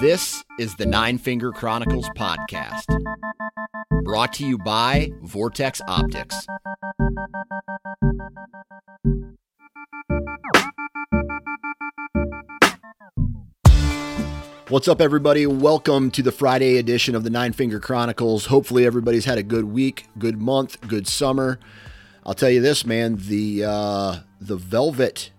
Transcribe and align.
This 0.00 0.42
is 0.58 0.74
the 0.76 0.86
Nine 0.86 1.18
Finger 1.18 1.52
Chronicles 1.52 2.08
podcast, 2.16 2.86
brought 4.04 4.32
to 4.34 4.46
you 4.46 4.56
by 4.58 5.12
Vortex 5.22 5.80
Optics. 5.86 6.46
What's 14.68 14.88
up, 14.88 15.00
everybody? 15.00 15.46
Welcome 15.46 16.10
to 16.12 16.22
the 16.22 16.32
Friday 16.32 16.78
edition 16.78 17.14
of 17.14 17.24
the 17.24 17.30
Nine 17.30 17.52
Finger 17.52 17.78
Chronicles. 17.78 18.46
Hopefully, 18.46 18.86
everybody's 18.86 19.26
had 19.26 19.38
a 19.38 19.42
good 19.42 19.66
week, 19.66 20.06
good 20.18 20.40
month, 20.40 20.80
good 20.88 21.06
summer. 21.06 21.58
I'll 22.24 22.34
tell 22.34 22.50
you 22.50 22.60
this, 22.60 22.86
man 22.86 23.16
the 23.16 23.64
uh, 23.64 24.16
the 24.40 24.56
velvet 24.56 25.32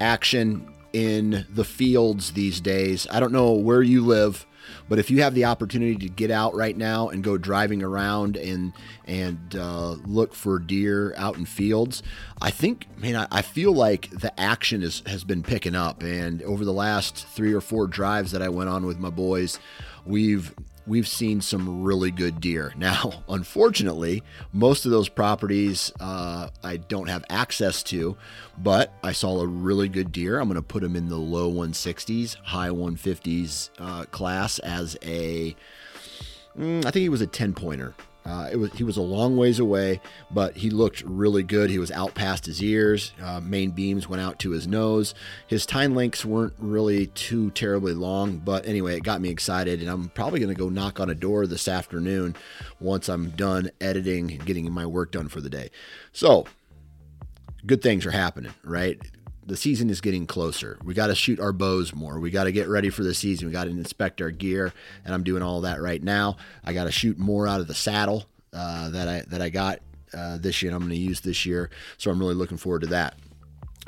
action 0.00 0.71
in 0.92 1.46
the 1.50 1.64
fields 1.64 2.32
these 2.32 2.60
days. 2.60 3.06
I 3.10 3.20
don't 3.20 3.32
know 3.32 3.52
where 3.52 3.82
you 3.82 4.04
live, 4.04 4.46
but 4.88 4.98
if 4.98 5.10
you 5.10 5.22
have 5.22 5.34
the 5.34 5.44
opportunity 5.44 5.96
to 5.96 6.08
get 6.08 6.30
out 6.30 6.54
right 6.54 6.76
now 6.76 7.08
and 7.08 7.24
go 7.24 7.38
driving 7.38 7.82
around 7.82 8.36
and 8.36 8.72
and 9.06 9.56
uh, 9.56 9.92
look 10.06 10.34
for 10.34 10.58
deer 10.58 11.14
out 11.16 11.36
in 11.36 11.44
fields, 11.44 12.02
I 12.40 12.50
think, 12.50 12.86
man, 12.98 13.16
I, 13.16 13.26
I 13.30 13.42
feel 13.42 13.72
like 13.72 14.10
the 14.10 14.38
action 14.38 14.82
is 14.82 15.02
has 15.06 15.24
been 15.24 15.42
picking 15.42 15.74
up. 15.74 16.02
And 16.02 16.42
over 16.42 16.64
the 16.64 16.72
last 16.72 17.26
three 17.26 17.52
or 17.52 17.60
four 17.60 17.86
drives 17.86 18.32
that 18.32 18.42
I 18.42 18.48
went 18.48 18.70
on 18.70 18.86
with 18.86 18.98
my 18.98 19.10
boys, 19.10 19.58
we've 20.04 20.54
we've 20.86 21.08
seen 21.08 21.40
some 21.40 21.82
really 21.82 22.10
good 22.10 22.40
deer. 22.40 22.72
Now, 22.82 23.22
unfortunately, 23.28 24.24
most 24.52 24.84
of 24.86 24.90
those 24.90 25.08
properties 25.08 25.92
uh, 26.00 26.48
I 26.64 26.78
don't 26.78 27.08
have 27.08 27.24
access 27.30 27.84
to, 27.84 28.16
but 28.58 28.92
I 29.04 29.12
saw 29.12 29.40
a 29.40 29.46
really 29.46 29.88
good 29.88 30.10
deer. 30.10 30.40
I'm 30.40 30.48
going 30.48 30.56
to 30.56 30.62
put 30.62 30.82
him 30.82 30.96
in 30.96 31.08
the 31.08 31.16
low 31.16 31.48
160s, 31.52 32.36
high 32.42 32.70
150s 32.70 33.70
uh, 33.78 34.04
class 34.06 34.58
as 34.60 34.96
a, 35.02 35.54
mm, 36.58 36.84
I 36.84 36.90
think 36.90 37.02
he 37.02 37.08
was 37.08 37.20
a 37.20 37.26
10 37.28 37.54
pointer. 37.54 37.94
Uh, 38.24 38.48
it 38.52 38.56
was 38.56 38.72
he 38.72 38.84
was 38.84 38.96
a 38.96 39.02
long 39.02 39.36
ways 39.36 39.58
away, 39.58 40.00
but 40.30 40.56
he 40.56 40.70
looked 40.70 41.02
really 41.02 41.42
good. 41.42 41.70
He 41.70 41.78
was 41.78 41.90
out 41.90 42.14
past 42.14 42.46
his 42.46 42.62
ears. 42.62 43.12
Uh, 43.20 43.40
main 43.40 43.72
beams 43.72 44.08
went 44.08 44.22
out 44.22 44.38
to 44.40 44.50
his 44.50 44.66
nose. 44.66 45.14
His 45.48 45.66
tine 45.66 45.94
lengths 45.94 46.24
weren't 46.24 46.54
really 46.58 47.06
too 47.08 47.50
terribly 47.50 47.94
long, 47.94 48.38
but 48.38 48.66
anyway, 48.66 48.96
it 48.96 49.02
got 49.02 49.20
me 49.20 49.30
excited, 49.30 49.80
and 49.80 49.90
I'm 49.90 50.08
probably 50.10 50.38
going 50.40 50.54
to 50.54 50.58
go 50.58 50.68
knock 50.68 51.00
on 51.00 51.10
a 51.10 51.14
door 51.14 51.46
this 51.46 51.66
afternoon 51.66 52.36
once 52.78 53.08
I'm 53.08 53.30
done 53.30 53.70
editing 53.80 54.30
and 54.30 54.46
getting 54.46 54.70
my 54.72 54.86
work 54.86 55.10
done 55.10 55.28
for 55.28 55.40
the 55.40 55.50
day. 55.50 55.70
So, 56.12 56.46
good 57.66 57.82
things 57.82 58.06
are 58.06 58.12
happening, 58.12 58.54
right? 58.62 59.00
The 59.52 59.58
season 59.58 59.90
is 59.90 60.00
getting 60.00 60.26
closer. 60.26 60.78
We 60.82 60.94
got 60.94 61.08
to 61.08 61.14
shoot 61.14 61.38
our 61.38 61.52
bows 61.52 61.94
more. 61.94 62.18
We 62.18 62.30
got 62.30 62.44
to 62.44 62.52
get 62.52 62.68
ready 62.68 62.88
for 62.88 63.02
the 63.02 63.12
season. 63.12 63.48
We 63.48 63.52
got 63.52 63.64
to 63.64 63.70
inspect 63.70 64.22
our 64.22 64.30
gear, 64.30 64.72
and 65.04 65.12
I'm 65.12 65.22
doing 65.22 65.42
all 65.42 65.60
that 65.60 65.82
right 65.82 66.02
now. 66.02 66.38
I 66.64 66.72
got 66.72 66.84
to 66.84 66.90
shoot 66.90 67.18
more 67.18 67.46
out 67.46 67.60
of 67.60 67.66
the 67.66 67.74
saddle 67.74 68.24
uh, 68.54 68.88
that 68.88 69.08
I 69.08 69.22
that 69.28 69.42
I 69.42 69.50
got 69.50 69.80
uh, 70.14 70.38
this 70.38 70.62
year. 70.62 70.72
I'm 70.72 70.78
going 70.78 70.92
to 70.92 70.96
use 70.96 71.20
this 71.20 71.44
year, 71.44 71.68
so 71.98 72.10
I'm 72.10 72.18
really 72.18 72.32
looking 72.34 72.56
forward 72.56 72.80
to 72.80 72.86
that. 72.86 73.18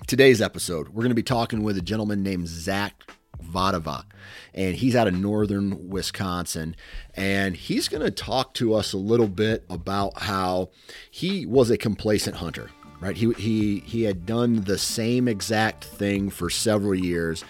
Today's 0.06 0.42
episode, 0.42 0.88
we're 0.88 1.02
going 1.02 1.08
to 1.08 1.14
be 1.14 1.22
talking 1.22 1.62
with 1.62 1.78
a 1.78 1.82
gentleman 1.82 2.22
named 2.22 2.46
Zach 2.46 3.02
Vadava, 3.42 4.04
and 4.52 4.76
he's 4.76 4.94
out 4.94 5.08
of 5.08 5.14
northern 5.14 5.88
Wisconsin. 5.88 6.76
And 7.14 7.56
he's 7.56 7.88
going 7.88 8.02
to 8.02 8.10
talk 8.10 8.52
to 8.54 8.74
us 8.74 8.92
a 8.92 8.98
little 8.98 9.28
bit 9.28 9.64
about 9.70 10.24
how 10.24 10.72
he 11.10 11.46
was 11.46 11.70
a 11.70 11.78
complacent 11.78 12.36
hunter 12.36 12.68
right? 13.00 13.16
He 13.16 13.32
he 13.32 13.80
he 13.80 14.02
had 14.04 14.26
done 14.26 14.62
the 14.62 14.78
same 14.78 15.28
exact 15.28 15.84
thing 15.84 16.30
for 16.30 16.50
several 16.50 16.94
years, 16.94 17.44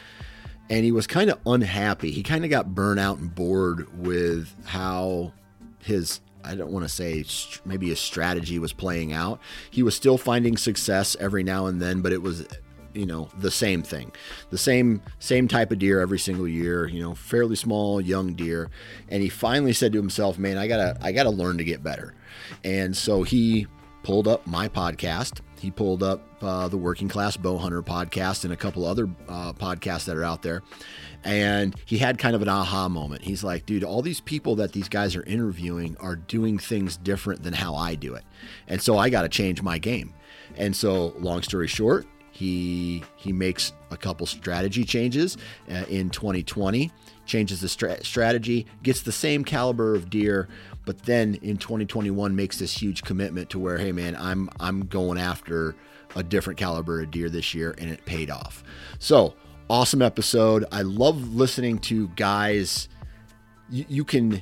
and 0.70 0.84
he 0.84 0.92
was 0.92 1.06
kind 1.06 1.30
of 1.30 1.38
unhappy. 1.46 2.10
He 2.10 2.22
kind 2.22 2.44
of 2.44 2.50
got 2.50 2.74
burnt 2.74 3.00
out 3.00 3.18
and 3.18 3.34
bored 3.34 3.86
with 3.98 4.54
how 4.64 5.32
his 5.80 6.20
I 6.44 6.54
don't 6.54 6.70
want 6.70 6.84
to 6.84 6.88
say 6.88 7.24
maybe 7.64 7.88
his 7.88 8.00
strategy 8.00 8.58
was 8.58 8.72
playing 8.72 9.12
out. 9.12 9.40
He 9.70 9.82
was 9.82 9.94
still 9.94 10.18
finding 10.18 10.56
success 10.56 11.16
every 11.18 11.42
now 11.42 11.66
and 11.66 11.80
then, 11.80 12.02
but 12.02 12.12
it 12.12 12.22
was 12.22 12.46
you 12.94 13.06
know 13.06 13.28
the 13.38 13.50
same 13.50 13.82
thing 13.82 14.12
the 14.50 14.58
same 14.58 15.02
same 15.18 15.48
type 15.48 15.72
of 15.72 15.80
deer 15.80 16.00
every 16.00 16.18
single 16.18 16.46
year 16.46 16.86
you 16.86 17.02
know 17.02 17.14
fairly 17.14 17.56
small 17.56 18.00
young 18.00 18.34
deer 18.34 18.70
and 19.08 19.20
he 19.20 19.28
finally 19.28 19.72
said 19.72 19.92
to 19.92 19.98
himself 19.98 20.38
man 20.38 20.56
i 20.56 20.68
gotta 20.68 20.96
i 21.02 21.10
gotta 21.10 21.30
learn 21.30 21.58
to 21.58 21.64
get 21.64 21.82
better 21.82 22.14
and 22.62 22.96
so 22.96 23.24
he 23.24 23.66
pulled 24.04 24.28
up 24.28 24.46
my 24.46 24.68
podcast. 24.68 25.40
He 25.58 25.70
pulled 25.70 26.02
up 26.02 26.22
uh, 26.42 26.68
the 26.68 26.76
Working 26.76 27.08
Class 27.08 27.38
Bow 27.38 27.56
Hunter 27.56 27.82
podcast 27.82 28.44
and 28.44 28.52
a 28.52 28.56
couple 28.56 28.84
other 28.84 29.08
uh, 29.28 29.54
podcasts 29.54 30.04
that 30.04 30.16
are 30.16 30.22
out 30.22 30.42
there. 30.42 30.62
And 31.24 31.74
he 31.86 31.96
had 31.96 32.18
kind 32.18 32.36
of 32.36 32.42
an 32.42 32.48
aha 32.48 32.88
moment. 32.88 33.22
He's 33.22 33.42
like, 33.42 33.64
dude, 33.64 33.82
all 33.82 34.02
these 34.02 34.20
people 34.20 34.56
that 34.56 34.72
these 34.72 34.90
guys 34.90 35.16
are 35.16 35.24
interviewing 35.24 35.96
are 36.00 36.16
doing 36.16 36.58
things 36.58 36.98
different 36.98 37.42
than 37.42 37.54
how 37.54 37.74
I 37.74 37.94
do 37.94 38.14
it. 38.14 38.24
And 38.68 38.80
so 38.80 38.98
I 38.98 39.08
got 39.08 39.22
to 39.22 39.28
change 39.28 39.62
my 39.62 39.78
game. 39.78 40.12
And 40.56 40.76
so, 40.76 41.14
long 41.18 41.42
story 41.42 41.66
short, 41.66 42.06
he 42.30 43.02
he 43.16 43.32
makes 43.32 43.72
a 43.90 43.96
couple 43.96 44.26
strategy 44.26 44.84
changes 44.84 45.38
uh, 45.70 45.84
in 45.88 46.10
2020 46.10 46.92
changes 47.26 47.60
the 47.60 47.68
stra- 47.68 48.04
strategy 48.04 48.66
gets 48.82 49.02
the 49.02 49.12
same 49.12 49.44
caliber 49.44 49.94
of 49.94 50.10
deer 50.10 50.48
but 50.84 51.02
then 51.04 51.34
in 51.36 51.56
2021 51.56 52.36
makes 52.36 52.58
this 52.58 52.80
huge 52.80 53.02
commitment 53.02 53.48
to 53.50 53.58
where 53.58 53.78
hey 53.78 53.92
man 53.92 54.16
i'm 54.16 54.48
i'm 54.60 54.86
going 54.86 55.18
after 55.18 55.74
a 56.16 56.22
different 56.22 56.58
caliber 56.58 57.02
of 57.02 57.10
deer 57.10 57.28
this 57.28 57.54
year 57.54 57.74
and 57.78 57.90
it 57.90 58.04
paid 58.04 58.30
off. 58.30 58.62
So 58.98 59.34
awesome 59.68 60.02
episode. 60.02 60.64
I 60.72 60.82
love 60.82 61.34
listening 61.34 61.78
to 61.80 62.08
guys. 62.08 62.88
You, 63.70 63.84
you 63.88 64.04
can 64.04 64.40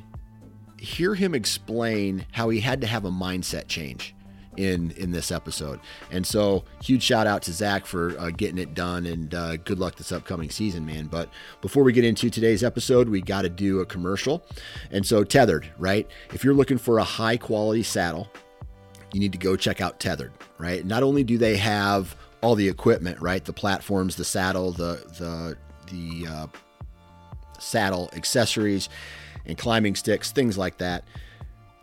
hear 0.79 1.14
him 1.14 1.34
explain 1.34 2.26
how 2.32 2.49
he 2.49 2.61
had 2.61 2.81
to 2.81 2.87
have 2.87 3.05
a 3.05 3.11
mindset 3.11 3.69
change 3.69 4.14
in 4.56 4.90
in 4.93 5.10
this 5.10 5.31
episode. 5.31 5.81
And 6.10 6.26
so, 6.26 6.64
huge 6.82 7.02
shout 7.02 7.26
out 7.26 7.43
to 7.43 7.52
Zach 7.52 7.87
for 7.87 8.19
uh, 8.19 8.31
getting 8.31 8.58
it 8.58 8.75
done, 8.75 9.06
and 9.06 9.34
uh, 9.34 9.56
good 9.56 9.78
luck 9.78 9.96
this 9.96 10.12
upcoming 10.12 10.50
season, 10.50 10.84
man. 10.84 11.06
But 11.06 11.28
before 11.60 11.82
we 11.82 11.93
get 11.93 12.04
into 12.04 12.31
today's 12.31 12.62
episode, 12.62 13.08
we 13.08 13.20
got 13.20 13.43
to 13.43 13.49
do 13.49 13.81
a 13.81 13.87
commercial. 13.87 14.44
And 14.90 15.06
so, 15.06 15.25
Tethered, 15.25 15.70
right? 15.78 16.08
If 16.32 16.44
you're 16.44 16.54
looking 16.54 16.78
for 16.78 16.99
a 16.99 17.04
high 17.04 17.37
quality 17.37 17.82
saddle, 17.82 18.28
you 19.12 19.20
need 19.20 19.32
to 19.32 19.38
go 19.38 19.56
check 19.56 19.81
out 19.81 20.00
Tethered, 20.00 20.32
right? 20.58 20.84
Not 20.84 21.02
only 21.02 21.25
do 21.25 21.38
they 21.38 21.56
have 21.56 22.16
all 22.43 22.55
the 22.55 22.69
equipment, 22.69 23.20
right? 23.20 23.44
The 23.44 23.52
platforms, 23.52 24.16
the 24.16 24.25
saddle, 24.25 24.72
the 24.72 25.05
the 25.19 25.56
the 25.90 26.26
uh, 26.28 26.46
saddle 27.58 28.10
accessories, 28.14 28.88
and 29.46 29.56
climbing 29.56 29.94
sticks, 29.94 30.32
things 30.32 30.58
like 30.58 30.78
that. 30.78 31.05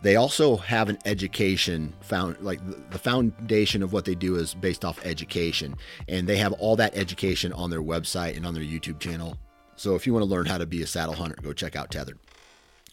They 0.02 0.16
also 0.16 0.56
have 0.56 0.88
an 0.88 0.98
education 1.06 1.94
found 2.02 2.38
like 2.40 2.60
the 2.92 3.00
foundation 3.00 3.84
of 3.84 3.92
what 3.92 4.06
they 4.06 4.16
do 4.16 4.36
is 4.36 4.54
based 4.54 4.86
off 4.86 5.06
education, 5.06 5.76
and 6.08 6.28
they 6.28 6.38
have 6.38 6.54
all 6.54 6.76
that 6.78 6.96
education 6.96 7.52
on 7.52 7.70
their 7.70 7.82
website 7.82 8.38
and 8.38 8.46
on 8.46 8.54
their 8.54 8.64
YouTube 8.64 9.00
channel. 9.00 9.38
So 9.76 9.96
if 9.96 10.08
you 10.08 10.14
want 10.14 10.24
to 10.24 10.30
learn 10.30 10.46
how 10.46 10.58
to 10.58 10.66
be 10.66 10.82
a 10.82 10.88
saddle 10.88 11.16
hunter, 11.16 11.38
go 11.42 11.54
check 11.54 11.76
out 11.76 11.92
Tethered. 11.92 12.18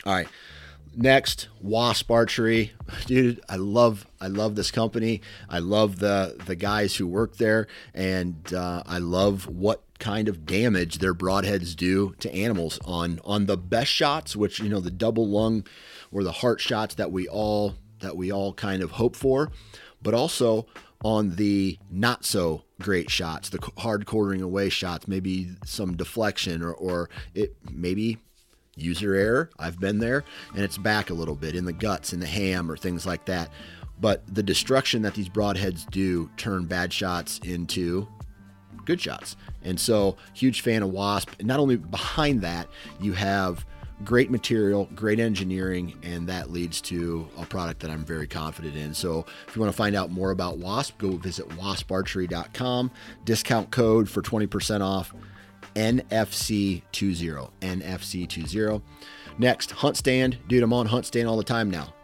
All 0.05 0.13
right. 0.13 0.29
Next, 0.95 1.49
Wasp 1.61 2.11
Archery, 2.11 2.73
dude. 3.07 3.41
I 3.49 3.57
love 3.57 4.07
I 4.21 4.29
love 4.29 4.57
this 4.57 4.71
company. 4.71 5.21
I 5.49 5.59
love 5.59 5.99
the 5.99 6.37
the 6.47 6.57
guys 6.57 6.97
who 6.97 7.07
work 7.07 7.37
there, 7.37 7.69
and 7.95 8.53
uh, 8.53 8.83
I 8.87 8.99
love 8.99 9.47
what 9.47 9.83
kind 9.99 10.29
of 10.29 10.47
damage 10.47 10.99
their 10.99 11.15
broadheads 11.15 11.75
do 11.77 12.15
to 12.21 12.35
animals 12.35 12.79
on 12.85 13.21
on 13.25 13.47
the 13.47 13.57
best 13.57 13.91
shots, 13.91 14.35
which 14.35 14.59
you 14.59 14.69
know 14.69 14.81
the 14.81 14.91
double 14.91 15.29
lung 15.29 15.67
or 16.13 16.23
the 16.23 16.33
heart 16.33 16.61
shots 16.61 16.95
that 16.97 17.13
we 17.13 17.29
all 17.29 17.75
that 18.01 18.17
we 18.17 18.31
all 18.31 18.53
kind 18.53 18.83
of 18.83 18.93
hope 18.93 19.17
for, 19.17 19.51
but 20.03 20.15
also 20.15 20.67
on 21.05 21.37
the 21.37 21.79
not 21.91 22.25
so 22.25 22.63
great 22.81 23.11
shots, 23.11 23.49
the 23.49 23.71
hard 23.79 24.07
quartering 24.07 24.43
away 24.43 24.69
shots, 24.69 25.09
maybe 25.09 25.51
some 25.65 25.97
deflection 25.97 26.63
or, 26.63 26.73
or 26.73 27.09
it 27.35 27.57
maybe 27.71 28.19
user 28.77 29.15
error. 29.15 29.51
I've 29.59 29.81
been 29.81 29.99
there, 29.99 30.25
and 30.55 30.63
it's 30.63 30.79
back 30.79 31.11
a 31.11 31.15
little 31.15 31.35
bit 31.35 31.55
in 31.55 31.65
the 31.65 31.73
guts, 31.73 32.13
in 32.13 32.21
the 32.21 32.27
ham, 32.27 32.71
or 32.71 32.77
things 32.77 33.07
like 33.07 33.25
that. 33.27 33.51
But 33.99 34.23
the 34.33 34.43
destruction 34.43 35.03
that 35.03 35.15
these 35.15 35.29
broadheads 35.29 35.91
do 35.91 36.31
turn 36.37 36.67
bad 36.67 36.93
shots 36.93 37.41
into 37.45 38.07
good 38.85 39.01
shots. 39.01 39.37
And 39.63 39.81
so, 39.81 40.17
huge 40.35 40.61
fan 40.61 40.83
of 40.83 40.91
Wasp. 40.91 41.43
Not 41.43 41.59
only 41.59 41.77
behind 41.77 42.43
that, 42.43 42.69
you 43.01 43.15
have 43.15 43.65
great 44.05 44.31
material, 44.31 44.89
great 44.95 45.19
engineering, 45.19 45.95
and 46.03 46.29
that 46.29 46.51
leads 46.51 46.81
to 46.83 47.29
a 47.39 47.47
product 47.47 47.81
that 47.81 47.91
I'm 47.91 48.05
very 48.05 48.27
confident 48.27 48.77
in. 48.77 48.95
So, 48.95 49.25
if 49.49 49.57
you 49.57 49.61
want 49.61 49.73
to 49.73 49.77
find 49.77 49.97
out 49.97 50.11
more 50.11 50.31
about 50.31 50.59
Wasp, 50.59 50.99
go 50.99 51.17
visit 51.17 51.49
wasparchery.com. 51.51 52.91
Discount 53.25 53.71
code 53.71 54.09
for 54.09 54.23
20% 54.23 54.81
off 54.81 55.15
NFC20. 55.75 57.51
NFC20. 57.61 58.83
Next, 59.39 59.71
Hunt 59.71 59.97
Stand. 59.97 60.39
Dude, 60.49 60.63
I'm 60.63 60.73
on 60.73 60.87
Hunt 60.87 61.07
Stand 61.07 61.29
all 61.29 61.37
the 61.37 61.45
time 61.45 61.71
now. 61.71 61.96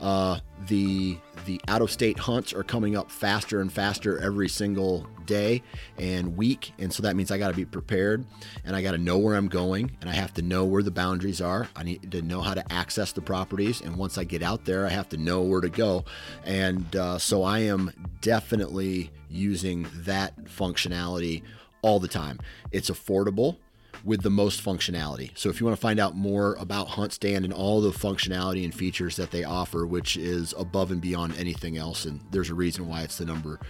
Uh, 0.00 0.38
the 0.66 1.18
the 1.46 1.60
out 1.68 1.80
of 1.82 1.90
state 1.90 2.18
hunts 2.18 2.52
are 2.52 2.62
coming 2.62 2.96
up 2.96 3.10
faster 3.10 3.60
and 3.60 3.72
faster 3.72 4.18
every 4.18 4.48
single 4.48 5.06
day 5.24 5.62
and 5.98 6.36
week 6.36 6.72
and 6.78 6.92
so 6.92 7.02
that 7.02 7.16
means 7.16 7.30
i 7.30 7.38
got 7.38 7.48
to 7.48 7.56
be 7.56 7.64
prepared 7.64 8.24
and 8.64 8.76
i 8.76 8.82
got 8.82 8.90
to 8.90 8.98
know 8.98 9.16
where 9.16 9.36
i'm 9.36 9.48
going 9.48 9.90
and 10.00 10.10
i 10.10 10.12
have 10.12 10.34
to 10.34 10.42
know 10.42 10.66
where 10.66 10.82
the 10.82 10.90
boundaries 10.90 11.40
are 11.40 11.66
i 11.76 11.82
need 11.82 12.10
to 12.10 12.20
know 12.20 12.42
how 12.42 12.52
to 12.52 12.72
access 12.72 13.12
the 13.12 13.22
properties 13.22 13.80
and 13.80 13.96
once 13.96 14.18
i 14.18 14.24
get 14.24 14.42
out 14.42 14.66
there 14.66 14.84
i 14.84 14.90
have 14.90 15.08
to 15.08 15.16
know 15.16 15.40
where 15.40 15.62
to 15.62 15.70
go 15.70 16.04
and 16.44 16.94
uh, 16.96 17.16
so 17.16 17.42
i 17.42 17.60
am 17.60 17.90
definitely 18.20 19.10
using 19.30 19.86
that 19.94 20.36
functionality 20.44 21.42
all 21.82 22.00
the 22.00 22.08
time. 22.08 22.38
It's 22.72 22.90
affordable 22.90 23.56
with 24.04 24.22
the 24.22 24.30
most 24.30 24.64
functionality. 24.64 25.36
So 25.36 25.48
if 25.48 25.60
you 25.60 25.66
want 25.66 25.76
to 25.76 25.80
find 25.80 26.00
out 26.00 26.16
more 26.16 26.54
about 26.58 26.88
Hunt 26.88 27.12
Stand 27.12 27.44
and 27.44 27.52
all 27.52 27.80
the 27.80 27.90
functionality 27.90 28.64
and 28.64 28.74
features 28.74 29.16
that 29.16 29.30
they 29.30 29.44
offer, 29.44 29.86
which 29.86 30.16
is 30.16 30.54
above 30.58 30.90
and 30.90 31.00
beyond 31.00 31.36
anything 31.36 31.76
else, 31.76 32.04
and 32.04 32.20
there's 32.30 32.50
a 32.50 32.54
reason 32.54 32.88
why 32.88 33.02
it's 33.02 33.18
the 33.18 33.24
number 33.24 33.60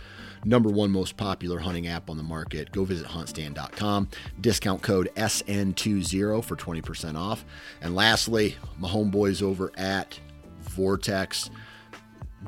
number 0.44 0.70
one 0.70 0.90
most 0.90 1.16
popular 1.16 1.58
hunting 1.58 1.86
app 1.86 2.08
on 2.08 2.16
the 2.16 2.22
market, 2.22 2.72
go 2.72 2.84
visit 2.84 3.06
huntstand.com. 3.06 4.08
Discount 4.40 4.82
code 4.82 5.10
SN20 5.16 6.44
for 6.44 6.56
20% 6.56 7.16
off. 7.16 7.44
And 7.82 7.94
lastly, 7.94 8.56
my 8.78 8.88
homeboys 8.88 9.42
over 9.42 9.70
at 9.76 10.18
Vortex. 10.60 11.50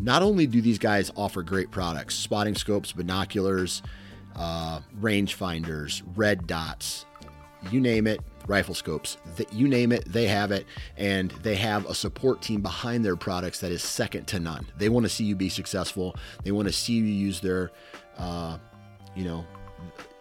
Not 0.00 0.22
only 0.22 0.46
do 0.46 0.62
these 0.62 0.78
guys 0.78 1.10
offer 1.16 1.42
great 1.42 1.70
products, 1.70 2.14
spotting 2.14 2.54
scopes, 2.54 2.92
binoculars, 2.92 3.82
uh, 4.36 4.80
rangefinders, 5.00 6.02
red 6.16 6.46
dots, 6.46 7.04
you 7.70 7.80
name 7.80 8.06
it, 8.06 8.20
rifle 8.46 8.74
scopes, 8.74 9.16
you 9.52 9.68
name 9.68 9.92
it, 9.92 10.04
they 10.06 10.26
have 10.26 10.50
it, 10.50 10.66
and 10.96 11.30
they 11.42 11.54
have 11.54 11.86
a 11.86 11.94
support 11.94 12.42
team 12.42 12.60
behind 12.60 13.04
their 13.04 13.16
products 13.16 13.60
that 13.60 13.70
is 13.70 13.82
second 13.82 14.26
to 14.28 14.40
none. 14.40 14.66
They 14.76 14.88
want 14.88 15.04
to 15.04 15.10
see 15.10 15.24
you 15.24 15.36
be 15.36 15.48
successful. 15.48 16.16
They 16.44 16.52
want 16.52 16.68
to 16.68 16.72
see 16.72 16.94
you 16.94 17.04
use 17.04 17.40
their, 17.40 17.70
uh, 18.18 18.58
you 19.14 19.24
know, 19.24 19.44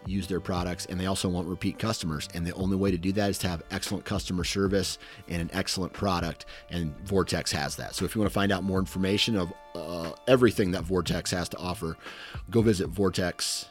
use 0.06 0.26
their 0.26 0.40
products, 0.40 0.86
and 0.86 0.98
they 0.98 1.06
also 1.06 1.28
want 1.28 1.46
repeat 1.48 1.78
customers. 1.78 2.28
And 2.34 2.46
the 2.46 2.52
only 2.54 2.76
way 2.76 2.90
to 2.90 2.98
do 2.98 3.12
that 3.12 3.30
is 3.30 3.38
to 3.38 3.48
have 3.48 3.62
excellent 3.70 4.04
customer 4.04 4.44
service 4.44 4.98
and 5.28 5.40
an 5.40 5.50
excellent 5.52 5.92
product. 5.92 6.46
And 6.70 6.94
Vortex 7.06 7.52
has 7.52 7.76
that. 7.76 7.94
So 7.94 8.04
if 8.04 8.14
you 8.14 8.20
want 8.20 8.30
to 8.30 8.34
find 8.34 8.52
out 8.52 8.64
more 8.64 8.78
information 8.78 9.36
of 9.36 9.52
uh, 9.74 10.12
everything 10.26 10.72
that 10.72 10.82
Vortex 10.82 11.30
has 11.30 11.48
to 11.50 11.56
offer, 11.58 11.96
go 12.50 12.62
visit 12.62 12.88
Vortex 12.88 13.66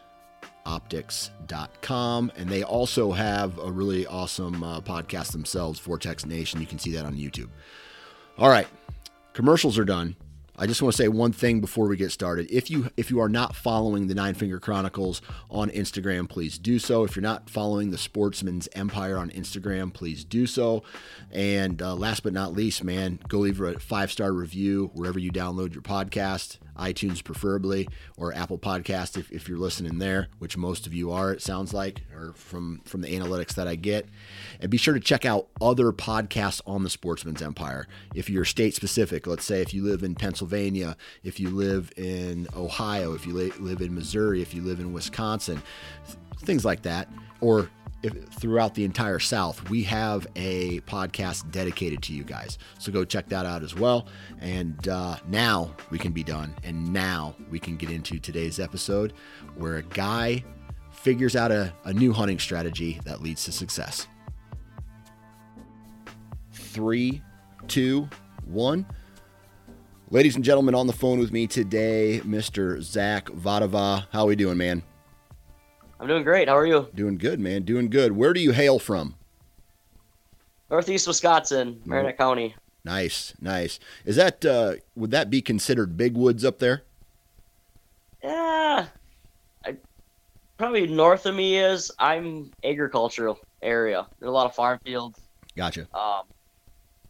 optics.com 0.65 2.31
and 2.35 2.49
they 2.49 2.63
also 2.63 3.11
have 3.11 3.57
a 3.59 3.71
really 3.71 4.05
awesome 4.07 4.63
uh, 4.63 4.79
podcast 4.81 5.31
themselves 5.31 5.79
vortex 5.79 6.25
nation 6.25 6.61
you 6.61 6.67
can 6.67 6.79
see 6.79 6.91
that 6.91 7.05
on 7.05 7.15
youtube 7.15 7.49
all 8.37 8.49
right 8.49 8.67
commercials 9.33 9.77
are 9.77 9.85
done 9.85 10.15
I 10.61 10.67
just 10.67 10.79
want 10.79 10.93
to 10.93 10.97
say 11.01 11.07
one 11.07 11.31
thing 11.31 11.59
before 11.59 11.87
we 11.87 11.97
get 11.97 12.11
started. 12.11 12.47
If 12.51 12.69
you 12.69 12.91
if 12.95 13.09
you 13.09 13.19
are 13.19 13.27
not 13.27 13.55
following 13.55 14.05
the 14.05 14.13
Nine 14.13 14.35
Finger 14.35 14.59
Chronicles 14.59 15.19
on 15.49 15.71
Instagram, 15.71 16.29
please 16.29 16.59
do 16.59 16.77
so. 16.77 17.03
If 17.03 17.15
you're 17.15 17.23
not 17.23 17.49
following 17.49 17.89
the 17.89 17.97
Sportsman's 17.97 18.69
Empire 18.73 19.17
on 19.17 19.31
Instagram, 19.31 19.91
please 19.91 20.23
do 20.23 20.45
so. 20.45 20.83
And 21.31 21.81
uh, 21.81 21.95
last 21.95 22.21
but 22.21 22.33
not 22.33 22.53
least, 22.53 22.83
man, 22.83 23.19
go 23.27 23.39
leave 23.39 23.59
a 23.59 23.79
five 23.79 24.11
star 24.11 24.33
review 24.33 24.91
wherever 24.93 25.17
you 25.17 25.31
download 25.31 25.73
your 25.73 25.81
podcast 25.81 26.59
iTunes 26.81 27.23
preferably, 27.23 27.87
or 28.17 28.33
Apple 28.33 28.57
Podcast 28.57 29.17
if, 29.17 29.31
if 29.31 29.47
you're 29.47 29.57
listening 29.57 29.99
there, 29.99 30.27
which 30.39 30.57
most 30.57 30.87
of 30.87 30.93
you 30.93 31.11
are, 31.11 31.31
it 31.31 31.41
sounds 31.41 31.73
like, 31.73 32.01
or 32.15 32.33
from, 32.33 32.81
from 32.85 33.01
the 33.01 33.07
analytics 33.07 33.53
that 33.55 33.67
I 33.67 33.75
get. 33.75 34.07
And 34.59 34.69
be 34.69 34.77
sure 34.77 34.93
to 34.93 34.99
check 34.99 35.25
out 35.25 35.47
other 35.61 35.91
podcasts 35.91 36.61
on 36.65 36.83
the 36.83 36.89
Sportsman's 36.89 37.41
Empire. 37.41 37.87
If 38.15 38.29
you're 38.29 38.45
state 38.45 38.73
specific, 38.73 39.27
let's 39.27 39.45
say 39.45 39.61
if 39.61 39.73
you 39.73 39.83
live 39.83 40.03
in 40.03 40.15
Pennsylvania, 40.15 40.97
if 41.23 41.39
you 41.39 41.49
live 41.49 41.91
in 41.97 42.47
Ohio, 42.55 43.13
if 43.13 43.25
you 43.25 43.33
live 43.33 43.81
in 43.81 43.93
Missouri, 43.93 44.41
if 44.41 44.53
you 44.53 44.61
live 44.61 44.79
in 44.79 44.91
Wisconsin, 44.91 45.61
things 46.43 46.65
like 46.65 46.81
that, 46.81 47.07
or 47.39 47.69
throughout 48.09 48.73
the 48.73 48.83
entire 48.83 49.19
South, 49.19 49.69
we 49.69 49.83
have 49.83 50.27
a 50.35 50.79
podcast 50.81 51.51
dedicated 51.51 52.01
to 52.03 52.13
you 52.13 52.23
guys. 52.23 52.57
So 52.79 52.91
go 52.91 53.05
check 53.05 53.27
that 53.29 53.45
out 53.45 53.63
as 53.63 53.75
well. 53.75 54.07
And 54.39 54.87
uh, 54.87 55.17
now 55.27 55.75
we 55.89 55.99
can 55.99 56.11
be 56.11 56.23
done. 56.23 56.55
And 56.63 56.91
now 56.91 57.35
we 57.49 57.59
can 57.59 57.77
get 57.77 57.91
into 57.91 58.19
today's 58.19 58.59
episode 58.59 59.13
where 59.55 59.77
a 59.77 59.83
guy 59.83 60.43
figures 60.91 61.35
out 61.35 61.51
a, 61.51 61.73
a 61.85 61.93
new 61.93 62.13
hunting 62.13 62.39
strategy 62.39 62.99
that 63.05 63.21
leads 63.21 63.43
to 63.45 63.51
success. 63.51 64.07
Three, 66.51 67.21
two, 67.67 68.09
one. 68.45 68.85
Ladies 70.09 70.35
and 70.35 70.43
gentlemen, 70.43 70.75
on 70.75 70.87
the 70.87 70.93
phone 70.93 71.19
with 71.19 71.31
me 71.31 71.47
today, 71.47 72.21
Mr. 72.25 72.81
Zach 72.81 73.27
Vadava. 73.27 74.07
How 74.11 74.23
are 74.23 74.27
we 74.27 74.35
doing, 74.35 74.57
man? 74.57 74.83
I'm 76.01 76.07
doing 76.07 76.23
great. 76.23 76.47
How 76.47 76.57
are 76.57 76.65
you? 76.65 76.89
Doing 76.95 77.19
good, 77.19 77.39
man. 77.39 77.61
Doing 77.61 77.87
good. 77.87 78.13
Where 78.13 78.33
do 78.33 78.39
you 78.39 78.53
hail 78.53 78.79
from? 78.79 79.13
Northeast 80.71 81.07
Wisconsin, 81.07 81.79
Marinette 81.85 82.17
County. 82.17 82.55
Nice, 82.83 83.35
nice. 83.39 83.79
Is 84.03 84.15
that 84.15 84.43
uh, 84.43 84.75
would 84.95 85.11
that 85.11 85.29
be 85.29 85.43
considered 85.43 85.97
big 85.97 86.17
woods 86.17 86.43
up 86.43 86.57
there? 86.57 86.81
Yeah, 88.23 88.87
I, 89.63 89.75
probably 90.57 90.87
north 90.87 91.27
of 91.27 91.35
me 91.35 91.59
is. 91.59 91.91
I'm 91.99 92.49
agricultural 92.63 93.37
area. 93.61 94.07
There's 94.19 94.29
a 94.29 94.33
lot 94.33 94.47
of 94.47 94.55
farm 94.55 94.79
fields. 94.83 95.19
Gotcha. 95.55 95.81
Um, 95.93 96.23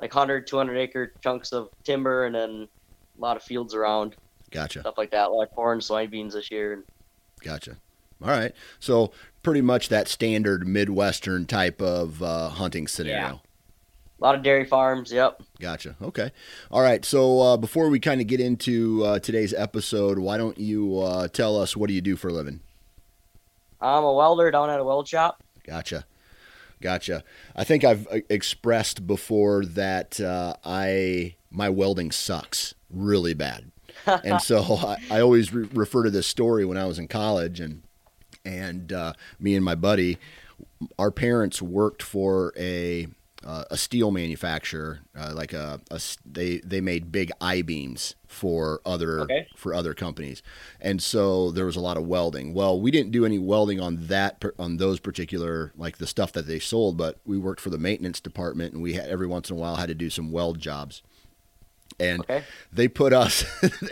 like 0.01 0.13
100, 0.13 0.47
200 0.47 0.75
acre 0.77 1.13
chunks 1.23 1.53
of 1.53 1.69
timber, 1.85 2.25
and 2.25 2.35
then 2.35 2.67
a 3.17 3.21
lot 3.21 3.37
of 3.37 3.43
fields 3.43 3.73
around. 3.73 4.17
Gotcha. 4.49 4.81
Stuff 4.81 4.97
like 4.97 5.11
that, 5.11 5.31
like 5.31 5.51
corn, 5.51 5.79
soybeans 5.79 6.33
this 6.33 6.51
year. 6.51 6.83
Gotcha. 7.41 7.77
All 8.23 8.29
right. 8.29 8.53
So 8.79 9.11
pretty 9.43 9.61
much 9.61 9.89
that 9.89 10.07
standard 10.07 10.67
Midwestern 10.67 11.45
type 11.45 11.81
of 11.81 12.21
uh, 12.21 12.49
hunting 12.49 12.87
scenario. 12.87 13.19
Yeah. 13.19 13.37
A 14.19 14.23
lot 14.23 14.35
of 14.35 14.43
dairy 14.43 14.65
farms. 14.65 15.11
Yep. 15.11 15.41
Gotcha. 15.59 15.95
Okay. 16.01 16.31
All 16.69 16.81
right. 16.81 17.03
So 17.03 17.41
uh, 17.41 17.57
before 17.57 17.89
we 17.89 17.99
kind 17.99 18.21
of 18.21 18.27
get 18.27 18.39
into 18.39 19.03
uh, 19.03 19.19
today's 19.19 19.53
episode, 19.53 20.19
why 20.19 20.37
don't 20.37 20.59
you 20.59 20.99
uh, 20.99 21.27
tell 21.27 21.59
us 21.59 21.75
what 21.75 21.87
do 21.87 21.95
you 21.95 22.01
do 22.01 22.15
for 22.15 22.27
a 22.27 22.33
living? 22.33 22.59
I'm 23.81 24.03
a 24.03 24.13
welder 24.13 24.51
down 24.51 24.69
at 24.69 24.79
a 24.79 24.83
weld 24.83 25.07
shop. 25.07 25.43
Gotcha. 25.65 26.05
Gotcha. 26.81 27.23
I 27.55 27.63
think 27.63 27.83
I've 27.83 28.07
uh, 28.07 28.19
expressed 28.29 29.07
before 29.07 29.65
that 29.65 30.19
uh, 30.19 30.55
I 30.63 31.35
my 31.49 31.69
welding 31.69 32.11
sucks 32.11 32.73
really 32.89 33.33
bad, 33.33 33.71
and 34.05 34.41
so 34.41 34.77
I, 34.77 34.97
I 35.11 35.21
always 35.21 35.53
re- 35.53 35.67
refer 35.73 36.03
to 36.03 36.09
this 36.09 36.27
story 36.27 36.65
when 36.65 36.77
I 36.77 36.85
was 36.85 36.97
in 36.97 37.07
college, 37.07 37.59
and 37.59 37.83
and 38.45 38.91
uh, 38.93 39.13
me 39.39 39.55
and 39.55 39.63
my 39.63 39.75
buddy, 39.75 40.17
our 40.97 41.11
parents 41.11 41.61
worked 41.61 42.01
for 42.03 42.53
a 42.57 43.07
uh, 43.43 43.63
a 43.71 43.77
steel 43.77 44.11
manufacturer, 44.11 44.99
uh, 45.17 45.33
like 45.33 45.51
a, 45.51 45.81
a 45.89 45.99
they 46.23 46.59
they 46.59 46.79
made 46.79 47.11
big 47.11 47.31
I 47.41 47.63
beams 47.63 48.13
for 48.27 48.81
other 48.85 49.21
Okay. 49.21 49.47
for 49.55 49.73
other 49.73 49.95
companies, 49.95 50.43
and 50.79 51.01
so 51.01 51.49
there 51.49 51.65
was 51.65 51.75
a 51.75 51.81
lot 51.81 51.97
of 51.97 52.05
welding. 52.05 52.53
Well, 52.53 52.79
we 52.79 52.91
didn't 52.91 53.11
do 53.11 53.25
any 53.25 53.39
welding 53.39 53.79
on 53.79 54.07
that 54.07 54.43
on 54.59 54.77
those 54.77 54.99
particular 54.99 55.71
like 55.75 55.97
the 55.97 56.05
stuff 56.05 56.31
that 56.33 56.45
they 56.45 56.59
sold, 56.59 56.97
but 56.97 57.17
we 57.25 57.37
worked 57.37 57.61
for 57.61 57.71
the 57.71 57.79
maintenance 57.79 58.19
department, 58.19 58.73
and 58.73 58.83
we 58.83 58.93
had 58.93 59.09
every 59.09 59.27
once 59.27 59.49
in 59.49 59.55
a 59.57 59.59
while 59.59 59.77
had 59.77 59.87
to 59.89 59.95
do 59.95 60.11
some 60.11 60.31
weld 60.31 60.59
jobs. 60.59 61.01
And 61.99 62.21
Okay. 62.21 62.43
they 62.71 62.87
put 62.87 63.13
us, 63.13 63.43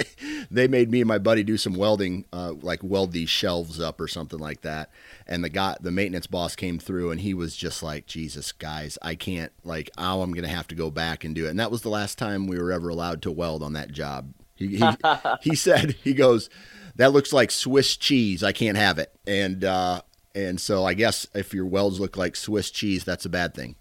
they 0.51 0.68
made 0.68 0.89
me 0.91 1.01
and 1.01 1.08
my 1.08 1.18
buddy 1.18 1.44
do 1.44 1.58
some 1.58 1.74
welding, 1.74 2.25
uh, 2.34 2.53
like 2.62 2.79
weld 2.84 3.12
these 3.12 3.29
shelves 3.29 3.79
up 3.79 4.00
or 4.01 4.08
something 4.08 4.39
like 4.39 4.62
that. 4.62 4.89
And 5.27 5.44
the 5.44 5.50
guy, 5.50 5.77
the 5.79 5.91
maintenance 5.91 6.27
boss 6.27 6.56
came 6.56 6.79
through 6.79 7.12
and 7.12 7.22
he 7.22 7.34
was 7.34 7.56
just 7.56 7.84
like, 7.84 8.06
Jesus, 8.08 8.51
guys, 8.51 8.98
I 9.01 9.15
can't, 9.15 9.51
like, 9.63 9.89
oh, 9.98 10.22
I'm 10.22 10.32
going 10.32 10.44
to 10.44 10.50
have 10.50 10.68
to 10.70 10.75
go 10.75 10.89
back 10.89 11.24
and 11.24 11.36
do 11.36 11.46
it. 11.46 11.50
And 11.50 11.60
that 11.60 11.72
was 11.72 11.82
the 11.82 11.89
last 11.89 12.18
time 12.18 12.48
we 12.48 12.58
were 12.60 12.72
ever 12.72 12.89
allowed 12.89 13.22
to 13.24 13.32
weld 13.32 13.62
on 13.63 13.74
that 13.74 13.91
job. 13.91 14.34
He, 14.56 14.77
he, 14.77 14.86
he 15.41 15.56
said, 15.56 15.91
he 16.03 16.13
goes, 16.13 16.50
that 16.96 17.13
looks 17.13 17.32
like 17.32 17.51
Swiss 17.51 17.96
cheese. 17.96 18.44
I 18.44 18.51
can't 18.51 18.77
have 18.77 18.98
it. 19.00 19.13
And, 19.25 19.63
uh, 19.63 20.01
and 20.36 20.60
so 20.60 20.86
I 20.86 20.94
guess 20.94 21.27
if 21.34 21.53
your 21.53 21.65
welds 21.65 22.00
look 22.00 22.18
like 22.18 22.36
Swiss 22.36 22.70
cheese, 22.72 23.03
that's 23.03 23.25
a 23.25 23.29
bad 23.29 23.53
thing. 23.53 23.75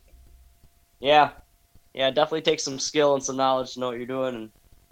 Yeah. 1.00 1.30
Yeah, 1.98 2.06
it 2.06 2.14
definitely 2.14 2.42
takes 2.42 2.62
some 2.62 2.78
skill 2.78 3.14
and 3.14 3.22
some 3.24 3.36
knowledge 3.36 3.74
to 3.74 3.80
know 3.80 3.88
what 3.88 3.96
you're 3.96 4.06
doing. 4.06 4.36
And 4.36 4.50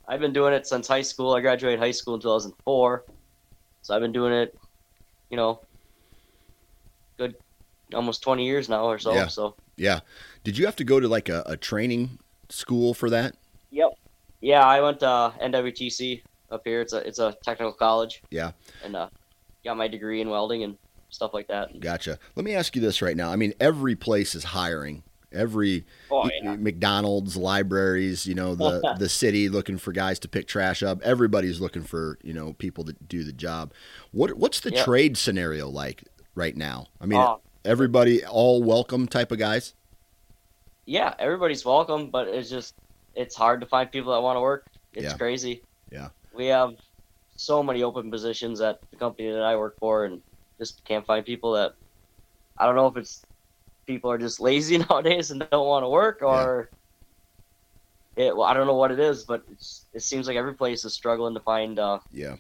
I've 0.08 0.18
been 0.18 0.32
doing 0.32 0.52
it 0.52 0.66
since 0.66 0.88
high 0.88 1.02
school. 1.02 1.34
I 1.34 1.40
graduated 1.40 1.78
high 1.78 1.92
school 1.92 2.16
in 2.16 2.20
2004. 2.20 3.04
So 3.82 3.94
I've 3.94 4.00
been 4.00 4.10
doing 4.10 4.32
it, 4.32 4.58
you 5.30 5.36
know, 5.36 5.60
good 7.16 7.36
almost 7.94 8.25
20 8.25 8.44
years 8.44 8.68
now 8.68 8.86
or 8.86 8.98
so. 8.98 9.14
Yeah. 9.14 9.28
So, 9.28 9.54
Yeah. 9.76 10.00
Did 10.42 10.58
you 10.58 10.66
have 10.66 10.75
to 10.75 10.84
go 10.84 10.98
to 10.98 11.06
like 11.06 11.28
a, 11.28 11.44
a 11.46 11.56
training 11.56 12.18
school 12.48 12.92
for 12.92 13.08
that? 13.10 13.36
yep. 13.70 13.90
Yeah, 14.40 14.66
I 14.66 14.80
went 14.80 14.98
to 15.00 15.08
uh, 15.08 15.30
NWTC 15.40 16.22
up 16.50 16.62
here. 16.64 16.80
It's 16.80 16.92
a 16.92 16.98
it's 17.06 17.20
a 17.20 17.36
technical 17.44 17.72
college. 17.72 18.20
Yeah. 18.30 18.50
And 18.84 18.96
uh, 18.96 19.10
got 19.64 19.76
my 19.76 19.86
degree 19.86 20.22
in 20.22 20.28
welding 20.28 20.64
and 20.64 20.76
stuff 21.10 21.32
like 21.34 21.46
that. 21.46 21.78
Gotcha. 21.78 22.18
Let 22.34 22.44
me 22.44 22.56
ask 22.56 22.75
you 22.75 22.82
this 22.82 23.00
right 23.00 23.16
now. 23.16 23.30
I 23.30 23.36
mean, 23.36 23.54
every 23.60 23.94
place 23.94 24.34
is 24.34 24.42
hiring. 24.42 25.04
Every 25.33 25.85
Oh, 26.11 26.30
yeah. 26.42 26.54
McDonald's, 26.56 27.37
libraries, 27.37 28.26
you 28.26 28.35
know, 28.35 28.54
the 28.54 28.95
the 28.99 29.09
city 29.09 29.49
looking 29.49 29.76
for 29.78 29.92
guys 29.92 30.18
to 30.21 30.28
pick 30.28 30.47
trash 30.47 30.83
up. 30.83 31.02
Everybody's 31.02 31.61
looking 31.61 31.83
for 31.83 32.18
you 32.23 32.33
know 32.33 32.52
people 32.54 32.85
to 32.85 32.92
do 33.06 33.25
the 33.25 33.33
job. 33.33 33.73
What 34.12 34.35
what's 34.35 34.61
the 34.61 34.71
Yep. 34.71 34.85
trade 34.85 35.16
scenario 35.16 35.68
like 35.68 36.04
right 36.35 36.56
now? 36.56 36.87
I 37.00 37.06
mean, 37.06 37.21
Uh, 37.21 37.37
everybody 37.64 38.25
all 38.25 38.62
welcome 38.62 39.06
type 39.09 39.33
of 39.33 39.38
guys. 39.38 39.75
yeah, 40.87 41.14
everybody's 41.18 41.64
welcome, 41.64 42.11
but 42.11 42.28
it's 42.28 42.49
just 42.49 42.75
it's 43.14 43.35
hard 43.35 43.61
to 43.61 43.66
find 43.66 43.90
people 43.90 44.12
that 44.12 44.21
want 44.23 44.37
to 44.37 44.40
work. 44.40 44.66
It's 44.92 45.04
Yeah. 45.04 45.16
crazy. 45.16 45.62
Yeah. 45.90 46.11
We 46.35 46.47
have 46.47 46.76
so 47.37 47.62
many 47.62 47.83
open 47.83 48.11
positions 48.11 48.61
at 48.61 48.78
the 48.90 48.97
company 48.97 49.30
that 49.33 49.42
I 49.42 49.56
work 49.56 49.78
for, 49.80 50.04
and 50.04 50.23
just 50.59 50.85
can't 50.85 51.04
find 51.04 51.25
people 51.26 51.52
that. 51.52 51.75
I 52.59 52.64
don't 52.64 52.76
know 52.76 52.87
if 52.87 52.97
it's 52.97 53.25
people 53.87 54.11
are 54.11 54.19
just 54.19 54.40
lazy 54.40 54.78
nowadays 54.90 55.31
and 55.31 55.40
don't 55.50 55.66
want 55.66 55.85
to 55.85 55.88
work, 55.88 56.23
or 56.23 56.71
it. 58.16 58.37
Well, 58.37 58.47
I 58.47 58.55
don't 58.55 58.66
know 58.66 58.75
what 58.75 58.90
it 58.90 58.99
is, 59.00 59.25
but 59.25 59.45
it's, 59.50 59.87
it 59.93 60.02
seems 60.02 60.26
like 60.26 60.37
every 60.37 60.55
place 60.55 60.85
is 60.85 60.95
struggling 60.95 61.35
to 61.35 61.40
find 61.40 61.78
uh, 61.78 61.99
Yeah. 62.12 62.37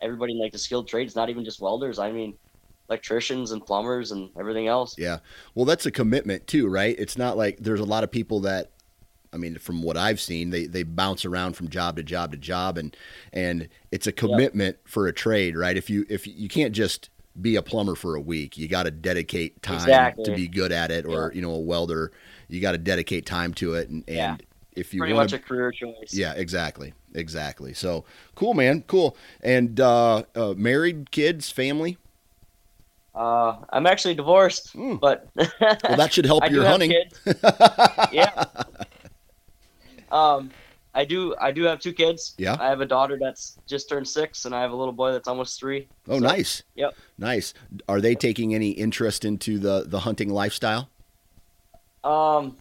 everybody 0.00 0.32
in 0.32 0.38
like 0.40 0.52
the 0.52 0.58
skilled 0.58 0.88
trades. 0.88 1.14
Not 1.16 1.30
even 1.30 1.44
just 1.44 1.60
welders. 1.60 1.98
I 1.98 2.12
mean, 2.12 2.34
electricians 2.88 3.52
and 3.52 3.64
plumbers 3.64 4.10
and 4.12 4.30
everything 4.38 4.66
else. 4.66 4.96
Yeah. 4.98 5.18
Well, 5.54 5.64
that's 5.64 5.86
a 5.86 5.90
commitment 5.90 6.46
too, 6.46 6.68
right? 6.68 6.96
It's 6.98 7.16
not 7.16 7.36
like 7.36 7.58
there's 7.58 7.80
a 7.80 7.84
lot 7.84 8.04
of 8.04 8.10
people 8.10 8.40
that 8.40 8.72
I 9.32 9.36
mean, 9.36 9.58
from 9.58 9.82
what 9.82 9.96
I've 9.96 10.20
seen, 10.20 10.50
they, 10.50 10.66
they 10.66 10.82
bounce 10.82 11.24
around 11.24 11.54
from 11.54 11.68
job 11.68 11.94
to 11.96 12.02
job 12.02 12.32
to 12.32 12.36
job 12.36 12.76
and 12.78 12.96
and 13.32 13.68
it's 13.92 14.08
a 14.08 14.12
commitment 14.12 14.78
for 14.84 15.06
a 15.06 15.12
trade, 15.12 15.56
right? 15.56 15.76
If 15.76 15.88
you 15.88 16.04
if 16.08 16.26
you 16.26 16.48
can't 16.48 16.72
just 16.74 17.10
be 17.42 17.56
a 17.56 17.62
plumber 17.62 17.94
for 17.94 18.14
a 18.14 18.20
week, 18.20 18.56
you 18.58 18.68
got 18.68 18.84
to 18.84 18.90
dedicate 18.90 19.62
time 19.62 19.76
Exactly. 19.76 20.24
to 20.24 20.34
be 20.34 20.48
good 20.48 20.72
at 20.72 20.90
it 20.90 21.06
or, 21.06 21.30
Yeah. 21.30 21.36
you 21.36 21.42
know, 21.42 21.52
a 21.52 21.60
welder, 21.60 22.12
you 22.48 22.60
got 22.60 22.72
to 22.72 22.78
dedicate 22.78 23.26
time 23.26 23.54
to 23.54 23.74
it 23.74 23.88
and, 23.88 24.04
and 24.08 24.16
Yeah. 24.16 24.36
if 24.72 24.92
you 24.94 25.00
Pretty 25.00 25.14
want 25.14 25.32
much 25.32 25.40
a 25.40 25.42
career 25.42 25.72
choice. 25.72 26.12
Yeah, 26.12 26.32
exactly. 26.34 26.94
Exactly. 27.14 27.74
So, 27.74 28.04
cool, 28.34 28.54
man. 28.54 28.82
Cool. 28.86 29.16
And 29.42 29.80
uh, 29.80 30.22
uh 30.34 30.54
married, 30.56 31.10
kids, 31.10 31.50
family? 31.50 31.98
Uh, 33.14 33.56
I'm 33.70 33.86
actually 33.86 34.14
divorced, 34.14 34.72
Hmm. 34.72 34.96
but 34.96 35.28
Well, 35.36 35.96
that 35.96 36.12
should 36.12 36.24
help 36.26 36.48
your 36.50 36.64
hunting. 36.64 36.92
yeah. 38.12 38.44
Um, 40.12 40.50
I 40.94 41.04
do. 41.04 41.34
I 41.40 41.52
do 41.52 41.62
have 41.64 41.78
two 41.78 41.92
kids. 41.92 42.34
Yeah. 42.36 42.56
I 42.58 42.68
have 42.68 42.80
a 42.80 42.86
daughter 42.86 43.16
that's 43.20 43.58
just 43.66 43.88
turned 43.88 44.08
six, 44.08 44.44
and 44.44 44.54
I 44.54 44.60
have 44.60 44.72
a 44.72 44.76
little 44.76 44.92
boy 44.92 45.12
that's 45.12 45.28
almost 45.28 45.58
three. 45.60 45.86
Oh, 46.08 46.18
So, 46.18 46.26
nice. 46.26 46.62
Yep. 46.74 46.94
Nice. 47.18 47.54
Are 47.88 48.00
they 48.00 48.14
taking 48.14 48.54
any 48.54 48.70
interest 48.70 49.24
into 49.24 49.58
the 49.58 49.84
the 49.86 50.00
hunting 50.00 50.30
lifestyle? 50.30 50.90
Um, 52.02 52.56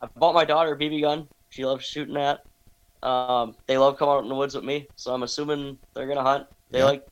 I 0.00 0.06
bought 0.16 0.34
my 0.34 0.44
daughter 0.44 0.74
a 0.74 0.78
BB 0.78 1.00
gun. 1.02 1.26
She 1.50 1.64
loves 1.64 1.84
shooting 1.84 2.14
that. 2.14 2.44
Um, 3.02 3.54
they 3.66 3.76
love 3.76 3.98
coming 3.98 4.14
out 4.14 4.22
in 4.22 4.28
the 4.28 4.34
woods 4.34 4.54
with 4.54 4.64
me, 4.64 4.86
so 4.96 5.12
I'm 5.12 5.22
assuming 5.22 5.76
they're 5.94 6.06
gonna 6.06 6.22
hunt. 6.22 6.46
They 6.70 6.78
Yeah. 6.78 6.84
like. 6.86 7.04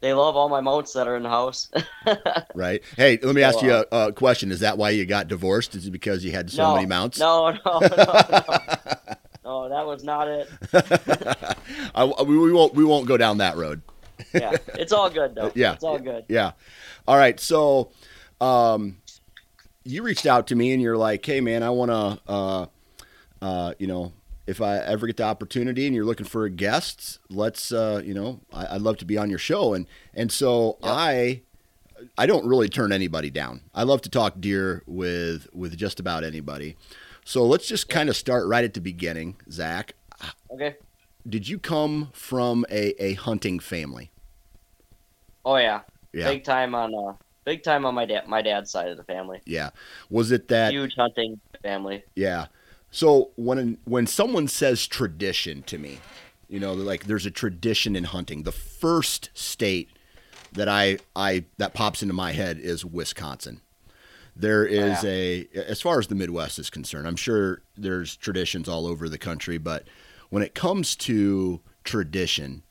They 0.00 0.12
love 0.12 0.36
all 0.36 0.50
my 0.50 0.60
mounts 0.60 0.92
that 0.92 1.08
are 1.08 1.16
in 1.16 1.22
the 1.22 1.30
house. 1.30 1.70
Right. 2.54 2.82
Hey, 2.96 3.18
let 3.22 3.34
me 3.34 3.42
ask 3.42 3.60
you 3.62 3.72
a, 3.72 3.84
a 3.90 4.12
question. 4.12 4.52
Is 4.52 4.60
that 4.60 4.76
why 4.78 4.90
you 4.90 5.04
got 5.06 5.26
divorced? 5.26 5.74
Is 5.74 5.86
it 5.86 5.90
because 5.90 6.24
you 6.24 6.32
had 6.32 6.50
so 6.50 6.62
no, 6.68 6.74
many 6.74 6.86
mounts? 6.86 7.18
No, 7.18 7.50
no, 7.50 7.58
no, 7.64 7.80
no. 7.88 8.42
no, 9.46 9.68
that 9.68 9.86
was 9.86 10.02
not 10.02 10.26
it. 10.28 10.48
I, 11.94 12.04
we, 12.04 12.36
we 12.36 12.52
won't 12.52 12.74
we 12.74 12.84
won't 12.84 13.06
go 13.06 13.16
down 13.16 13.38
that 13.38 13.56
road. 13.56 13.80
Yeah, 14.34 14.56
it's 14.74 14.92
all 14.92 15.08
good 15.08 15.34
though. 15.34 15.52
Yeah. 15.54 15.74
it's 15.74 15.84
all 15.84 15.98
good. 15.98 16.24
Yeah. 16.28 16.52
All 17.06 17.16
right. 17.16 17.38
So, 17.38 17.92
um, 18.40 18.98
you 19.84 20.02
reached 20.02 20.26
out 20.26 20.48
to 20.48 20.56
me 20.56 20.72
and 20.72 20.82
you're 20.82 20.96
like, 20.96 21.24
"Hey, 21.24 21.40
man, 21.40 21.62
I 21.62 21.70
want 21.70 21.90
to, 21.92 22.20
uh, 22.32 22.66
uh, 23.40 23.74
you 23.78 23.86
know, 23.86 24.12
if 24.46 24.60
I 24.60 24.78
ever 24.78 25.06
get 25.06 25.16
the 25.18 25.22
opportunity 25.24 25.86
and 25.86 25.94
you're 25.94 26.04
looking 26.04 26.26
for 26.26 26.48
guests, 26.48 27.18
let's, 27.30 27.70
uh, 27.72 28.02
you 28.04 28.14
know, 28.14 28.40
I, 28.52 28.74
I'd 28.74 28.80
love 28.82 28.96
to 28.98 29.04
be 29.04 29.16
on 29.16 29.30
your 29.30 29.38
show." 29.38 29.74
And 29.74 29.86
and 30.12 30.32
so 30.32 30.78
Yep. 30.82 30.90
I, 30.92 31.42
I 32.18 32.26
don't 32.26 32.46
really 32.46 32.68
turn 32.68 32.90
anybody 32.92 33.30
down. 33.30 33.60
I 33.74 33.84
love 33.84 34.02
to 34.02 34.10
talk 34.10 34.40
deer 34.40 34.82
with 34.86 35.46
with 35.52 35.76
just 35.76 36.00
about 36.00 36.24
anybody. 36.24 36.76
So 37.26 37.44
let's 37.44 37.66
just 37.66 37.88
kind 37.88 38.08
of 38.08 38.16
start 38.16 38.46
right 38.46 38.62
at 38.62 38.72
the 38.72 38.80
beginning, 38.80 39.34
Zach. 39.50 39.94
Okay. 40.48 40.76
Did 41.28 41.48
you 41.48 41.58
come 41.58 42.10
from 42.12 42.64
a, 42.70 42.94
a 43.02 43.14
hunting 43.14 43.58
family? 43.58 44.12
Oh 45.44 45.56
yeah. 45.56 45.80
Yeah. 46.12 46.30
Big 46.30 46.44
time 46.44 46.72
on 46.76 46.94
uh 46.94 47.14
big 47.44 47.64
time 47.64 47.84
on 47.84 47.96
my 47.96 48.06
dad 48.06 48.28
my 48.28 48.42
dad's 48.42 48.70
side 48.70 48.90
of 48.90 48.96
the 48.96 49.02
family. 49.02 49.40
Yeah. 49.44 49.70
Was 50.08 50.30
it 50.30 50.46
that 50.48 50.72
Huge 50.72 50.94
hunting 50.94 51.40
family. 51.64 52.04
Yeah. 52.14 52.46
So 52.92 53.32
when 53.34 53.78
when 53.84 54.06
someone 54.06 54.46
says 54.46 54.86
tradition 54.86 55.64
to 55.64 55.78
me, 55.78 55.98
you 56.48 56.60
know, 56.60 56.74
like 56.74 57.06
there's 57.06 57.26
a 57.26 57.32
tradition 57.32 57.96
in 57.96 58.04
hunting. 58.04 58.44
The 58.44 58.52
first 58.52 59.30
state 59.34 59.90
that 60.52 60.68
I 60.68 60.98
I 61.16 61.46
that 61.58 61.74
pops 61.74 62.02
into 62.02 62.14
my 62.14 62.30
head 62.30 62.60
is 62.60 62.84
Wisconsin. 62.84 63.62
There 64.38 64.66
is 64.66 65.02
Yeah. 65.02 65.10
a 65.10 65.48
as 65.54 65.80
far 65.80 65.98
as 65.98 66.08
the 66.08 66.14
Midwest 66.14 66.58
is 66.58 66.68
concerned, 66.70 67.06
I'm 67.08 67.16
sure 67.16 67.62
there's 67.76 68.16
traditions 68.16 68.68
all 68.68 68.86
over 68.86 69.08
the 69.08 69.18
country, 69.18 69.56
but 69.58 69.84
when 70.28 70.42
it 70.42 70.54
comes 70.54 70.94
to 70.96 71.60
tradition, 71.84 72.62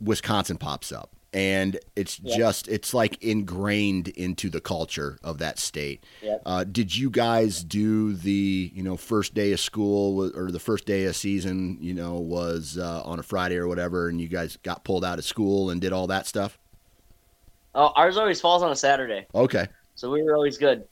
Wisconsin 0.00 0.56
pops 0.58 0.92
up. 0.92 1.10
And 1.34 1.78
it's 1.94 2.18
Yeah. 2.22 2.38
just 2.38 2.68
it's 2.68 2.94
like 2.94 3.22
ingrained 3.22 4.08
into 4.08 4.48
the 4.48 4.62
culture 4.62 5.18
of 5.22 5.36
that 5.38 5.58
state. 5.58 6.02
Yep. 6.22 6.42
Uh, 6.46 6.64
did 6.64 6.96
you 6.96 7.10
guys 7.10 7.62
do 7.62 8.14
the 8.14 8.72
you 8.74 8.82
know 8.82 8.96
first 8.96 9.34
day 9.34 9.52
of 9.52 9.60
school 9.60 10.32
or 10.34 10.50
the 10.50 10.58
first 10.58 10.86
day 10.86 11.04
of 11.04 11.14
season? 11.14 11.76
You 11.82 11.92
know 11.92 12.14
was 12.14 12.78
uh, 12.78 13.02
on 13.04 13.18
a 13.18 13.22
Friday 13.22 13.56
or 13.56 13.68
whatever, 13.68 14.08
and 14.08 14.18
you 14.22 14.28
guys 14.28 14.56
got 14.62 14.84
pulled 14.84 15.04
out 15.04 15.18
of 15.18 15.26
school 15.26 15.68
and 15.68 15.82
did 15.82 15.92
all 15.92 16.06
that 16.06 16.26
stuff. 16.26 16.58
Oh, 17.74 17.92
ours 17.94 18.16
always 18.16 18.40
falls 18.40 18.62
on 18.62 18.72
a 18.72 18.76
Saturday, 18.76 19.26
Okay, 19.34 19.68
so 19.98 20.08
we 20.12 20.22
were 20.22 20.36
always 20.36 20.56
good. 20.56 20.84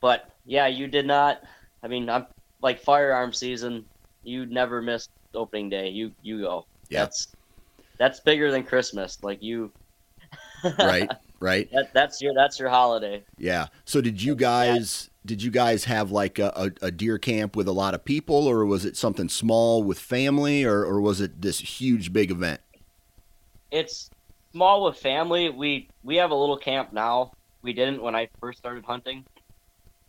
But 0.00 0.30
yeah, 0.44 0.68
you 0.68 0.86
did 0.86 1.04
not. 1.04 1.42
I 1.82 1.88
mean, 1.88 2.08
I'm 2.08 2.26
like 2.62 2.80
firearm 2.80 3.32
season. 3.32 3.84
You 4.22 4.46
never 4.46 4.80
miss 4.80 5.08
opening 5.34 5.68
day. 5.68 5.88
You 5.88 6.12
you 6.22 6.42
go. 6.42 6.64
Yeah. 6.88 7.00
That's 7.00 7.34
that's 7.98 8.20
bigger 8.20 8.52
than 8.52 8.62
Christmas. 8.62 9.18
Like 9.24 9.42
you. 9.42 9.72
right, 10.78 11.10
right. 11.40 11.68
That, 11.72 11.92
that's 11.92 12.22
your 12.22 12.34
that's 12.34 12.56
your 12.60 12.68
holiday. 12.68 13.24
Yeah. 13.36 13.66
So 13.84 14.00
did 14.00 14.22
you 14.22 14.36
guys 14.36 15.10
did 15.26 15.42
you 15.42 15.50
guys 15.50 15.82
have 15.86 16.12
like 16.12 16.38
a, 16.38 16.52
a, 16.54 16.86
a 16.86 16.90
deer 16.92 17.18
camp 17.18 17.56
with 17.56 17.66
a 17.66 17.72
lot 17.72 17.94
of 17.94 18.04
people, 18.04 18.46
or 18.46 18.64
was 18.64 18.84
it 18.84 18.96
something 18.96 19.28
small 19.28 19.82
with 19.82 19.98
family, 19.98 20.62
or 20.62 20.84
or 20.84 21.00
was 21.00 21.20
it 21.20 21.42
this 21.42 21.58
huge 21.58 22.12
big 22.12 22.30
event? 22.30 22.60
It's 23.72 24.08
small 24.52 24.84
with 24.84 24.98
family. 24.98 25.50
We 25.50 25.88
we 26.04 26.14
have 26.16 26.30
a 26.30 26.36
little 26.36 26.56
camp 26.56 26.92
now. 26.92 27.32
We 27.62 27.72
didn't 27.72 28.02
when 28.02 28.14
I 28.14 28.28
first 28.40 28.58
started 28.58 28.84
hunting, 28.84 29.24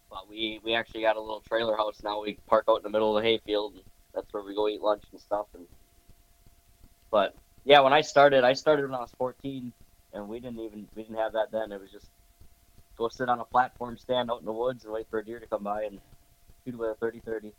but 0.10 0.30
we 0.30 0.60
we 0.64 0.74
actually 0.74 1.02
got 1.02 1.16
a 1.16 1.22
little 1.22 1.42
trailer 1.42 1.78
house 1.78 2.02
now. 2.04 2.22
We 2.22 2.38
park 2.48 2.66
out 2.70 2.78
in 2.78 2.84
the 2.84 2.90
middle 2.90 3.16
of 3.16 3.24
the 3.24 3.30
hayfield. 3.30 3.74
And 3.74 3.84
that's 4.14 4.32
where 4.34 4.44
we 4.44 4.56
go 4.56 4.68
eat 4.68 4.82
lunch 4.82 5.04
and 5.12 5.20
stuff. 5.20 5.48
And 5.54 5.66
but 7.12 7.36
yeah, 7.64 7.82
when 7.82 7.94
I 7.94 8.02
started, 8.02 8.44
I 8.44 8.54
started 8.54 8.86
when 8.86 8.96
I 8.96 9.02
was 9.02 9.12
14, 9.18 9.72
and 10.14 10.28
we 10.28 10.40
didn't 10.40 10.60
even 10.60 10.88
we 10.96 11.04
didn't 11.04 11.18
have 11.18 11.34
that 11.34 11.52
then. 11.52 11.72
It 11.72 11.80
was 11.80 11.92
just 11.92 12.08
go 12.98 13.08
sit 13.08 13.30
on 13.30 13.40
a 13.40 13.46
platform 13.46 13.98
stand 13.98 14.30
out 14.30 14.40
in 14.40 14.46
the 14.46 14.54
woods 14.54 14.84
and 14.84 14.94
wait 14.94 15.08
for 15.10 15.20
a 15.20 15.26
deer 15.26 15.40
to 15.40 15.48
come 15.48 15.64
by 15.64 15.84
and 15.84 16.00
shoot 16.64 16.78
with 16.78 16.92
a 16.92 17.06
30-30. 17.06 17.52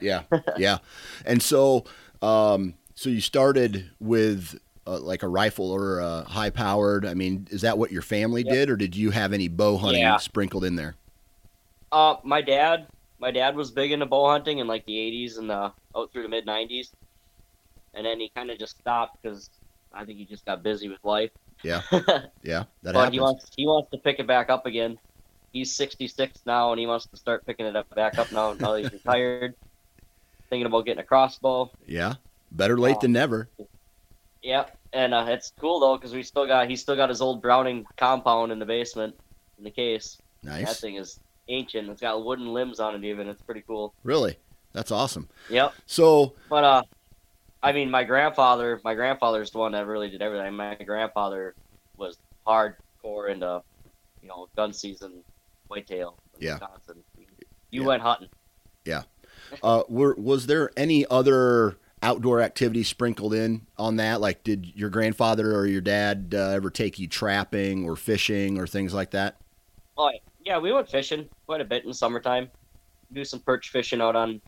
Yeah, 0.00 0.22
yeah. 0.56 0.78
And 1.26 1.42
so, 1.42 1.84
um, 2.22 2.74
so 2.94 3.10
you 3.10 3.20
started 3.20 3.90
with 4.00 4.58
uh, 4.88 5.00
like 5.00 5.22
a 5.22 5.28
rifle 5.28 5.70
or 5.70 6.00
a 6.00 6.22
high 6.24 6.50
powered. 6.50 7.04
I 7.06 7.14
mean, 7.14 7.46
is 7.50 7.60
that 7.62 7.78
what 7.78 7.92
your 7.92 8.02
family 8.02 8.42
Yep. 8.42 8.52
did, 8.54 8.70
or 8.70 8.76
did 8.76 8.96
you 8.96 9.10
have 9.10 9.32
any 9.32 9.48
bow 9.48 9.76
hunting 9.76 10.02
Yeah. 10.02 10.16
sprinkled 10.16 10.64
in 10.64 10.76
there? 10.76 10.96
Uh, 11.92 12.16
my 12.24 12.42
dad, 12.42 12.88
my 13.18 13.30
dad 13.30 13.56
was 13.56 13.70
big 13.70 13.92
into 13.92 14.06
bow 14.06 14.28
hunting 14.28 14.58
in 14.58 14.66
like 14.66 14.84
the 14.86 14.96
'80s 14.98 15.38
and 15.38 15.48
the 15.50 15.72
out 15.96 16.12
through 16.12 16.22
the 16.22 16.28
mid 16.28 16.46
'90s, 16.46 16.92
and 17.94 18.04
then 18.06 18.20
he 18.20 18.30
kind 18.34 18.50
of 18.50 18.58
just 18.58 18.78
stopped 18.78 19.18
because 19.22 19.48
I 19.92 20.04
think 20.04 20.18
he 20.18 20.26
just 20.26 20.44
got 20.44 20.62
busy 20.62 20.88
with 20.88 20.98
life. 21.04 21.30
Yeah. 21.64 21.82
Yeah, 22.44 22.64
that 22.82 22.92
but 22.94 22.94
happens. 22.94 23.12
he 23.14 23.20
wants 23.20 23.46
he 23.56 23.66
wants 23.66 23.90
to 23.92 23.98
pick 23.98 24.18
it 24.20 24.26
back 24.26 24.50
up 24.50 24.66
again. 24.66 24.98
He's 25.52 25.74
66 25.76 26.42
now, 26.46 26.72
and 26.72 26.78
he 26.78 26.86
wants 26.86 27.06
to 27.06 27.16
start 27.16 27.44
picking 27.46 27.66
it 27.66 27.74
up 27.74 27.88
back 27.94 28.18
up 28.18 28.30
now. 28.32 28.54
Now 28.60 28.74
he's 28.76 28.92
retired, 28.92 29.54
thinking 30.50 30.66
about 30.66 30.84
getting 30.86 31.00
a 31.00 31.04
crossbow. 31.04 31.70
yeah, 31.86 32.14
better 32.52 32.78
late 32.78 32.96
Uh, 32.96 33.00
than 33.00 33.12
never. 33.12 33.48
Yeah, 34.42 34.66
and 34.92 35.12
uh, 35.14 35.26
it's 35.28 35.52
cool 35.60 35.80
though 35.80 35.96
because 35.96 36.12
we 36.12 36.22
still 36.22 36.46
got 36.46 36.68
he's 36.68 36.80
still 36.80 36.96
got 36.96 37.08
his 37.08 37.20
old 37.20 37.42
Browning 37.42 37.86
compound 37.96 38.52
in 38.52 38.58
the 38.58 38.66
basement 38.66 39.14
in 39.58 39.64
the 39.64 39.70
case. 39.70 40.18
Nice. 40.42 40.66
That 40.66 40.76
thing 40.76 40.96
is 40.96 41.18
ancient. 41.48 41.88
It's 41.88 42.00
got 42.00 42.24
wooden 42.24 42.52
limbs 42.52 42.80
on 42.80 42.94
it 42.94 43.04
even. 43.04 43.28
It's 43.28 43.42
pretty 43.42 43.62
cool. 43.66 43.92
Really, 44.04 44.36
that's 44.72 44.90
awesome. 44.90 45.28
Yep. 45.50 45.74
So, 45.86 46.34
But 46.48 46.64
uh, 46.64 46.82
I 47.62 47.72
mean, 47.72 47.90
my 47.90 48.04
grandfather, 48.04 48.80
my 48.84 48.94
grandfather's 48.94 49.50
the 49.50 49.58
one 49.58 49.72
that 49.72 49.86
really 49.86 50.10
did 50.10 50.22
everything. 50.22 50.54
My 50.54 50.74
grandfather 50.76 51.54
was 51.96 52.16
hardcore 52.46 53.30
into, 53.30 53.62
you 54.22 54.28
know, 54.28 54.48
gun 54.56 54.72
season, 54.72 55.12
whitetail, 55.68 56.16
Yeah. 56.38 56.52
Wisconsin. 56.54 57.02
You 57.70 57.82
Yeah. 57.82 57.86
went 57.86 58.02
hunting. 58.02 58.28
Yeah. 58.84 59.02
Uh, 59.62 59.82
were 59.88 60.14
was 60.14 60.46
there 60.46 60.70
any 60.76 61.04
other 61.06 61.76
outdoor 62.02 62.40
activities 62.40 62.88
sprinkled 62.88 63.34
in 63.34 63.66
on 63.76 63.96
that? 63.96 64.20
Like, 64.20 64.44
did 64.44 64.66
your 64.74 64.90
grandfather 64.90 65.54
or 65.54 65.66
your 65.66 65.80
dad 65.80 66.34
uh, 66.36 66.50
ever 66.50 66.70
take 66.70 66.98
you 66.98 67.06
trapping 67.08 67.88
or 67.88 67.96
fishing 67.96 68.58
or 68.58 68.66
things 68.66 68.94
like 68.94 69.10
that? 69.12 69.36
Oh 69.96 70.10
yeah, 70.44 70.58
we 70.58 70.72
went 70.72 70.88
fishing 70.88 71.28
quite 71.46 71.60
a 71.60 71.64
bit 71.64 71.84
in 71.84 71.92
summertime. 71.92 72.50
Do 73.12 73.24
some 73.24 73.40
perch 73.40 73.70
fishing 73.70 74.00
out 74.00 74.16
on, 74.16 74.40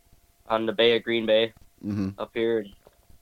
on 0.48 0.66
the 0.66 0.72
Bay 0.72 0.96
of 0.96 1.02
Green 1.02 1.26
Bay 1.26 1.54
Mm-hmm. 1.84 2.20
up 2.20 2.30
here, 2.34 2.58
and 2.58 2.68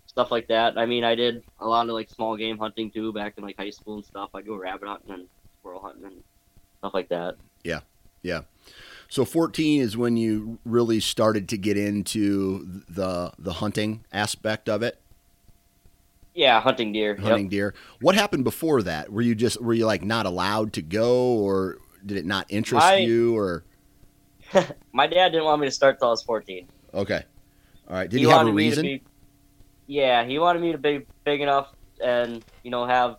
stuff 0.06 0.32
like 0.32 0.48
that. 0.48 0.76
I 0.76 0.84
mean, 0.84 1.04
I 1.04 1.14
did 1.14 1.44
a 1.60 1.66
lot 1.66 1.88
of 1.88 1.94
like 1.94 2.10
small 2.10 2.36
game 2.36 2.58
hunting 2.58 2.90
too 2.90 3.12
back 3.12 3.34
in 3.36 3.44
like 3.44 3.56
high 3.56 3.70
school 3.70 3.94
and 3.96 4.04
stuff. 4.04 4.30
I 4.34 4.42
go 4.42 4.56
rabbit 4.56 4.88
hunting 4.88 5.12
and 5.12 5.28
squirrel 5.60 5.80
hunting 5.80 6.06
and 6.06 6.24
stuff 6.78 6.92
like 6.92 7.08
that. 7.10 7.36
So 9.08 9.24
14 9.24 9.80
is 9.80 9.96
when 9.96 10.16
you 10.16 10.58
really 10.64 11.00
started 11.00 11.48
to 11.50 11.56
get 11.58 11.76
into 11.78 12.82
the 12.88 13.32
the 13.38 13.54
hunting 13.54 14.04
aspect 14.12 14.68
of 14.68 14.82
it, 14.82 14.98
Yeah, 16.34 16.60
hunting 16.60 16.92
deer. 16.92 17.14
Yep. 17.14 17.20
hunting 17.24 17.48
deer. 17.48 17.74
What 18.00 18.14
happened 18.14 18.44
before 18.44 18.82
that? 18.82 19.10
Were 19.10 19.22
you 19.22 19.34
just 19.34 19.60
were 19.62 19.72
you 19.72 19.86
like 19.86 20.02
not 20.04 20.26
allowed 20.26 20.74
to 20.74 20.82
go, 20.82 21.36
or 21.38 21.78
did 22.04 22.18
it 22.18 22.26
not 22.26 22.46
interest 22.50 22.84
I- 22.86 22.96
you? 22.98 23.36
Or 23.36 23.64
My 24.92 25.06
dad 25.06 25.30
didn't 25.30 25.44
want 25.44 25.60
me 25.60 25.66
to 25.68 25.70
start 25.72 25.98
till 25.98 26.08
I 26.08 26.10
was 26.12 26.22
14. 26.22 26.68
okay, 26.94 27.22
all 27.88 27.96
right. 27.96 28.08
Did 28.10 28.18
he, 28.20 28.24
have 28.24 28.32
a 28.32 28.36
wanted 28.36 28.54
me 28.54 28.62
to 28.64 28.68
reason? 28.68 28.82
be- 28.84 29.02
yeah, 29.86 30.24
he 30.24 30.38
wanted 30.38 30.60
me 30.60 30.72
to 30.72 30.78
be 30.78 31.06
big 31.24 31.40
enough 31.40 31.72
and 32.04 32.44
you 32.62 32.70
know 32.70 32.84
have 32.86 33.16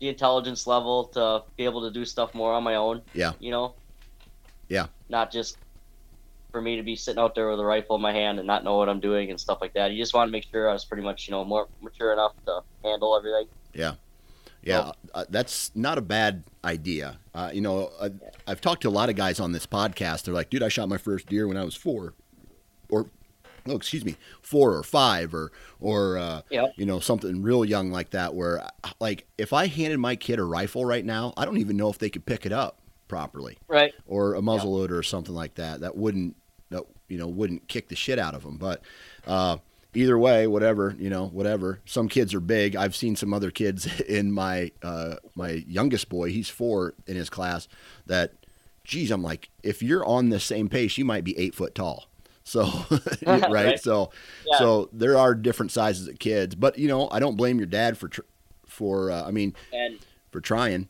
the 0.00 0.08
intelligence 0.08 0.66
level 0.66 1.04
to 1.08 1.42
be 1.58 1.64
able 1.66 1.82
to 1.82 1.90
do 1.90 2.06
stuff 2.06 2.34
more 2.34 2.54
on 2.54 2.62
my 2.64 2.76
own. 2.76 3.02
Yeah. 3.12 3.32
You 3.38 3.50
know. 3.50 3.74
Yeah. 4.70 4.86
Not 5.10 5.30
just 5.30 5.58
for 6.52 6.62
me 6.62 6.76
to 6.76 6.82
be 6.82 6.96
sitting 6.96 7.20
out 7.20 7.34
there 7.34 7.50
with 7.50 7.60
a 7.60 7.64
rifle 7.64 7.96
in 7.96 8.02
my 8.02 8.12
hand 8.12 8.38
and 8.38 8.46
not 8.46 8.64
know 8.64 8.76
what 8.76 8.88
I'm 8.88 9.00
doing 9.00 9.30
and 9.30 9.38
stuff 9.38 9.58
like 9.60 9.74
that. 9.74 9.90
He 9.90 9.98
just 9.98 10.14
wanted 10.14 10.28
to 10.28 10.32
make 10.32 10.46
sure 10.50 10.70
I 10.70 10.72
was 10.72 10.84
pretty 10.84 11.02
much 11.02 11.28
you 11.28 11.32
know 11.32 11.44
more 11.44 11.68
mature 11.82 12.12
enough 12.12 12.32
to 12.46 12.62
handle 12.82 13.16
everything. 13.16 13.46
Yeah, 13.74 13.94
yeah, 14.62 14.92
uh, 15.14 15.24
that's 15.28 15.70
not 15.74 15.98
a 15.98 16.00
bad 16.00 16.44
idea. 16.64 17.18
Uh, 17.34 17.50
you 17.52 17.60
know, 17.60 17.90
I, 18.00 18.10
I've 18.46 18.60
talked 18.60 18.82
to 18.82 18.88
a 18.88 18.90
lot 18.90 19.08
of 19.08 19.16
guys 19.16 19.40
on 19.40 19.52
this 19.52 19.66
podcast. 19.66 20.24
They're 20.24 20.34
like, 20.34 20.50
"Dude, 20.50 20.62
I 20.62 20.68
shot 20.68 20.88
my 20.88 20.98
first 20.98 21.26
deer 21.26 21.46
when 21.46 21.56
I 21.56 21.64
was 21.64 21.74
four, 21.74 22.14
or 22.88 23.06
oh, 23.68 23.76
excuse 23.76 24.04
me, 24.04 24.16
four 24.42 24.74
or 24.74 24.82
five, 24.82 25.34
or 25.34 25.52
or 25.80 26.18
uh, 26.18 26.42
you 26.50 26.86
know 26.86 27.00
something 27.00 27.42
real 27.42 27.64
young 27.64 27.90
like 27.90 28.10
that." 28.10 28.34
Where 28.34 28.66
like 28.98 29.26
if 29.38 29.52
I 29.52 29.66
handed 29.66 29.98
my 29.98 30.16
kid 30.16 30.38
a 30.38 30.44
rifle 30.44 30.84
right 30.84 31.04
now, 31.04 31.32
I 31.36 31.44
don't 31.44 31.58
even 31.58 31.76
know 31.76 31.90
if 31.90 31.98
they 31.98 32.10
could 32.10 32.26
pick 32.26 32.44
it 32.44 32.52
up 32.52 32.79
properly, 33.10 33.58
Right. 33.68 33.92
or 34.06 34.34
a 34.34 34.40
muzzle 34.40 34.72
loader 34.78 34.96
or 34.96 35.02
something 35.02 35.34
like 35.34 35.56
that. 35.56 35.80
That 35.80 35.96
wouldn't 35.96 36.36
that 36.70 36.84
you 37.08 37.18
know 37.18 37.26
wouldn't 37.28 37.68
kick 37.68 37.88
the 37.88 37.96
shit 37.96 38.18
out 38.18 38.34
of 38.34 38.42
them. 38.44 38.56
But 38.56 38.80
uh, 39.26 39.58
either 39.94 40.16
way, 40.18 40.46
whatever 40.46 40.94
you 40.98 41.10
know, 41.10 41.26
whatever. 41.26 41.80
Some 41.84 42.08
kids 42.08 42.32
are 42.32 42.40
big. 42.40 42.76
I've 42.76 42.94
seen 42.96 43.16
some 43.16 43.34
other 43.34 43.50
kids 43.50 43.86
in 44.08 44.32
my 44.32 44.70
uh, 44.82 45.16
my 45.34 45.50
youngest 45.68 46.08
boy. 46.08 46.30
He's 46.30 46.48
four 46.48 46.94
in 47.06 47.16
his 47.16 47.28
class. 47.28 47.68
That, 48.06 48.32
geez, 48.84 49.10
I'm 49.10 49.22
like, 49.22 49.50
if 49.62 49.82
you're 49.82 50.06
on 50.06 50.30
the 50.30 50.40
same 50.40 50.68
pace, 50.68 50.96
you 50.96 51.04
might 51.04 51.24
be 51.24 51.36
eight 51.38 51.54
foot 51.54 51.74
tall. 51.74 52.06
So 52.44 52.62
right? 53.26 53.50
Right. 53.50 53.80
So 53.80 54.10
Yeah. 54.50 54.58
so 54.58 54.88
there 54.92 55.18
are 55.18 55.34
different 55.34 55.72
sizes 55.72 56.06
of 56.08 56.18
kids. 56.20 56.54
But 56.54 56.78
you 56.78 56.86
know, 56.88 57.08
I 57.10 57.18
don't 57.18 57.36
blame 57.36 57.58
your 57.58 57.66
dad 57.66 57.98
for 57.98 58.08
tr- 58.08 58.20
for 58.66 59.10
uh, 59.10 59.26
I 59.26 59.32
mean 59.32 59.54
And 59.72 59.98
for 60.30 60.40
trying. 60.40 60.88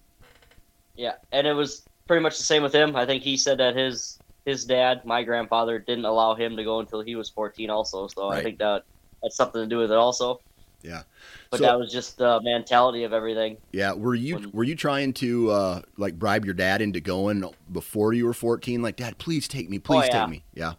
Yeah, 0.97 1.15
and 1.33 1.47
it 1.47 1.55
was 1.55 1.83
pretty 2.11 2.23
much 2.25 2.39
the 2.39 2.43
same 2.45 2.61
with 2.61 2.75
him. 2.75 2.97
I 2.97 3.07
think 3.07 3.23
he 3.23 3.37
said 3.37 3.59
that 3.59 3.77
his 3.77 4.19
his 4.45 4.65
dad, 4.65 5.05
my 5.05 5.23
grandfather, 5.23 5.79
didn't 5.79 6.07
allow 6.07 6.35
him 6.35 6.57
to 6.57 6.65
go 6.65 6.81
until 6.81 7.03
he 7.03 7.15
was 7.15 7.29
14 7.31 7.71
also. 7.71 8.09
So 8.09 8.29
Right. 8.31 8.41
I 8.41 8.43
think 8.43 8.59
that 8.59 8.83
had 9.23 9.31
something 9.33 9.63
to 9.63 9.67
do 9.69 9.79
with 9.79 9.93
it 9.93 9.97
also. 9.97 10.41
Yeah. 10.83 11.03
But 11.51 11.59
So- 11.59 11.67
that 11.67 11.79
was 11.79 11.93
just 11.93 12.19
the 12.19 12.41
mentality 12.43 13.05
of 13.05 13.13
everything. 13.13 13.59
Yeah, 13.71 13.93
were 13.93 14.17
you 14.17 14.35
When- 14.37 14.51
were 14.51 14.65
you 14.65 14.75
trying 14.75 15.13
to 15.15 15.51
uh, 15.53 15.83
like 15.99 16.19
bribe 16.19 16.45
your 16.45 16.55
dad 16.55 16.83
into 16.83 17.01
going 17.01 17.45
before 17.71 18.13
you 18.13 18.27
were 18.27 18.35
fourteen? 18.35 18.83
Like, 18.83 18.97
Dad, 18.97 19.19
please 19.19 19.47
take 19.47 19.71
me, 19.71 19.79
please 19.79 20.03
Oh, 20.03 20.07
yeah. 20.07 20.21
take 20.23 20.31
me. 20.31 20.43
Yeah, 20.53 20.73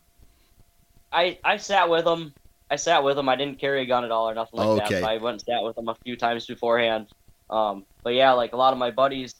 I 1.13 1.38
I 1.46 1.56
sat 1.56 1.89
with 1.89 2.06
him. 2.06 2.34
I 2.70 2.76
sat 2.76 3.06
with 3.06 3.17
him. 3.17 3.30
I 3.30 3.38
didn't 3.38 3.58
carry 3.58 3.84
a 3.84 3.86
gun 3.86 4.04
at 4.04 4.12
all 4.12 4.30
or 4.30 4.34
nothing 4.34 4.60
like 4.60 4.67
Okay. 4.84 4.96
that. 4.96 5.02
But 5.04 5.12
I 5.12 5.17
went 5.17 5.36
and 5.36 5.41
sat 5.41 5.63
with 5.63 5.78
him 5.78 5.88
a 5.88 5.96
few 6.04 6.17
times 6.17 6.46
beforehand. 6.46 7.08
Um, 7.50 7.86
but 8.04 8.15
yeah, 8.15 8.32
like 8.34 8.52
a 8.52 8.58
lot 8.58 8.74
of 8.74 8.80
my 8.80 8.91
buddies, 8.91 9.36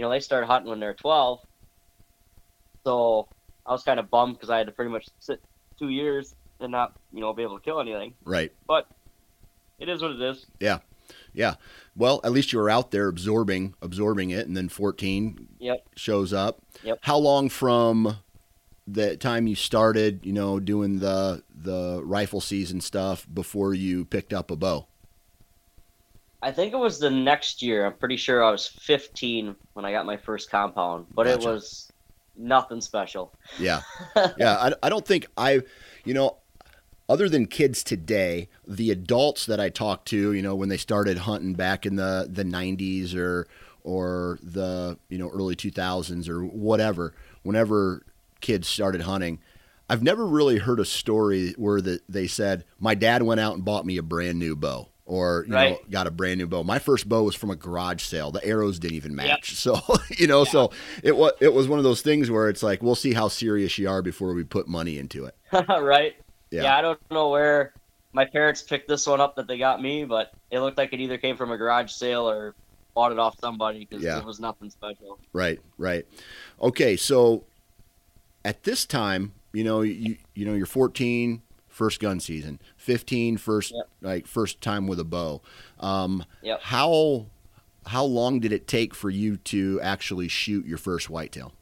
you 0.00 0.06
know, 0.06 0.10
they 0.10 0.20
started 0.20 0.46
hunting 0.46 0.70
when 0.70 0.80
they 0.80 0.86
were 0.86 0.94
12. 0.94 1.40
So 2.84 3.28
I 3.66 3.72
was 3.72 3.82
kind 3.82 4.00
of 4.00 4.08
bummed 4.08 4.32
because 4.36 4.48
I 4.48 4.56
had 4.56 4.66
to 4.66 4.72
pretty 4.72 4.90
much 4.90 5.06
sit 5.18 5.42
two 5.78 5.90
years 5.90 6.34
and 6.58 6.72
not, 6.72 6.94
you 7.12 7.20
know, 7.20 7.34
be 7.34 7.42
able 7.42 7.58
to 7.58 7.62
kill 7.62 7.80
anything. 7.82 8.14
right. 8.24 8.50
But 8.66 8.86
it 9.78 9.90
is 9.90 10.00
what 10.00 10.12
it 10.12 10.22
is. 10.22 10.46
Yeah. 10.58 10.78
Yeah. 11.34 11.56
Well, 11.94 12.22
at 12.24 12.32
least 12.32 12.50
you 12.50 12.58
were 12.58 12.70
out 12.70 12.92
there 12.92 13.08
absorbing 13.08 13.74
absorbing 13.82 14.30
it, 14.30 14.46
and 14.46 14.56
then 14.56 14.70
fourteen 14.70 15.48
Yep. 15.58 15.86
shows 15.96 16.32
up. 16.32 16.62
Yep. 16.82 17.00
How 17.02 17.18
long 17.18 17.50
from 17.50 18.16
the 18.86 19.18
time 19.18 19.46
you 19.46 19.54
started, 19.54 20.20
you 20.24 20.32
know, 20.32 20.60
doing 20.60 21.00
the 21.00 21.42
the 21.54 22.00
rifle 22.04 22.40
season 22.40 22.80
stuff 22.80 23.26
before 23.32 23.74
you 23.74 24.06
picked 24.06 24.32
up 24.32 24.50
a 24.50 24.56
bow? 24.56 24.86
I 26.42 26.52
think 26.52 26.72
it 26.72 26.78
was 26.78 26.98
the 26.98 27.10
next 27.10 27.62
year. 27.62 27.84
I'm 27.84 27.94
pretty 27.94 28.16
sure 28.16 28.42
I 28.42 28.50
was 28.50 28.66
15 28.66 29.54
when 29.74 29.84
I 29.84 29.92
got 29.92 30.06
my 30.06 30.16
first 30.16 30.50
compound, 30.50 31.06
but 31.14 31.26
it 31.26 31.40
was 31.40 31.92
nothing 32.36 32.80
special. 32.80 33.32
Yeah. 33.58 33.82
yeah. 34.38 34.56
I, 34.56 34.72
I 34.82 34.88
don't 34.88 35.06
think 35.06 35.26
I, 35.36 35.60
you 36.04 36.14
know, 36.14 36.36
other 37.08 37.28
than 37.28 37.46
kids 37.46 37.82
today, 37.82 38.48
the 38.66 38.90
adults 38.90 39.44
that 39.46 39.60
I 39.60 39.68
talk 39.68 40.04
to, 40.06 40.32
you 40.32 40.42
know, 40.42 40.54
when 40.54 40.68
they 40.68 40.76
started 40.76 41.18
hunting 41.18 41.54
back 41.54 41.84
in 41.84 41.96
the, 41.96 42.26
the 42.30 42.44
90s 42.44 43.14
or, 43.14 43.46
or 43.82 44.38
the, 44.42 44.96
you 45.08 45.18
know, 45.18 45.28
early 45.28 45.56
2000s 45.56 46.28
or 46.28 46.44
whatever, 46.44 47.12
whenever 47.42 48.06
kids 48.40 48.68
started 48.68 49.02
hunting. 49.02 49.40
I've 49.88 50.04
never 50.04 50.24
really 50.24 50.58
heard 50.58 50.78
a 50.78 50.84
story 50.84 51.52
where 51.56 51.80
the, 51.80 52.00
they 52.08 52.28
said 52.28 52.64
my 52.78 52.94
dad 52.94 53.24
went 53.24 53.40
out 53.40 53.54
and 53.54 53.64
bought 53.64 53.84
me 53.84 53.96
a 53.96 54.02
brand 54.02 54.38
new 54.38 54.54
bow 54.54 54.89
or 55.10 55.44
you 55.48 55.54
Right. 55.54 55.70
know 55.72 55.78
got 55.90 56.06
a 56.06 56.10
brand 56.10 56.38
new 56.38 56.46
bow. 56.46 56.62
My 56.62 56.78
first 56.78 57.08
bow 57.08 57.24
was 57.24 57.34
from 57.34 57.50
a 57.50 57.56
garage 57.56 58.02
sale. 58.02 58.30
The 58.30 58.44
arrows 58.44 58.78
didn't 58.78 58.96
even 58.96 59.14
match. 59.16 59.54
So 59.56 59.80
you 60.16 60.26
know, 60.26 60.44
so 60.44 60.70
it 61.02 61.16
was 61.16 61.32
it 61.40 61.52
was 61.52 61.66
one 61.68 61.78
of 61.78 61.84
those 61.84 62.00
things 62.02 62.30
where 62.30 62.48
it's 62.48 62.62
like 62.62 62.82
we'll 62.82 62.94
see 62.94 63.12
how 63.12 63.28
serious 63.28 63.76
you 63.76 63.88
are 63.90 64.02
before 64.02 64.32
we 64.34 64.44
put 64.44 64.68
money 64.68 64.98
into 64.98 65.24
it. 65.26 65.34
right? 65.68 66.14
Yeah. 66.50 66.62
Yeah. 66.62 66.76
I 66.76 66.80
don't 66.82 66.98
know 67.10 67.28
where 67.30 67.72
my 68.12 68.24
parents 68.24 68.62
picked 68.62 68.88
this 68.88 69.06
one 69.06 69.20
up 69.20 69.36
that 69.36 69.46
they 69.48 69.58
got 69.58 69.82
me, 69.82 70.04
but 70.04 70.32
it 70.50 70.60
looked 70.60 70.78
like 70.78 70.92
it 70.92 71.00
either 71.00 71.18
came 71.18 71.36
from 71.36 71.50
a 71.50 71.56
garage 71.58 71.90
sale 71.92 72.28
or 72.28 72.54
bought 72.94 73.12
it 73.12 73.18
off 73.18 73.36
somebody 73.40 73.80
because 73.88 74.02
Yeah. 74.04 74.18
it 74.18 74.24
was 74.24 74.40
nothing 74.40 74.70
special. 74.70 75.18
Right, 75.32 75.60
right. 75.78 76.06
Okay, 76.60 76.96
so 76.96 77.44
at 78.44 78.62
this 78.64 78.84
time, 78.86 79.32
you 79.52 79.62
know, 79.64 79.82
you 79.82 80.16
you 80.34 80.44
know, 80.46 80.54
you're 80.54 80.66
14, 80.66 81.42
first 81.80 81.98
gun 81.98 82.20
season, 82.20 82.60
15, 82.76 83.38
first 83.38 83.72
Yep. 83.74 83.88
like 84.02 84.26
first 84.26 84.60
time 84.60 84.86
with 84.86 85.00
a 85.00 85.04
bow. 85.04 85.40
Um, 85.78 86.26
Yep. 86.42 86.60
How 86.60 87.24
how 87.86 88.04
long 88.04 88.38
did 88.38 88.52
it 88.52 88.66
take 88.66 88.94
for 88.94 89.08
you 89.08 89.38
to 89.38 89.80
actually 89.80 90.28
shoot 90.28 90.66
your 90.66 90.76
first 90.76 91.08
whitetail? 91.08 91.54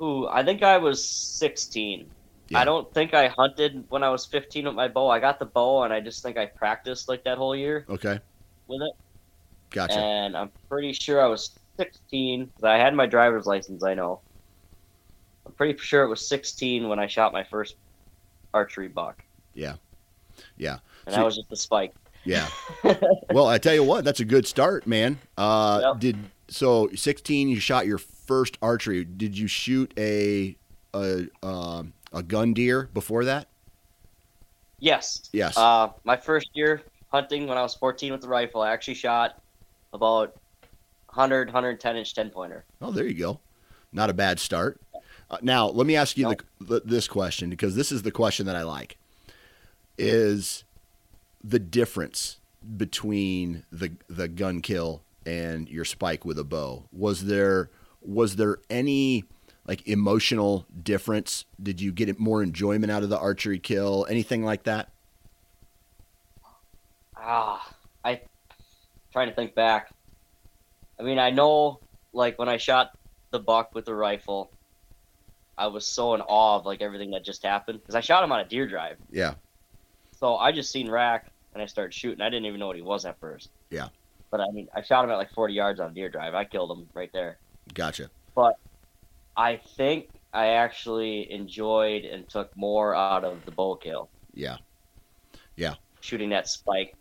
Ooh, 0.00 0.26
I 0.28 0.42
think 0.42 0.62
I 0.62 0.78
was 0.78 1.04
16. 1.04 2.10
Yeah. 2.48 2.58
I 2.58 2.64
don't 2.64 2.90
think 2.94 3.12
I 3.12 3.28
hunted 3.28 3.84
when 3.90 4.02
I 4.02 4.08
was 4.08 4.24
15 4.24 4.64
with 4.64 4.74
my 4.74 4.88
bow. 4.88 5.08
I 5.10 5.20
got 5.20 5.38
the 5.38 5.44
bow 5.44 5.82
and 5.82 5.92
I 5.92 6.00
just 6.00 6.22
think 6.22 6.38
I 6.38 6.46
practiced 6.46 7.06
like 7.06 7.22
that 7.24 7.36
whole 7.36 7.54
year 7.54 7.84
Okay, 7.90 8.18
with 8.66 8.80
it. 8.80 8.92
gotcha. 9.68 9.98
And 9.98 10.34
I'm 10.34 10.50
pretty 10.70 10.94
sure 10.94 11.22
I 11.22 11.26
was 11.26 11.50
16 11.76 12.50
I 12.62 12.78
had 12.78 12.94
my 12.94 13.04
driver's 13.04 13.44
license. 13.44 13.84
I 13.84 13.92
know. 13.92 14.20
I'm 15.44 15.52
pretty 15.52 15.78
sure 15.78 16.02
it 16.04 16.08
was 16.08 16.26
16 16.26 16.88
when 16.88 16.98
I 16.98 17.06
shot 17.06 17.34
my 17.34 17.44
first 17.44 17.76
archery 18.54 18.88
buck, 18.88 19.22
yeah, 19.52 19.74
yeah, 20.56 20.78
and 21.06 21.14
So- 21.14 21.20
that 21.20 21.24
was 21.26 21.36
just 21.36 21.50
the 21.50 21.56
spike. 21.56 21.92
yeah. 22.24 22.48
well, 23.32 23.46
I 23.46 23.58
tell 23.58 23.74
you 23.74 23.84
what, 23.84 24.04
that's 24.04 24.20
a 24.20 24.24
good 24.24 24.46
start, 24.46 24.86
man. 24.86 25.18
Uh, 25.36 25.80
Yep. 25.82 26.00
Did 26.00 26.16
so 26.48 26.88
16? 26.94 27.48
You 27.48 27.60
shot 27.60 27.86
your 27.86 27.98
first 27.98 28.56
archery. 28.62 29.04
Did 29.04 29.36
you 29.36 29.46
shoot 29.46 29.92
a 29.98 30.56
a 30.94 31.26
um, 31.42 31.92
a 32.12 32.22
gun 32.22 32.54
deer 32.54 32.88
before 32.94 33.24
that? 33.26 33.48
Yes. 34.78 35.28
Yes. 35.32 35.56
Uh, 35.56 35.88
my 36.04 36.16
first 36.16 36.50
year 36.54 36.82
hunting 37.10 37.46
when 37.46 37.56
I 37.58 37.62
was 37.62 37.74
14 37.74 38.12
with 38.12 38.20
the 38.20 38.28
rifle, 38.28 38.60
I 38.60 38.72
actually 38.72 38.94
shot 38.94 39.40
about 39.92 40.34
100, 41.08 41.48
110 41.48 41.96
inch 41.96 42.14
10 42.14 42.30
pointer. 42.30 42.64
Oh, 42.82 42.90
there 42.90 43.06
you 43.06 43.14
go. 43.14 43.40
Not 43.92 44.10
a 44.10 44.14
bad 44.14 44.38
start. 44.40 44.80
Uh, 45.30 45.38
now, 45.42 45.68
let 45.68 45.86
me 45.86 45.96
ask 45.96 46.16
you 46.16 46.28
the, 46.28 46.38
the, 46.60 46.82
this 46.84 47.08
question 47.08 47.50
because 47.50 47.74
this 47.74 47.90
is 47.90 48.02
the 48.02 48.10
question 48.10 48.46
that 48.46 48.56
I 48.56 48.62
like. 48.62 48.96
Is 49.96 50.64
the 51.42 51.58
difference 51.58 52.38
between 52.76 53.64
the 53.70 53.92
the 54.08 54.26
gun 54.28 54.60
kill 54.60 55.02
and 55.26 55.68
your 55.68 55.84
spike 55.84 56.24
with 56.24 56.38
a 56.38 56.44
bow? 56.44 56.84
Was 56.92 57.26
there 57.26 57.70
was 58.02 58.36
there 58.36 58.58
any 58.68 59.24
like 59.66 59.86
emotional 59.86 60.66
difference? 60.82 61.44
Did 61.62 61.80
you 61.80 61.92
get 61.92 62.18
more 62.18 62.42
enjoyment 62.42 62.90
out 62.90 63.02
of 63.02 63.08
the 63.08 63.18
archery 63.18 63.58
kill? 63.58 64.06
Anything 64.08 64.44
like 64.44 64.64
that? 64.64 64.90
Ah, 67.16 67.74
I 68.04 68.20
trying 69.12 69.28
to 69.28 69.34
think 69.34 69.54
back. 69.54 69.90
I 70.98 71.02
mean, 71.02 71.18
I 71.18 71.30
know 71.30 71.80
like 72.12 72.38
when 72.38 72.48
I 72.48 72.56
shot 72.56 72.96
the 73.30 73.38
buck 73.38 73.74
with 73.74 73.86
the 73.86 73.94
rifle, 73.94 74.50
I 75.56 75.66
was 75.68 75.86
so 75.86 76.14
in 76.14 76.20
awe 76.20 76.56
of 76.56 76.66
like 76.66 76.82
everything 76.82 77.10
that 77.12 77.24
just 77.24 77.42
happened 77.42 77.80
because 77.80 77.94
I 77.94 78.00
shot 78.00 78.24
him 78.24 78.32
on 78.32 78.40
a 78.40 78.44
deer 78.44 78.66
drive. 78.66 78.96
Yeah. 79.10 79.34
So 80.18 80.36
I 80.36 80.52
just 80.52 80.70
seen 80.70 80.90
rack 80.90 81.30
and 81.52 81.62
I 81.62 81.66
started 81.66 81.94
shooting. 81.94 82.20
I 82.20 82.30
didn't 82.30 82.46
even 82.46 82.60
know 82.60 82.66
what 82.66 82.76
he 82.76 82.82
was 82.82 83.04
at 83.04 83.18
first. 83.20 83.50
Yeah. 83.70 83.88
But 84.30 84.40
I 84.40 84.50
mean, 84.50 84.68
I 84.74 84.82
shot 84.82 85.04
him 85.04 85.10
at 85.10 85.16
like 85.16 85.32
40 85.32 85.54
yards 85.54 85.80
on 85.80 85.94
deer 85.94 86.08
drive. 86.08 86.34
I 86.34 86.44
killed 86.44 86.76
him 86.76 86.88
right 86.94 87.10
there. 87.12 87.38
Gotcha. 87.72 88.10
But 88.34 88.54
I 89.36 89.60
think 89.76 90.08
I 90.32 90.48
actually 90.48 91.30
enjoyed 91.30 92.04
and 92.04 92.28
took 92.28 92.56
more 92.56 92.94
out 92.94 93.24
of 93.24 93.44
the 93.44 93.52
bull 93.52 93.76
kill, 93.76 94.08
Yeah. 94.34 94.56
Yeah. 95.56 95.74
Shooting 96.00 96.30
that 96.30 96.48
spike. 96.48 96.96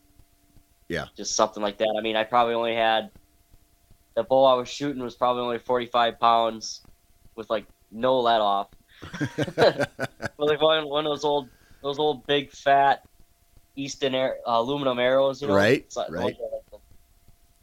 Yeah. 0.87 1.05
Just 1.17 1.35
something 1.35 1.63
like 1.63 1.77
that. 1.79 1.95
I 1.97 2.01
mean, 2.01 2.15
I 2.15 2.23
probably 2.23 2.53
only 2.53 2.75
had 2.75 3.09
the 4.15 4.23
bull 4.23 4.45
I 4.45 4.53
was 4.53 4.69
shooting 4.69 5.01
was 5.01 5.15
probably 5.15 5.41
only 5.41 5.57
45 5.57 6.19
pounds 6.19 6.81
with 7.35 7.49
like 7.49 7.65
no 7.93 8.19
let 8.19 8.41
off. 8.41 8.69
But 10.35 10.47
like 10.47 10.61
one, 10.61 10.87
one 10.89 11.05
of 11.05 11.11
those 11.11 11.23
old, 11.23 11.49
those 11.81 11.99
old 11.99 12.25
big 12.25 12.51
fat 12.51 13.03
Easton 13.75 14.15
air, 14.15 14.37
uh, 14.47 14.51
aluminum 14.53 14.99
arrows, 14.99 15.41
you 15.41 15.47
know? 15.47 15.55
Right, 15.55 15.85
like- 15.95 16.11
right. 16.11 16.35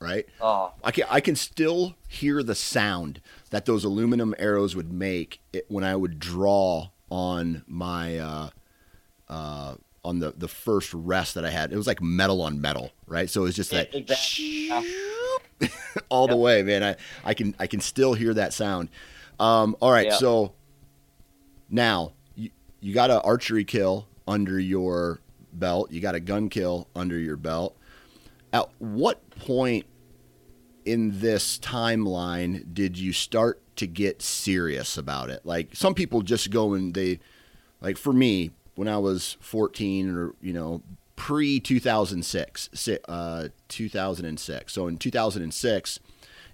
right? 0.01 0.27
Oh, 0.41 0.73
I 0.83 0.91
can 0.91 1.05
I 1.11 1.21
can 1.21 1.37
still 1.37 1.95
hear 2.09 2.43
the 2.43 2.55
sound 2.55 3.21
that 3.51 3.67
those 3.67 3.85
aluminum 3.85 4.35
arrows 4.39 4.75
would 4.77 4.93
make 4.93 5.41
it, 5.53 5.67
when 5.69 5.85
I 5.85 5.95
would 5.97 6.19
draw 6.19 6.89
on 7.11 7.65
my 7.67 8.19
uh, 8.19 8.51
uh, 9.29 9.75
on 10.05 10.19
the 10.21 10.33
the 10.37 10.49
first 10.49 10.93
rest 10.95 11.35
that 11.35 11.45
I 11.45 11.51
had. 11.51 11.73
It 11.73 11.77
was 11.77 11.87
like 11.87 12.01
metal 12.03 12.43
on 12.43 12.61
metal, 12.61 12.91
right? 13.07 13.29
So 13.29 13.43
it 13.43 13.45
was 13.45 13.57
just 13.57 13.71
that 13.71 13.95
exactly, 13.95 14.71
all 16.09 16.27
the 16.27 16.37
way, 16.37 16.63
man. 16.63 16.83
I 16.83 16.97
I 17.25 17.35
can 17.35 17.55
I 17.59 17.67
can 17.67 17.81
still 17.81 18.15
hear 18.15 18.35
that 18.35 18.53
sound. 18.53 18.89
Um, 19.41 19.75
all 19.81 19.91
right, 19.91 20.07
Yeah. 20.07 20.17
so 20.19 20.53
now 21.69 22.13
you 22.35 22.51
you 22.81 22.95
got 22.95 23.11
an 23.11 23.21
archery 23.25 23.65
kill 23.65 24.07
under 24.29 24.59
your 24.61 25.21
belt. 25.53 25.91
You 25.91 26.01
got 26.01 26.15
a 26.15 26.21
gun 26.21 26.49
kill 26.49 26.89
under 26.95 27.19
your 27.19 27.37
belt. 27.37 27.77
At 28.53 28.69
what 28.79 29.29
point 29.31 29.87
in 30.85 31.21
this 31.21 31.59
timeline 31.59 32.73
did 32.75 32.99
you 32.99 33.13
start 33.13 33.63
to 33.77 33.87
get 33.87 34.23
serious 34.23 34.97
about 34.99 35.31
it? 35.31 35.45
Like 35.45 35.75
some 35.75 35.95
people 35.95 36.23
just 36.23 36.51
go 36.51 36.75
and 36.75 36.93
they, 36.95 37.21
like 37.81 37.97
for 37.97 38.13
me, 38.13 38.51
when 38.75 38.89
I 38.89 38.99
was 38.99 39.37
14 39.41 40.11
or, 40.15 40.35
you 40.41 40.53
know, 40.53 40.83
pre 41.17 41.61
2006, 41.61 42.71
uh, 43.09 43.49
2006. 43.69 44.73
So 44.73 44.87
in 44.87 44.97
2006 44.97 46.01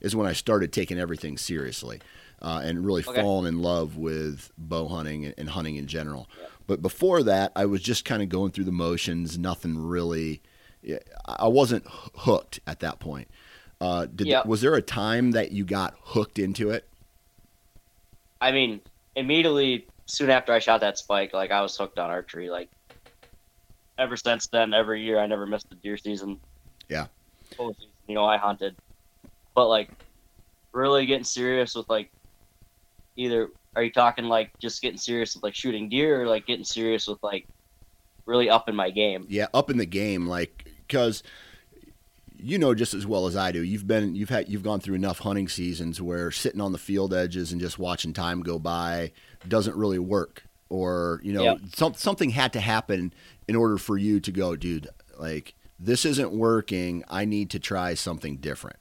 is 0.00 0.16
when 0.16 0.26
I 0.26 0.32
started 0.32 0.72
taking 0.72 0.98
everything 0.98 1.38
seriously 1.38 2.00
uh, 2.42 2.60
and 2.64 2.84
really 2.84 3.02
Okay. 3.02 3.20
falling 3.20 3.46
in 3.48 3.60
love 3.62 3.96
with 3.96 4.50
bow 4.58 4.88
hunting 4.88 5.24
and, 5.24 5.34
and 5.38 5.50
hunting 5.50 5.76
in 5.76 5.86
general. 5.86 6.28
But 6.66 6.82
before 6.82 7.22
that, 7.22 7.52
I 7.56 7.66
was 7.66 7.80
just 7.80 8.04
kind 8.04 8.22
of 8.22 8.28
going 8.28 8.50
through 8.52 8.64
the 8.64 8.72
motions, 8.72 9.38
nothing 9.38 9.78
really. 9.78 10.42
I 11.26 11.48
wasn't 11.48 11.84
hooked 11.88 12.60
at 12.66 12.80
that 12.80 12.98
point. 13.00 13.28
Uh, 13.80 14.06
did 14.06 14.28
Yep. 14.28 14.46
was 14.46 14.60
there 14.62 14.74
a 14.74 14.82
time 14.82 15.32
that 15.32 15.52
you 15.52 15.64
got 15.64 15.94
hooked 16.00 16.38
into 16.38 16.70
it? 16.70 16.88
I 18.40 18.52
mean, 18.52 18.80
immediately 19.14 19.86
soon 20.06 20.30
after 20.30 20.52
I 20.52 20.58
shot 20.58 20.80
that 20.80 20.98
spike, 20.98 21.32
like 21.32 21.50
I 21.50 21.60
was 21.62 21.76
hooked 21.76 21.98
on 21.98 22.10
archery. 22.10 22.50
Like 22.50 22.70
ever 23.98 24.16
since 24.16 24.46
then, 24.48 24.74
every 24.74 25.02
year 25.02 25.18
I 25.18 25.26
never 25.26 25.46
missed 25.46 25.68
the 25.70 25.76
deer 25.76 25.96
season. 25.96 26.40
Yeah. 26.88 27.06
Season, 27.50 27.74
you 28.06 28.14
know, 28.14 28.24
I 28.24 28.36
hunted, 28.38 28.76
but 29.54 29.68
like 29.68 29.90
really 30.72 31.06
getting 31.06 31.24
serious 31.24 31.74
with 31.74 31.88
like 31.88 32.10
either 33.16 33.48
are 33.74 33.82
you 33.82 33.90
talking 33.92 34.24
like 34.24 34.50
just 34.58 34.80
getting 34.80 34.98
serious 34.98 35.34
with 35.34 35.42
like 35.42 35.54
shooting 35.54 35.88
deer 35.88 36.22
or 36.22 36.26
like 36.26 36.46
getting 36.46 36.64
serious 36.64 37.06
with 37.06 37.22
like 37.22 37.46
really 38.24 38.48
up 38.48 38.68
in 38.68 38.76
my 38.76 38.90
game? 38.90 39.26
Yeah, 39.28 39.46
up 39.52 39.70
in 39.70 39.76
the 39.78 39.86
game, 39.86 40.26
like 40.26 40.66
because 40.86 41.22
you 42.38 42.58
know 42.58 42.74
just 42.74 42.94
as 42.94 43.06
well 43.06 43.26
as 43.26 43.36
I 43.36 43.52
do. 43.52 43.62
You've 43.62 43.86
been 43.86 44.14
you've 44.14 44.28
had 44.28 44.48
you've 44.48 44.62
gone 44.62 44.80
through 44.80 44.94
enough 44.94 45.20
hunting 45.20 45.48
seasons 45.48 46.00
where 46.00 46.30
sitting 46.30 46.60
on 46.60 46.72
the 46.72 46.78
field 46.78 47.12
edges 47.14 47.52
and 47.52 47.60
just 47.60 47.78
watching 47.78 48.12
time 48.12 48.42
go 48.42 48.58
by 48.58 49.12
doesn't 49.46 49.76
really 49.76 49.98
work. 49.98 50.44
Or 50.68 51.20
you 51.22 51.32
know 51.32 51.42
Yeah. 51.42 51.54
some, 51.74 51.94
something 51.94 52.30
had 52.30 52.52
to 52.54 52.60
happen 52.60 53.12
in 53.46 53.56
order 53.56 53.78
for 53.78 53.96
you 53.96 54.20
to 54.20 54.32
go, 54.32 54.56
dude. 54.56 54.88
Like 55.18 55.54
this 55.78 56.04
isn't 56.04 56.32
working. 56.32 57.04
I 57.08 57.24
need 57.24 57.50
to 57.50 57.58
try 57.58 57.94
something 57.94 58.36
different. 58.38 58.78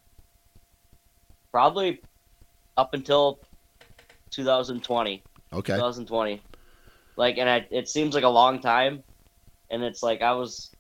Probably 1.52 2.02
up 2.78 2.94
until 2.94 3.40
2020. 4.32 5.24
Okay. 5.54 5.74
2020. 5.74 6.42
Like, 7.18 7.38
and 7.38 7.50
I, 7.50 7.66
it 7.72 7.88
seems 7.88 8.14
like 8.14 8.24
a 8.24 8.30
long 8.30 8.60
time, 8.60 9.04
and 9.70 9.84
it's 9.84 10.04
like 10.04 10.22
I 10.22 10.34
was 10.34 10.72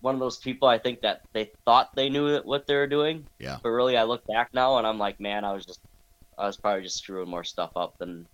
one 0.00 0.14
of 0.14 0.20
those 0.20 0.38
people. 0.38 0.68
I 0.68 0.78
think 0.78 1.00
that 1.00 1.22
they 1.32 1.50
thought 1.64 1.94
they 1.94 2.10
knew 2.10 2.40
what 2.40 2.66
they 2.66 2.74
were 2.74 2.86
doing. 2.86 3.26
Yeah. 3.38 3.58
But 3.62 3.70
really, 3.70 3.96
I 3.96 4.04
look 4.04 4.26
back 4.26 4.52
now, 4.52 4.76
and 4.78 4.86
I'm 4.86 4.98
like, 4.98 5.18
man, 5.18 5.44
I 5.44 5.52
was 5.52 5.64
just, 5.64 5.80
I 6.36 6.46
was 6.46 6.56
probably 6.58 6.82
just 6.82 6.98
screwing 6.98 7.30
more 7.30 7.44
stuff 7.44 7.70
up 7.74 7.96
than 7.98 8.26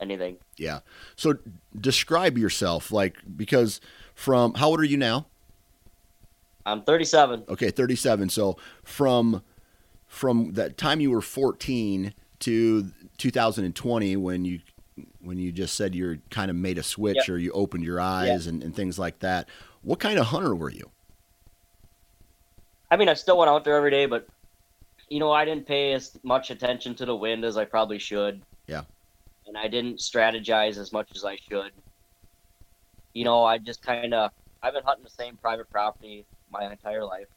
anything. 0.00 0.36
Yeah. 0.56 0.80
So 1.16 1.38
describe 1.78 2.36
yourself, 2.36 2.90
like 2.90 3.16
because 3.36 3.80
from 4.14 4.54
how 4.54 4.68
old 4.68 4.80
are 4.80 4.84
you 4.84 4.96
now? 4.96 5.26
I'm 6.66 6.82
37. 6.82 7.44
Okay, 7.48 7.70
37. 7.70 8.28
So 8.28 8.56
from 8.82 9.42
from 10.06 10.52
that 10.52 10.76
time 10.76 11.00
you 11.00 11.10
were 11.10 11.22
14 11.22 12.12
to 12.40 12.92
2020 13.22 14.16
when 14.16 14.44
you 14.44 14.58
when 15.20 15.38
you 15.38 15.52
just 15.52 15.76
said 15.76 15.94
you're 15.94 16.18
kind 16.30 16.50
of 16.50 16.56
made 16.56 16.76
a 16.76 16.82
switch 16.82 17.16
Yep. 17.16 17.28
or 17.28 17.38
you 17.38 17.52
opened 17.52 17.84
your 17.84 18.00
eyes 18.00 18.48
and, 18.48 18.62
and 18.62 18.74
things 18.74 18.98
like 18.98 19.20
that. 19.20 19.48
What 19.82 20.00
kind 20.00 20.18
of 20.18 20.26
hunter 20.26 20.54
were 20.54 20.70
you? 20.70 20.90
I 22.90 22.96
mean, 22.96 23.08
I 23.08 23.14
still 23.14 23.38
went 23.38 23.48
out 23.48 23.64
there 23.64 23.76
every 23.76 23.90
day, 23.92 24.06
but 24.06 24.26
you 25.08 25.20
know, 25.20 25.30
I 25.30 25.44
didn't 25.44 25.66
pay 25.66 25.92
as 25.92 26.18
much 26.24 26.50
attention 26.50 26.94
to 26.96 27.06
the 27.06 27.14
wind 27.14 27.44
as 27.44 27.56
I 27.56 27.64
probably 27.64 27.98
should. 27.98 28.42
Yeah. 28.66 28.82
And 29.46 29.56
I 29.56 29.68
didn't 29.68 29.98
strategize 29.98 30.76
as 30.76 30.92
much 30.92 31.08
as 31.14 31.24
I 31.24 31.36
should. 31.36 31.70
You 33.14 33.24
know, 33.24 33.44
I 33.44 33.58
just 33.58 33.82
kind 33.82 34.12
of 34.12 34.30
I've 34.62 34.74
been 34.74 34.84
hunting 34.84 35.04
the 35.04 35.10
same 35.10 35.36
private 35.36 35.70
property 35.70 36.24
my 36.50 36.70
entire 36.70 37.04
life, 37.04 37.28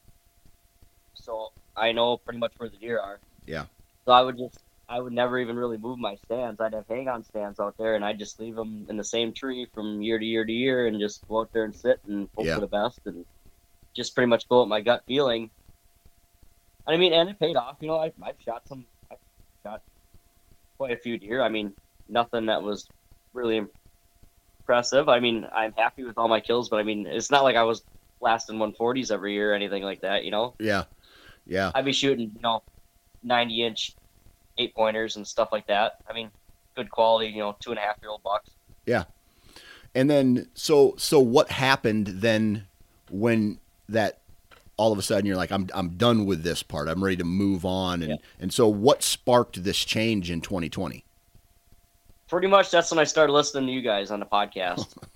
so 1.14 1.52
I 1.76 1.92
know 1.92 2.16
pretty 2.16 2.38
much 2.38 2.52
where 2.58 2.68
the 2.68 2.76
deer 2.76 2.98
are. 2.98 3.18
Yeah. 3.46 3.66
So 4.04 4.12
I 4.12 4.22
would 4.22 4.36
just 4.36 4.58
I 4.88 5.00
would 5.00 5.12
never 5.12 5.38
even 5.38 5.56
really 5.56 5.78
move 5.78 5.98
my 5.98 6.14
stands. 6.26 6.60
I'd 6.60 6.72
have 6.74 6.84
hang 6.88 7.08
on 7.08 7.24
stands 7.24 7.58
out 7.58 7.74
there, 7.78 7.96
and 7.96 8.04
I'd 8.04 8.18
just 8.18 8.38
leave 8.38 8.54
them 8.54 8.86
in 8.88 8.96
the 8.96 9.04
same 9.04 9.32
tree 9.34 9.66
from 9.74 10.00
year 10.00 10.18
to 10.18 10.24
year 10.24 10.44
to 10.44 10.52
year, 10.52 10.86
and 10.86 11.00
just 11.00 11.26
go 11.28 11.40
out 11.40 11.50
there 11.52 11.64
and 11.64 11.74
sit 11.74 12.00
and 12.06 12.28
hope 12.36 12.46
Yeah. 12.46 12.54
for 12.54 12.60
the 12.60 12.68
best, 12.68 13.00
and 13.06 13.24
just 13.94 14.14
pretty 14.14 14.28
much 14.28 14.48
go 14.48 14.60
with 14.60 14.68
my 14.68 14.80
gut 14.80 15.02
feeling. 15.06 15.50
I 16.86 16.96
mean, 16.98 17.12
and 17.12 17.28
it 17.28 17.40
paid 17.40 17.56
off. 17.56 17.78
You 17.80 17.88
know, 17.88 17.96
I, 17.98 18.12
I've 18.22 18.40
shot 18.40 18.68
some, 18.68 18.86
I 19.10 19.16
shot 19.64 19.82
quite 20.78 20.92
a 20.92 20.96
few 20.96 21.18
deer. 21.18 21.42
I 21.42 21.48
mean, 21.48 21.72
nothing 22.08 22.46
that 22.46 22.62
was 22.62 22.88
really 23.32 23.66
impressive. 24.62 25.08
I 25.08 25.18
mean, 25.18 25.46
I'm 25.52 25.72
happy 25.76 26.04
with 26.04 26.16
all 26.16 26.28
my 26.28 26.40
kills, 26.40 26.68
but 26.68 26.76
I 26.76 26.84
mean, 26.84 27.06
it's 27.06 27.30
not 27.30 27.42
like 27.42 27.56
I 27.56 27.64
was 27.64 27.82
lasting 28.20 28.58
140s 28.58 29.10
every 29.10 29.34
year 29.34 29.50
or 29.50 29.54
anything 29.54 29.82
like 29.82 30.02
that. 30.02 30.24
You 30.24 30.30
know, 30.30 30.54
Yeah. 30.60 30.84
Yeah. 31.44 31.72
I'd 31.74 31.84
be 31.84 31.92
shooting, 31.92 32.30
you 32.36 32.40
know, 32.40 32.62
90 33.24 33.64
inch 33.64 33.96
eight 34.58 34.74
pointers 34.74 35.16
and 35.16 35.26
stuff 35.26 35.50
like 35.52 35.66
that. 35.66 35.96
I 36.08 36.12
mean, 36.12 36.30
good 36.74 36.90
quality, 36.90 37.28
you 37.30 37.38
know, 37.38 37.56
two 37.60 37.70
and 37.70 37.78
a 37.78 37.82
half 37.82 37.96
year 38.02 38.10
old 38.10 38.22
bucks. 38.22 38.50
Yeah. 38.84 39.04
And 39.94 40.10
then 40.10 40.48
so 40.54 40.94
so 40.98 41.20
what 41.20 41.50
happened 41.50 42.06
then 42.08 42.66
when 43.10 43.58
that 43.88 44.18
all 44.76 44.92
of 44.92 44.98
a 44.98 45.02
sudden 45.02 45.24
you're 45.26 45.36
like 45.36 45.50
I'm 45.50 45.68
I'm 45.74 45.90
done 45.96 46.26
with 46.26 46.42
this 46.42 46.62
part. 46.62 46.88
I'm 46.88 47.02
ready 47.02 47.16
to 47.16 47.24
move 47.24 47.64
on 47.64 48.02
and 48.02 48.10
Yeah. 48.12 48.16
and 48.40 48.52
so 48.52 48.68
what 48.68 49.02
sparked 49.02 49.62
this 49.64 49.78
change 49.84 50.30
in 50.30 50.40
2020? 50.40 51.02
Pretty 52.28 52.48
much 52.48 52.70
that's 52.70 52.90
when 52.90 52.98
I 52.98 53.04
started 53.04 53.32
listening 53.32 53.66
to 53.68 53.72
you 53.72 53.82
guys 53.82 54.10
on 54.10 54.20
the 54.20 54.26
podcast. 54.26 54.96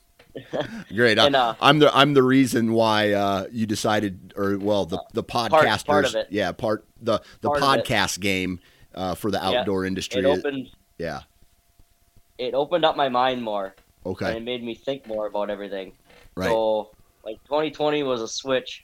Great. 0.94 1.18
I- 1.18 1.26
And, 1.26 1.34
uh, 1.36 1.54
I'm 1.60 1.80
the 1.80 1.94
I'm 1.94 2.14
the 2.14 2.22
reason 2.22 2.72
why 2.72 3.12
uh, 3.12 3.46
you 3.50 3.66
decided 3.66 4.32
or 4.36 4.56
well 4.58 4.86
the 4.86 5.02
the 5.12 5.24
part 5.24 5.50
podcasters 5.52 6.06
of 6.10 6.14
it. 6.14 6.28
yeah 6.30 6.52
part 6.52 6.84
the 7.02 7.20
the 7.40 7.50
Part 7.50 7.84
podcast 7.84 8.20
game 8.20 8.60
uh, 8.94 9.14
for 9.14 9.30
the 9.30 9.38
Yeah. 9.38 9.60
outdoor 9.60 9.84
industry. 9.84 10.20
It 10.20 10.26
opened 10.26 10.68
yeah. 10.98 11.20
it 12.38 12.54
opened 12.54 12.84
up 12.84 12.96
my 12.96 13.08
mind 13.08 13.42
more 13.42 13.74
and 14.04 14.12
Okay. 14.12 14.36
it 14.36 14.42
made 14.42 14.62
me 14.62 14.74
think 14.74 15.06
more 15.06 15.26
about 15.26 15.50
everything. 15.50 15.92
Right. 16.34 16.48
So 16.48 16.90
like 17.24 17.42
2020 17.44 18.02
was 18.02 18.22
a 18.22 18.28
switch, 18.28 18.82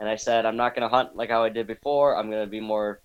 and 0.00 0.08
I 0.08 0.16
said 0.16 0.44
I'm 0.46 0.56
not 0.56 0.74
gonna 0.74 0.88
hunt 0.88 1.16
like 1.16 1.30
how 1.30 1.44
I 1.44 1.48
did 1.48 1.66
before. 1.66 2.16
I'm 2.16 2.30
gonna 2.30 2.46
be 2.46 2.60
more 2.60 3.00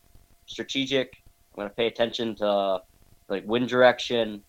strategic. 0.47 1.17
I'm 1.53 1.57
gonna 1.61 1.69
pay 1.69 1.87
attention 1.87 2.35
to 2.35 2.81
like 3.29 3.45
wind 3.45 3.69
direction. 3.69 4.43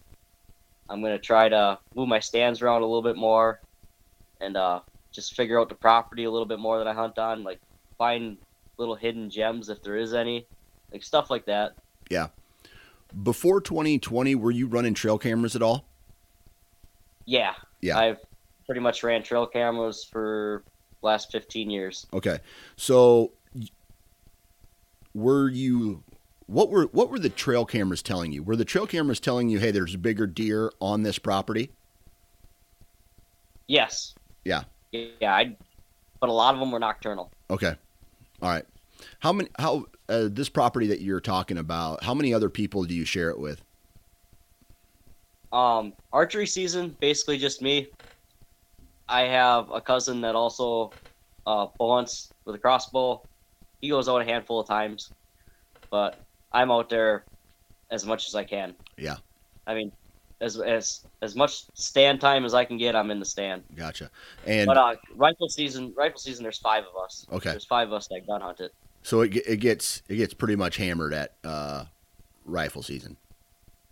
I'm 0.88 1.02
gonna 1.02 1.18
try 1.18 1.48
to 1.48 1.78
move 1.94 2.08
my 2.08 2.20
stands 2.20 2.62
around 2.62 2.82
a 2.82 2.86
little 2.86 3.02
bit 3.02 3.16
more, 3.16 3.60
and 4.40 4.56
uh, 4.56 4.80
just 5.10 5.34
figure 5.36 5.60
out 5.60 5.68
the 5.68 5.74
property 5.74 6.24
a 6.24 6.30
little 6.30 6.46
bit 6.46 6.58
more 6.58 6.78
that 6.78 6.86
I 6.88 6.94
hunt 6.94 7.18
on. 7.18 7.44
Like 7.44 7.60
find 7.98 8.38
little 8.78 8.94
hidden 8.94 9.28
gems 9.30 9.68
if 9.68 9.82
there 9.82 9.96
is 9.96 10.14
any, 10.14 10.46
like 10.92 11.02
stuff 11.02 11.30
like 11.30 11.46
that. 11.46 11.74
Yeah. 12.10 12.28
Before 13.22 13.60
2020, 13.60 14.34
were 14.34 14.50
you 14.50 14.66
running 14.66 14.94
trail 14.94 15.18
cameras 15.18 15.56
at 15.56 15.62
all? 15.62 15.84
Yeah. 17.24 17.54
Yeah. 17.80 17.98
I've 17.98 18.18
pretty 18.66 18.80
much 18.80 19.02
ran 19.02 19.22
trail 19.22 19.46
cameras 19.46 20.04
for 20.04 20.62
last 21.02 21.32
15 21.32 21.70
years. 21.70 22.06
Okay. 22.12 22.38
So 22.76 23.32
were 25.14 25.48
you 25.48 26.02
what 26.46 26.70
were 26.70 26.84
what 26.86 27.10
were 27.10 27.18
the 27.18 27.28
trail 27.28 27.64
cameras 27.64 28.02
telling 28.02 28.32
you? 28.32 28.42
Were 28.42 28.56
the 28.56 28.64
trail 28.64 28.86
cameras 28.86 29.20
telling 29.20 29.48
you, 29.48 29.58
"Hey, 29.58 29.70
there's 29.70 29.94
a 29.94 29.98
bigger 29.98 30.26
deer 30.26 30.72
on 30.80 31.02
this 31.02 31.18
property?" 31.18 31.70
Yes. 33.66 34.14
Yeah. 34.44 34.64
Yeah, 34.90 35.34
I 35.34 35.56
but 36.20 36.28
a 36.28 36.32
lot 36.32 36.54
of 36.54 36.60
them 36.60 36.70
were 36.70 36.78
nocturnal. 36.78 37.30
Okay. 37.50 37.74
All 38.40 38.48
right. 38.48 38.64
How 39.20 39.32
many 39.32 39.48
how 39.58 39.86
uh, 40.08 40.28
this 40.30 40.48
property 40.48 40.86
that 40.88 41.00
you're 41.00 41.20
talking 41.20 41.58
about, 41.58 42.02
how 42.02 42.14
many 42.14 42.32
other 42.34 42.50
people 42.50 42.84
do 42.84 42.94
you 42.94 43.04
share 43.04 43.30
it 43.30 43.38
with? 43.38 43.62
Um, 45.52 45.92
archery 46.12 46.46
season, 46.46 46.96
basically 47.00 47.38
just 47.38 47.60
me. 47.60 47.88
I 49.08 49.22
have 49.22 49.70
a 49.70 49.80
cousin 49.80 50.20
that 50.22 50.34
also 50.34 50.92
uh, 51.46 51.66
with 51.78 52.54
a 52.54 52.58
crossbow. 52.58 53.22
He 53.80 53.88
goes 53.88 54.08
out 54.08 54.22
a 54.22 54.24
handful 54.24 54.60
of 54.60 54.66
times, 54.66 55.10
but 55.90 56.18
I'm 56.52 56.70
out 56.70 56.88
there 56.88 57.24
as 57.90 58.06
much 58.06 58.28
as 58.28 58.34
I 58.34 58.44
can. 58.44 58.74
Yeah. 58.96 59.16
I 59.66 59.74
mean, 59.74 59.92
as 60.40 60.58
as 60.60 61.04
as 61.20 61.36
much 61.36 61.64
stand 61.74 62.20
time 62.20 62.44
as 62.44 62.54
I 62.54 62.64
can 62.64 62.76
get, 62.76 62.96
I'm 62.96 63.10
in 63.10 63.18
the 63.18 63.24
stand. 63.24 63.62
Gotcha. 63.74 64.10
And 64.46 64.66
But 64.66 64.76
uh, 64.76 64.94
rifle 65.14 65.48
season, 65.48 65.92
rifle 65.96 66.18
season, 66.18 66.42
there's 66.42 66.58
five 66.58 66.84
of 66.84 67.02
us. 67.02 67.26
Okay. 67.30 67.50
There's 67.50 67.64
five 67.64 67.88
of 67.88 67.94
us 67.94 68.08
that 68.08 68.26
gun 68.26 68.40
hunt 68.40 68.60
it. 68.60 68.72
So 69.02 69.20
it 69.22 69.36
it 69.36 69.58
gets 69.58 70.02
it 70.08 70.16
gets 70.16 70.34
pretty 70.34 70.56
much 70.56 70.76
hammered 70.76 71.12
at 71.12 71.34
uh, 71.44 71.84
rifle 72.44 72.82
season. 72.82 73.16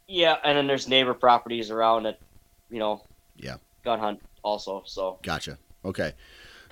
Yeah, 0.09 0.37
and 0.44 0.57
then 0.57 0.66
there's 0.66 0.88
neighbor 0.88 1.14
properties 1.14 1.70
around 1.70 2.07
it, 2.07 2.20
you 2.68 2.79
know. 2.79 3.05
Yeah. 3.37 3.57
Gun 3.85 3.99
hunt 3.99 4.20
also. 4.42 4.83
So 4.85 5.18
Gotcha. 5.23 5.57
Okay. 5.85 6.12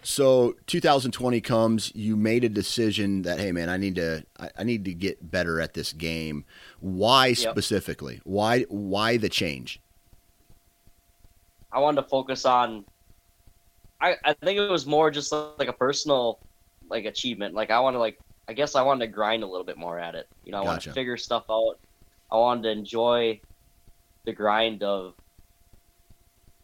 So 0.03 0.55
2020 0.66 1.40
comes, 1.40 1.92
you 1.94 2.16
made 2.16 2.44
a 2.44 2.48
decision 2.48 3.22
that 3.22 3.38
hey 3.38 3.53
man, 3.53 3.68
I 3.68 3.77
need 3.77 3.96
to 3.96 4.24
I, 4.38 4.51
I 4.59 4.64
need 4.64 4.85
to 4.85 4.94
get 4.94 5.31
better 5.31 5.61
at 5.61 5.74
this 5.74 5.92
game. 5.92 6.44
Why 6.81 7.33
specifically? 7.33 8.20
Why 8.24 8.62
why 8.62 9.16
the 9.16 9.29
change? 9.29 9.81
I 11.72 11.81
wanted 11.81 12.03
to 12.03 12.09
focus 12.09 12.44
on. 12.44 12.85
I 14.01 14.16
I 14.24 14.33
think 14.35 14.59
it 14.59 14.68
was 14.68 14.87
more 14.87 15.11
just 15.11 15.33
like 15.33 15.68
a 15.68 15.72
personal, 15.72 16.38
like 16.88 17.05
achievement. 17.05 17.55
Like 17.55 17.70
I 17.70 17.81
want 17.81 17.94
to 17.94 17.98
like 17.98 18.18
I 18.48 18.54
guess 18.54 18.74
I 18.74 18.82
wanted 18.82 19.06
to 19.06 19.12
grind 19.12 19.42
a 19.42 19.46
little 19.46 19.64
bit 19.64 19.76
more 19.76 19.98
at 19.98 20.14
it. 20.14 20.26
You 20.44 20.52
know, 20.52 20.58
I 20.58 20.62
wanted 20.62 20.76
Gotcha. 20.78 20.90
to 20.90 20.94
figure 20.94 21.16
stuff 21.18 21.44
out. 21.50 21.78
I 22.32 22.37
wanted 22.37 22.62
to 22.62 22.70
enjoy 22.70 23.40
the 24.24 24.32
grind 24.32 24.82
of 24.82 25.14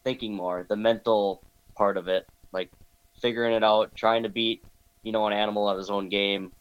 thinking 0.02 0.34
more, 0.34 0.64
the 0.68 0.76
mental 0.76 1.42
part 1.76 1.96
of 1.96 2.08
it, 2.08 2.26
like 2.52 2.70
figuring 3.20 3.54
it 3.54 3.62
out, 3.62 3.94
trying 3.94 4.22
to 4.22 4.28
beat, 4.30 4.64
you 5.02 5.12
know, 5.12 5.26
an 5.26 5.34
animal 5.34 5.70
at 5.70 5.76
his 5.76 5.90
own 5.90 6.08
game, 6.08 6.52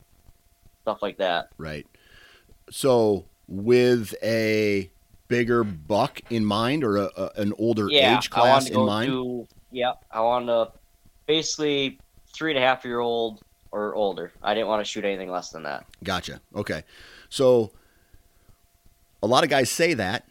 stuff 0.81 1.01
like 1.01 1.17
that. 1.17 1.49
Right. 1.57 1.87
So 2.69 3.25
with 3.47 4.13
a 4.21 4.89
bigger 5.29 5.63
buck 5.63 6.21
in 6.29 6.43
mind 6.43 6.83
or 6.83 6.97
a, 6.97 7.09
a, 7.15 7.31
an 7.37 7.53
older 7.57 7.89
yeah, 7.89 8.17
age 8.17 8.29
I 8.33 8.39
wanted 8.39 8.51
class 8.51 8.65
to 8.65 8.73
in 8.73 8.79
go 8.79 8.85
mind? 8.85 9.07
to 9.09 9.47
yeah, 9.71 9.93
I 10.11 10.21
wanted 10.21 10.47
to 10.47 10.71
basically 11.27 11.99
three 12.33 12.51
and 12.51 12.63
a 12.63 12.65
half 12.65 12.83
year 12.83 12.99
old 12.99 13.41
or 13.73 13.93
older. 13.95 14.31
I 14.41 14.53
didn't 14.53 14.67
want 14.67 14.79
to 14.85 14.89
shoot 14.89 15.03
anything 15.03 15.29
less 15.31 15.49
than 15.49 15.63
that. 15.63 15.85
Gotcha. 16.03 16.39
Okay. 16.55 16.83
So 17.29 17.71
a 19.21 19.27
lot 19.27 19.43
of 19.43 19.49
guys 19.49 19.69
say 19.69 19.93
that, 19.95 20.27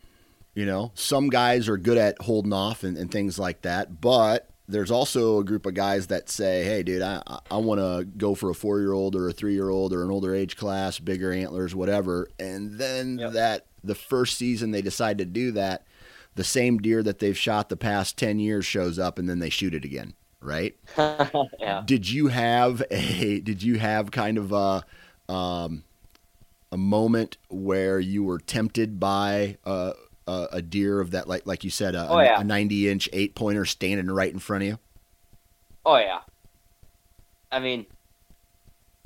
you 0.54 0.64
know, 0.66 0.92
some 0.94 1.28
guys 1.28 1.68
are 1.68 1.76
good 1.76 1.98
at 1.98 2.20
holding 2.22 2.52
off 2.52 2.84
and, 2.84 2.96
and 2.96 3.10
things 3.10 3.38
like 3.38 3.62
that, 3.62 4.00
but 4.00 4.48
there's 4.68 4.90
also 4.90 5.38
a 5.38 5.44
group 5.44 5.66
of 5.66 5.74
guys 5.74 6.06
that 6.06 6.30
say, 6.30 6.62
hey, 6.64 6.82
dude, 6.82 7.02
I, 7.02 7.20
I- 7.50 7.56
want 7.56 7.80
to 7.80 8.04
go 8.16 8.34
for 8.34 8.48
a 8.50 8.54
four 8.54 8.78
year 8.80 8.92
old 8.92 9.16
or 9.16 9.28
a 9.28 9.32
three 9.32 9.54
year 9.54 9.68
old 9.70 9.92
or 9.92 10.02
an 10.04 10.10
older 10.10 10.34
age 10.34 10.56
class, 10.56 10.98
bigger 10.98 11.32
antlers, 11.32 11.74
whatever. 11.74 12.28
And 12.38 12.78
then 12.78 13.18
Yep. 13.18 13.32
that 13.32 13.66
the 13.82 13.94
first 13.96 14.38
season 14.38 14.70
they 14.70 14.82
decide 14.82 15.18
to 15.18 15.24
do 15.24 15.50
that, 15.52 15.84
the 16.36 16.44
same 16.44 16.78
deer 16.78 17.02
that 17.02 17.18
they've 17.18 17.36
shot 17.36 17.68
the 17.68 17.76
past 17.76 18.16
10 18.16 18.38
years 18.38 18.64
shows 18.64 18.98
up 18.98 19.18
and 19.18 19.28
then 19.28 19.40
they 19.40 19.50
shoot 19.50 19.74
it 19.74 19.84
again. 19.84 20.14
Right 20.42 20.76
yeah. 20.98 21.82
did 21.84 22.10
you 22.10 22.26
have 22.28 22.82
a 22.90 23.40
did 23.40 23.62
you 23.62 23.78
have 23.78 24.10
kind 24.10 24.38
of 24.38 24.52
a 24.52 24.84
um, 25.32 25.84
a 26.72 26.76
moment 26.76 27.36
where 27.48 28.00
you 28.00 28.24
were 28.24 28.38
tempted 28.38 28.98
by 28.98 29.56
a, 29.64 29.92
a, 30.26 30.48
a 30.52 30.62
deer 30.62 31.00
of 31.00 31.12
that 31.12 31.28
like 31.28 31.46
like 31.46 31.62
you 31.64 31.70
said 31.70 31.94
a, 31.94 32.08
Oh, 32.08 32.18
yeah. 32.20 32.40
a 32.40 32.44
90 32.44 32.88
inch 32.88 33.08
eight 33.12 33.34
pointer 33.34 33.64
standing 33.64 34.08
right 34.08 34.32
in 34.32 34.38
front 34.40 34.64
of 34.64 34.68
you 34.68 34.78
Oh 35.84 35.96
yeah. 35.96 36.20
I 37.50 37.58
mean, 37.58 37.86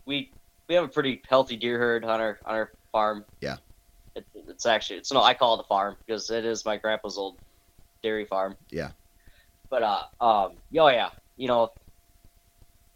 we 0.04 0.30
we 0.68 0.74
have 0.74 0.84
a 0.84 0.88
pretty 0.88 1.22
healthy 1.28 1.56
deer 1.56 1.78
herd 1.78 2.04
on 2.04 2.20
our 2.20 2.38
on 2.44 2.54
our 2.54 2.70
farm. 2.92 3.24
Yeah. 3.40 3.56
It, 4.14 4.26
it's 4.48 4.66
actually 4.66 4.98
it's 4.98 5.12
no 5.12 5.22
I 5.22 5.34
call 5.34 5.54
it 5.54 5.60
a 5.60 5.68
farm 5.68 5.96
because 6.04 6.30
it 6.30 6.44
is 6.44 6.64
my 6.64 6.76
grandpa's 6.76 7.18
old 7.18 7.38
dairy 8.02 8.24
farm. 8.24 8.56
Yeah. 8.70 8.90
But 9.70 9.82
uh 9.82 10.02
um 10.20 10.52
oh 10.78 10.88
yeah 10.88 11.10
you 11.36 11.48
know 11.48 11.70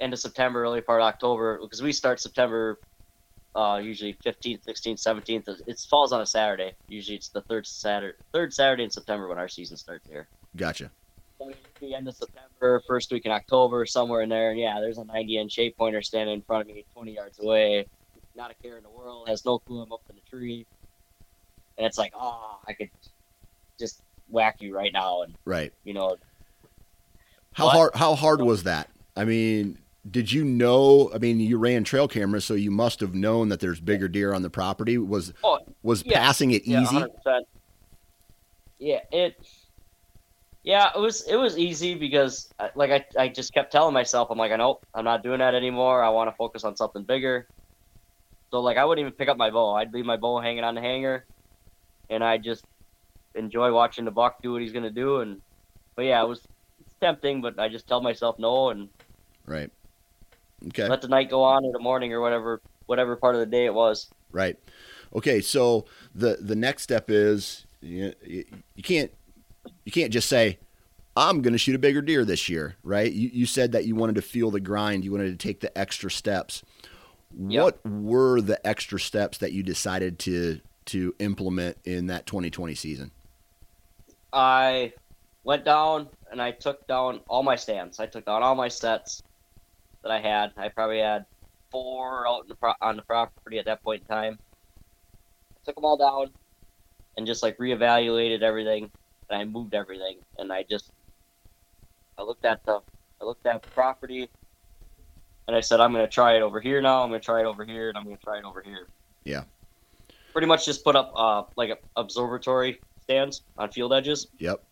end 0.01 0.13
of 0.13 0.19
September 0.19 0.63
early 0.63 0.81
part 0.81 1.01
of 1.01 1.07
October 1.07 1.59
because 1.63 1.83
we 1.83 1.93
start 1.93 2.21
September 2.21 2.79
uh, 3.55 3.81
usually 3.83 4.17
15th, 4.25 4.61
16th, 4.67 5.05
17th. 5.05 5.61
It 5.67 5.79
falls 5.91 6.13
on 6.13 6.21
a 6.21 6.27
Saturday. 6.27 6.73
Usually 6.89 7.17
it's 7.17 7.31
the 7.31 7.43
third 7.43 7.67
Saturday, 7.67 8.17
third 8.33 8.53
Saturday 8.53 8.85
in 8.85 8.91
September 8.91 9.29
when 9.29 9.39
our 9.39 9.49
season 9.49 9.77
starts 9.77 10.07
here. 10.07 10.29
Gotcha. 10.57 10.93
So 11.41 11.51
the 11.81 11.95
end 11.95 12.07
of 12.07 12.15
September, 12.15 12.81
first 12.87 13.11
week 13.11 13.27
in 13.27 13.33
October, 13.33 13.87
somewhere 13.87 14.23
in 14.23 14.29
there. 14.29 14.51
And 14.51 14.61
yeah, 14.61 14.79
there's 14.81 14.99
a 14.99 15.05
90 15.05 15.39
inch 15.39 15.53
shape 15.53 15.77
pointer 15.77 16.01
standing 16.01 16.35
in 16.35 16.43
front 16.43 16.63
of 16.63 16.69
me, 16.69 16.87
20 16.95 17.13
yards 17.13 17.39
away. 17.41 17.89
Not 18.37 18.53
a 18.53 18.55
care 18.63 18.77
in 18.77 18.85
the 18.85 18.91
world. 18.91 19.29
Has 19.29 19.45
no 19.45 19.59
clue 19.59 19.81
I'm 19.81 19.93
up 19.93 20.03
in 20.11 20.17
the 20.17 20.23
tree. 20.23 20.67
And 21.77 21.87
it's 21.87 21.99
like, 21.99 22.13
oh, 22.15 22.61
I 22.69 22.75
could 22.75 22.91
just 23.81 24.03
whack 24.29 24.57
you 24.61 24.75
right 24.75 24.93
now, 24.93 25.23
and 25.23 25.35
Right. 25.45 25.73
you 25.83 25.95
know, 25.95 26.17
How 27.55 27.67
What? 27.67 27.73
hard 27.73 27.91
how 27.97 28.15
hard 28.15 28.43
was 28.43 28.63
that? 28.65 28.89
I 29.17 29.25
mean, 29.25 29.79
did 30.09 30.33
you 30.33 30.45
know? 30.45 31.11
I 31.15 31.19
mean, 31.19 31.41
you 31.41 31.59
ran 31.59 31.85
trail 31.85 32.09
cameras, 32.09 32.45
so 32.45 32.55
you 32.55 32.71
must 32.71 33.01
have 33.01 33.15
known 33.15 33.49
that 33.49 33.61
there's 33.61 33.81
bigger 33.81 34.09
deer 34.09 34.33
on 34.33 34.43
the 34.43 34.51
property. 34.51 34.99
Was 34.99 35.33
Oh, 35.43 35.59
was 35.83 36.05
yeah. 36.05 36.21
passing 36.21 36.53
it 36.53 36.67
Yeah, 36.67 36.83
easy? 36.83 36.97
100%. 36.97 37.43
Yeah, 38.79 39.01
it. 39.13 39.35
Yeah, 40.63 40.91
it 40.95 40.99
was 40.99 41.23
it 41.27 41.37
was 41.37 41.57
easy 41.59 41.95
because 41.95 42.53
uh, 42.59 42.69
like 42.75 42.91
I, 42.91 43.05
I 43.23 43.29
just 43.29 43.53
kept 43.55 43.73
telling 43.73 43.95
myself 43.95 44.29
I'm 44.31 44.39
like 44.39 44.53
I 44.53 44.57
know 44.57 44.81
I'm 44.95 45.05
not 45.05 45.23
doing 45.23 45.39
that 45.39 45.55
anymore. 45.55 46.03
I 46.03 46.11
want 46.11 46.31
to 46.31 46.37
focus 46.37 46.65
on 46.65 46.77
something 46.77 47.05
bigger. 47.05 47.49
So 48.53 48.61
like 48.61 48.77
I 48.77 48.85
wouldn't 48.85 49.05
even 49.07 49.17
pick 49.17 49.29
up 49.29 49.37
my 49.39 49.51
bow. 49.51 49.75
I'd 49.75 49.93
leave 49.93 50.05
my 50.05 50.17
bow 50.19 50.39
hanging 50.41 50.65
on 50.65 50.75
the 50.75 50.81
hanger, 50.83 51.27
and 52.11 52.23
I 52.23 52.39
just 52.39 52.65
enjoy 53.35 53.73
watching 53.73 54.05
the 54.05 54.11
buck 54.11 54.37
do 54.43 54.53
what 54.53 54.63
he's 54.63 54.73
gonna 54.73 54.91
do. 54.91 55.21
And 55.21 55.41
but 55.97 56.05
yeah, 56.05 56.23
it 56.23 56.29
was 56.29 56.47
tempting, 57.01 57.41
but 57.41 57.59
I 57.59 57.69
just 57.69 57.87
tell 57.87 58.01
myself 58.01 58.39
no 58.39 58.71
and 58.71 58.89
Right. 59.47 59.71
Okay. 60.69 60.87
let 60.89 61.01
the 61.03 61.09
night 61.09 61.31
go 61.31 61.43
on 61.43 61.65
or 61.65 61.73
the 61.73 61.79
morning 61.79 62.13
or 62.13 62.21
whatever 62.21 62.61
whatever 62.87 63.17
part 63.17 63.35
of 63.35 63.41
the 63.41 63.47
day 63.47 63.65
it 63.65 63.75
was. 63.75 64.09
Right. 64.31 64.57
Okay. 65.15 65.41
So 65.41 65.87
the 66.15 66.39
the 66.41 66.55
next 66.55 66.83
step 66.83 67.11
is 67.11 67.67
you, 67.81 68.13
you, 68.25 68.45
you 68.75 68.83
can't 68.83 69.11
you 69.85 69.93
can't 69.93 70.13
just 70.13 70.29
say 70.29 70.59
I'm 71.17 71.43
going 71.43 71.53
to 71.53 71.59
shoot 71.59 71.75
a 71.75 71.79
bigger 71.79 72.03
deer 72.03 72.25
this 72.25 72.49
year, 72.49 72.77
right? 72.83 73.11
You 73.11 73.31
you 73.33 73.47
said 73.47 73.73
that 73.73 73.87
you 73.87 73.95
wanted 73.97 74.17
to 74.17 74.23
feel 74.23 74.51
the 74.51 74.61
grind, 74.61 75.05
you 75.05 75.13
wanted 75.13 75.39
to 75.39 75.49
take 75.49 75.61
the 75.61 75.77
extra 75.77 76.11
steps. 76.11 76.63
Yep. 77.39 77.63
What 77.63 77.87
were 77.87 78.41
the 78.41 78.65
extra 78.67 78.99
steps 79.01 79.39
that 79.39 79.53
you 79.53 79.63
decided 79.63 80.19
to 80.21 80.61
to 80.87 81.15
implement 81.19 81.79
in 81.85 82.09
that 82.09 82.27
2020 82.27 82.75
season? 82.75 83.11
I 84.33 84.93
went 85.45 85.65
down 85.65 86.09
and 86.31 86.41
I 86.41 86.53
took 86.53 86.87
down 86.87 87.21
all 87.29 87.43
my 87.43 87.57
stands. 87.57 88.01
I 88.01 88.07
took 88.07 88.25
down 88.25 88.43
all 88.43 88.55
my 88.55 88.69
sets 88.69 89.23
that 90.03 90.13
I 90.13 90.21
had. 90.21 90.53
I 90.57 90.69
probably 90.69 91.01
had 91.01 91.25
four 91.71 92.27
out 92.27 92.43
in 92.43 92.49
the 92.49 92.55
pro- 92.55 92.75
on 92.81 92.97
the 92.97 93.03
property 93.03 93.59
at 93.59 93.67
that 93.67 93.83
point 93.83 94.03
in 94.09 94.15
time. 94.15 94.39
I 95.57 95.61
took 95.65 95.75
them 95.75 95.85
all 95.85 95.97
down 95.97 96.33
and 97.17 97.27
just 97.27 97.43
like 97.43 97.59
reevaluated 97.59 98.43
everything 98.43 98.91
and 99.29 99.41
I 99.41 99.45
moved 99.45 99.75
everything 99.75 100.21
and 100.39 100.53
I 100.53 100.65
just 100.69 100.91
I 102.19 102.23
looked 102.23 102.45
at 102.45 102.65
the 102.65 102.81
I 103.21 103.25
looked 103.25 103.47
at 103.47 103.63
the 103.63 103.69
property 103.75 104.29
and 105.47 105.57
I 105.57 105.61
said 105.61 105.81
I'm 105.81 105.93
gonna 105.93 106.09
try 106.09 106.37
it 106.37 106.43
over 106.43 106.61
here 106.61 106.81
now. 106.81 107.03
I'm 107.03 107.11
gonna 107.11 107.21
try 107.21 107.41
it 107.41 107.47
over 107.47 107.65
here 107.65 107.89
and 107.89 107.99
I'm 107.99 108.05
gonna 108.05 108.17
try 108.23 108.39
it 108.39 108.45
over 108.45 108.63
here. 108.63 108.89
Yeah. 109.25 109.45
Pretty 110.33 110.47
much 110.47 110.65
just 110.65 110.85
put 110.85 110.97
up 110.97 111.13
uh 111.17 111.43
like 111.57 111.79
observatory 111.97 112.81
stands 113.03 113.43
on 113.59 113.71
field 113.71 113.93
edges 113.93 114.29
Yep. 114.39 114.65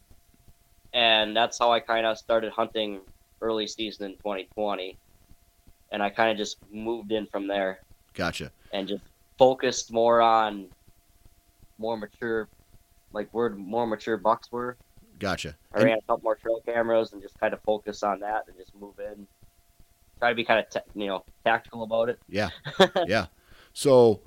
And 0.92 1.36
that's 1.36 1.58
how 1.58 1.70
I 1.72 1.80
kind 1.80 2.06
of 2.06 2.18
started 2.18 2.52
hunting 2.52 3.00
early 3.40 3.66
season 3.66 4.06
in 4.06 4.12
2020. 4.18 4.96
And 5.90 6.02
I 6.02 6.10
kind 6.10 6.30
of 6.30 6.36
just 6.36 6.58
moved 6.70 7.12
in 7.12 7.26
from 7.26 7.46
there 7.46 7.80
Gotcha. 8.14 8.50
and 8.72 8.86
just 8.88 9.02
focused 9.38 9.92
more 9.92 10.20
on 10.20 10.66
more 11.78 11.96
mature, 11.96 12.48
like 13.12 13.28
where 13.32 13.50
more 13.50 13.86
mature 13.86 14.16
bucks 14.16 14.50
were. 14.52 14.76
Gotcha. 15.18 15.56
I 15.72 15.78
And- 15.78 15.84
ran 15.86 15.98
a 15.98 16.00
couple 16.02 16.20
more 16.24 16.34
trail 16.36 16.60
cameras 16.64 17.12
and 17.12 17.22
just 17.22 17.38
kind 17.40 17.54
of 17.54 17.60
focus 17.62 18.02
on 18.02 18.20
that 18.20 18.44
and 18.48 18.56
just 18.56 18.74
move 18.74 18.98
in. 18.98 19.26
Try 20.18 20.30
to 20.30 20.34
be 20.34 20.44
kind 20.44 20.58
of 20.60 20.68
ta- 20.68 20.90
you 20.94 21.06
know 21.06 21.24
tactical 21.44 21.84
about 21.84 22.08
it. 22.08 22.18
Yeah. 22.28 22.50
yeah. 23.06 23.26
So 23.72 24.20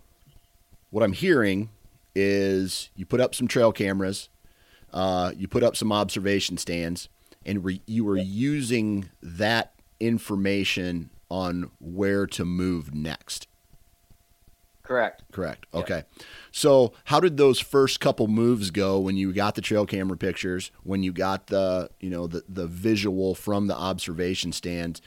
what 0.90 1.04
I'm 1.04 1.14
hearing 1.14 1.70
is 2.16 2.90
you 2.96 3.06
put 3.06 3.20
up 3.22 3.36
some 3.36 3.48
trail 3.48 3.72
cameras, 3.72 4.30
uh, 4.94 5.32
you 5.38 5.48
put 5.48 5.64
up 5.64 5.76
some 5.76 5.92
observation 5.92 6.58
stands, 6.58 7.10
and 7.46 7.64
re- 7.64 7.82
you 7.86 8.04
were 8.06 8.18
using 8.18 9.10
that 9.22 9.74
information 10.00 11.10
on 11.30 11.72
where 11.80 12.28
to 12.28 12.44
move 12.46 12.94
next. 12.94 13.48
Correct. 14.84 15.24
Correct. 15.32 15.66
Yeah. 15.74 15.80
Okay. 15.80 16.04
So, 16.52 16.92
how 17.06 17.20
did 17.20 17.38
those 17.38 17.60
first 17.60 18.00
couple 18.00 18.28
moves 18.28 18.72
go 18.72 19.00
when 19.00 19.16
you 19.16 19.32
got 19.32 19.56
the 19.56 19.62
trail 19.62 19.86
camera 19.86 20.18
pictures, 20.18 20.72
when 20.84 21.02
you 21.04 21.14
got 21.14 21.48
the, 21.48 21.90
you 22.02 22.10
know, 22.10 22.28
the 22.28 22.44
the 22.50 22.68
visual 22.68 23.34
from 23.36 23.68
the 23.68 23.76
observation 23.76 24.52
stands? 24.52 25.02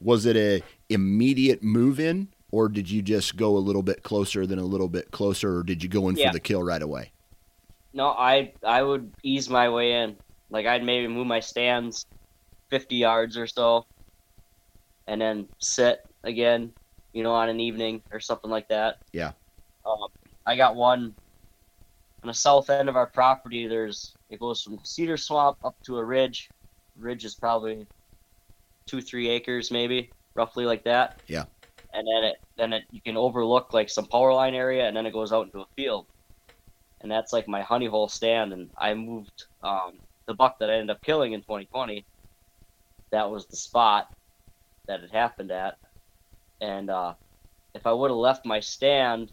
Was 0.00 0.24
it 0.26 0.36
a 0.36 0.62
immediate 0.88 1.62
move 1.62 1.98
in 1.98 2.28
or 2.50 2.68
did 2.68 2.90
you 2.90 3.02
just 3.02 3.36
go 3.36 3.56
a 3.56 3.58
little 3.58 3.82
bit 3.82 4.02
closer 4.02 4.46
than 4.46 4.58
a 4.58 4.64
little 4.64 4.88
bit 4.88 5.10
closer 5.10 5.58
or 5.58 5.62
did 5.62 5.82
you 5.82 5.88
go 5.88 6.08
in 6.08 6.16
Yeah. 6.16 6.28
for 6.28 6.32
the 6.34 6.40
kill 6.40 6.62
right 6.62 6.80
away? 6.82 7.10
No, 7.98 8.10
I 8.10 8.52
I 8.62 8.80
would 8.80 9.10
ease 9.24 9.50
my 9.50 9.68
way 9.68 9.92
in. 9.94 10.16
Like 10.50 10.66
I'd 10.66 10.84
maybe 10.84 11.08
move 11.08 11.26
my 11.26 11.40
stands 11.40 12.06
fifty 12.70 12.94
yards 12.94 13.36
or 13.36 13.48
so, 13.48 13.86
and 15.08 15.20
then 15.20 15.48
sit 15.58 16.06
again, 16.22 16.72
you 17.12 17.24
know, 17.24 17.32
on 17.32 17.48
an 17.48 17.58
evening 17.58 18.00
or 18.12 18.20
something 18.20 18.52
like 18.52 18.68
that. 18.68 18.98
Yeah. 19.12 19.32
Um, 19.84 20.06
I 20.46 20.54
got 20.54 20.76
one 20.76 21.12
on 22.22 22.28
the 22.28 22.34
south 22.34 22.70
end 22.70 22.88
of 22.88 22.94
our 22.94 23.08
property. 23.08 23.66
There's 23.66 24.14
it 24.30 24.38
goes 24.38 24.62
from 24.62 24.78
cedar 24.84 25.16
swamp 25.16 25.58
up 25.64 25.74
to 25.82 25.98
a 25.98 26.04
ridge. 26.04 26.48
Ridge 26.96 27.24
is 27.24 27.34
probably 27.34 27.84
two 28.86 29.00
three 29.00 29.28
acres 29.28 29.72
maybe, 29.72 30.12
roughly 30.36 30.66
like 30.66 30.84
that. 30.84 31.20
Yeah. 31.26 31.46
And 31.92 32.06
then 32.06 32.30
it 32.30 32.36
then 32.56 32.72
it 32.74 32.84
you 32.92 33.00
can 33.00 33.16
overlook 33.16 33.74
like 33.74 33.90
some 33.90 34.06
power 34.06 34.32
line 34.32 34.54
area, 34.54 34.86
and 34.86 34.96
then 34.96 35.04
it 35.04 35.12
goes 35.12 35.32
out 35.32 35.46
into 35.46 35.62
a 35.62 35.66
field 35.74 36.06
and 37.00 37.10
that's 37.10 37.32
like 37.32 37.48
my 37.48 37.62
honey 37.62 37.86
hole 37.86 38.08
stand. 38.08 38.52
And 38.52 38.70
I 38.76 38.94
moved 38.94 39.44
um, 39.62 39.98
the 40.26 40.34
buck 40.34 40.58
that 40.58 40.70
I 40.70 40.74
ended 40.74 40.90
up 40.90 41.02
killing 41.02 41.32
in 41.32 41.40
2020. 41.40 42.04
That 43.10 43.30
was 43.30 43.46
the 43.46 43.56
spot 43.56 44.12
that 44.86 45.00
it 45.02 45.10
happened 45.10 45.50
at, 45.50 45.76
and 46.60 46.90
uh, 46.90 47.14
if 47.74 47.86
I 47.86 47.92
would 47.92 48.10
have 48.10 48.18
left 48.18 48.44
my 48.44 48.60
stand 48.60 49.32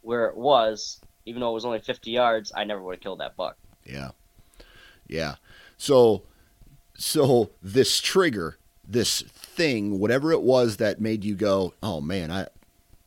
where 0.00 0.26
it 0.26 0.36
was, 0.36 1.00
even 1.26 1.40
though 1.40 1.50
it 1.50 1.54
was 1.54 1.64
only 1.64 1.80
50 1.80 2.10
yards, 2.10 2.52
I 2.54 2.64
never 2.64 2.80
would 2.82 2.96
have 2.96 3.02
killed 3.02 3.20
that 3.20 3.36
buck. 3.36 3.56
Yeah. 3.84 4.10
Yeah. 5.08 5.34
So 5.76 6.22
so 6.96 7.50
this 7.62 8.00
trigger, 8.00 8.56
this 8.86 9.22
thing, 9.22 9.98
whatever 9.98 10.32
it 10.32 10.42
was 10.42 10.78
that 10.78 11.00
made 11.00 11.24
you 11.24 11.34
go, 11.34 11.74
"Oh 11.82 12.00
man, 12.00 12.30
I 12.30 12.46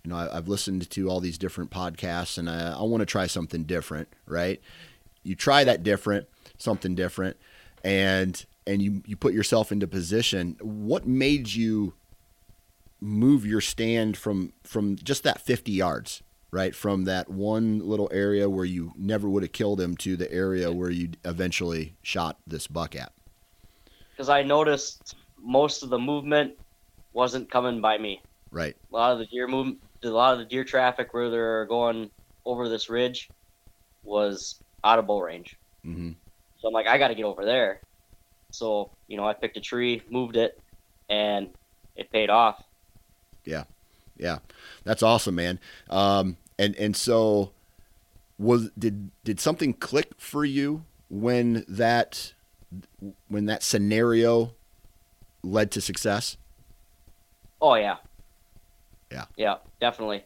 you 0.10 0.16
know, 0.16 0.22
I, 0.22 0.38
I've 0.38 0.48
listened 0.48 0.90
to 0.90 1.08
all 1.08 1.20
these 1.20 1.38
different 1.38 1.70
podcasts 1.70 2.40
and 2.40 2.50
I, 2.50 2.74
I 2.80 2.82
want 2.82 3.02
to 3.02 3.06
try 3.06 3.28
something 3.28 3.64
different, 3.64 4.08
right? 4.26 4.60
You 5.22 5.36
try 5.36 5.64
that 5.64 5.84
different, 5.84 6.28
something 6.58 6.96
different, 6.96 7.38
and 7.84 8.44
and 8.66 8.82
you 8.82 9.04
you 9.06 9.16
put 9.16 9.34
yourself 9.34 9.72
into 9.72 9.86
position. 9.86 10.58
What 10.62 11.06
made 11.06 11.54
you 11.54 11.94
move 13.00 13.46
your 13.46 13.62
stand 13.62 14.18
from 14.18 14.54
from 14.64 14.96
just 14.96 15.22
that 15.24 15.42
50 15.42 15.72
yards, 15.72 16.24
right? 16.50 16.74
From 16.74 17.04
that 17.04 17.30
one 17.30 17.88
little 17.88 18.10
area 18.12 18.50
where 18.50 18.66
you 18.66 18.94
never 18.98 19.30
would 19.30 19.44
have 19.44 19.52
killed 19.52 19.80
him 19.80 19.96
to 19.98 20.18
the 20.18 20.32
area 20.32 20.72
where 20.72 20.90
you 20.90 21.12
eventually 21.24 21.94
shot 22.02 22.38
this 22.48 22.66
buck 22.66 22.96
at. 22.96 23.12
Because 24.12 24.30
I 24.30 24.42
noticed 24.42 25.16
most 25.38 25.84
of 25.84 25.90
the 25.90 26.00
movement 26.00 26.54
wasn't 27.14 27.52
coming 27.52 27.80
by 27.80 28.00
me. 28.00 28.24
Right. 28.52 28.76
A 28.92 28.96
lot 28.96 29.12
of 29.14 29.20
the 29.20 29.26
deer 29.28 29.48
move, 29.48 29.76
a 30.04 30.10
lot 30.10 30.34
of 30.34 30.40
the 30.40 30.46
deer 30.46 30.64
traffic 30.64 31.14
where 31.14 31.30
they're 31.30 31.66
going 31.66 32.10
over 32.46 32.70
this 32.70 32.90
ridge 32.90 33.30
was 34.04 34.60
out 34.84 35.00
of 35.00 35.08
bow 35.08 35.20
range. 35.20 35.58
hmm 35.84 36.12
So 36.62 36.68
I'm 36.68 36.74
like, 36.74 36.88
I 36.88 36.98
got 36.98 37.10
to 37.10 37.16
get 37.16 37.26
over 37.26 37.46
there. 37.46 37.82
So 38.52 38.92
you 39.08 39.18
know, 39.18 39.28
I 39.28 39.34
picked 39.34 39.58
a 39.58 39.62
tree, 39.62 40.02
moved 40.10 40.36
it, 40.36 40.60
and 41.10 41.50
it 41.96 42.12
paid 42.12 42.30
off. 42.30 42.64
Yeah, 43.46 43.64
yeah, 44.18 44.40
that's 44.84 45.04
awesome, 45.04 45.36
man. 45.36 45.60
Um, 45.90 46.38
and 46.58 46.76
and 46.76 46.96
so 46.96 47.52
was 48.38 48.70
did 48.78 49.12
did 49.24 49.40
something 49.40 49.74
click 49.74 50.12
for 50.18 50.46
you 50.46 50.84
when 51.10 51.66
that 51.68 52.34
when 53.28 53.46
that 53.46 53.64
scenario 53.64 54.54
led 55.44 55.72
to 55.72 55.82
success? 55.82 56.38
Oh 57.62 57.76
yeah. 57.76 57.98
Yeah. 59.12 59.26
Yeah, 59.36 59.56
definitely. 59.80 60.24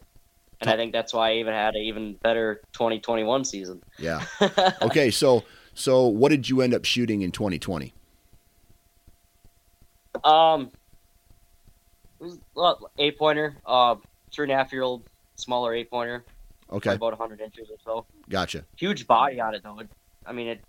And 0.62 0.70
I 0.70 0.76
think 0.76 0.94
that's 0.94 1.14
why 1.14 1.32
I 1.32 1.36
even 1.36 1.54
had 1.54 1.76
an 1.76 1.82
even 1.82 2.14
better 2.24 2.62
2021 2.74 3.46
season. 3.46 3.82
Yeah. 3.98 4.24
Okay, 4.82 5.12
so 5.12 5.44
so 5.74 6.08
what 6.08 6.30
did 6.30 6.48
you 6.48 6.62
end 6.62 6.74
up 6.74 6.86
shooting 6.86 7.22
in 7.22 7.32
2020? 7.32 7.94
Um, 10.24 10.72
it 12.22 12.24
was 12.24 12.38
a 12.56 12.74
eight 13.02 13.18
pointer, 13.18 13.58
uh, 13.66 13.96
three 14.32 14.46
and 14.46 14.52
a 14.52 14.56
half 14.56 14.72
year 14.72 14.84
old 14.84 15.04
smaller 15.36 15.74
eight 15.74 15.90
pointer, 15.90 16.24
Okay, 16.72 16.94
about 16.94 17.18
100 17.18 17.42
inches 17.42 17.70
or 17.70 17.78
so. 17.84 18.06
gotcha. 18.30 18.64
Huge 18.78 19.06
body 19.08 19.40
on 19.42 19.54
it 19.56 19.64
though. 19.64 19.80
It, 19.80 19.90
I 20.26 20.32
mean, 20.32 20.48
it 20.48 20.62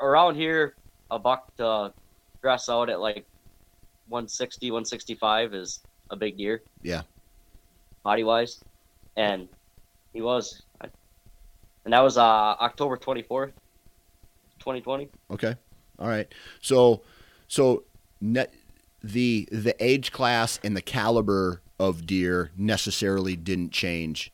around 0.00 0.36
here 0.36 0.74
a 1.10 1.18
buck 1.18 1.54
to 1.56 1.92
dress 2.40 2.68
out 2.68 2.88
at 2.88 3.00
like 3.00 3.26
160, 4.08 4.70
165 4.70 5.54
is 5.54 5.80
a 6.10 6.16
big 6.16 6.38
deer. 6.38 6.62
Yeah. 6.82 7.02
Body 8.04 8.22
wise, 8.22 8.60
and 9.16 9.48
he 10.12 10.20
was, 10.20 10.62
and 10.80 11.92
that 11.92 12.00
was 12.00 12.16
uh 12.16 12.22
October 12.22 12.96
24th, 12.96 13.52
2020. 14.60 15.08
Okay. 15.32 15.56
All 15.98 16.08
right. 16.08 16.32
So 16.60 17.02
so 17.48 17.84
net 18.20 18.52
the 19.02 19.48
the 19.50 19.74
age 19.84 20.12
class 20.12 20.60
and 20.62 20.76
the 20.76 20.82
caliber 20.82 21.60
of 21.80 22.06
deer 22.06 22.50
necessarily 22.56 23.36
didn't 23.36 23.70
change, 23.72 24.32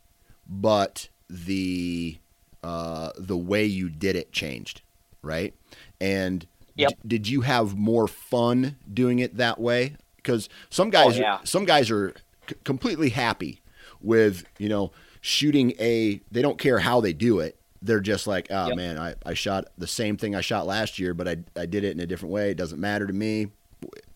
but 0.49 1.09
the 1.29 2.19
uh, 2.63 3.13
the 3.17 3.37
way 3.39 3.65
you 3.65 3.89
did 3.89 4.17
it 4.17 4.33
changed, 4.33 4.83
right? 5.23 5.55
And 6.01 6.47
Yep. 6.77 6.91
d- 6.91 6.97
did 7.07 7.29
you 7.29 7.41
have 7.43 7.77
more 7.77 8.07
fun 8.07 8.77
doing 8.93 9.19
it 9.19 9.37
that 9.39 9.59
way? 9.61 9.97
Because 10.17 10.49
some 10.71 10.89
guys, 10.91 11.17
Oh, 11.19 11.21
yeah. 11.21 11.39
some 11.45 11.65
guys 11.65 11.91
are 11.91 12.15
c- 12.51 12.57
completely 12.65 13.11
happy 13.11 13.63
with 14.01 14.45
you 14.59 14.69
know 14.69 14.93
shooting 15.23 15.73
a. 15.81 16.21
They 16.31 16.43
don't 16.43 16.59
care 16.59 16.81
how 16.81 17.01
they 17.01 17.13
do 17.15 17.41
it. 17.41 17.59
They're 17.83 18.01
just 18.01 18.27
like, 18.27 18.49
oh 18.51 18.69
Yep. 18.69 18.77
man, 18.77 18.99
I, 18.99 19.15
I 19.25 19.35
shot 19.35 19.67
the 19.79 19.87
same 19.87 20.17
thing 20.19 20.35
I 20.37 20.43
shot 20.43 20.67
last 20.67 20.99
year, 20.99 21.15
but 21.15 21.29
I, 21.29 21.39
I 21.57 21.67
did 21.67 21.85
it 21.85 21.93
in 21.93 22.01
a 22.01 22.07
different 22.07 22.33
way. 22.33 22.51
It 22.51 22.57
doesn't 22.59 22.81
matter 22.81 23.07
to 23.07 23.13
me. 23.15 23.49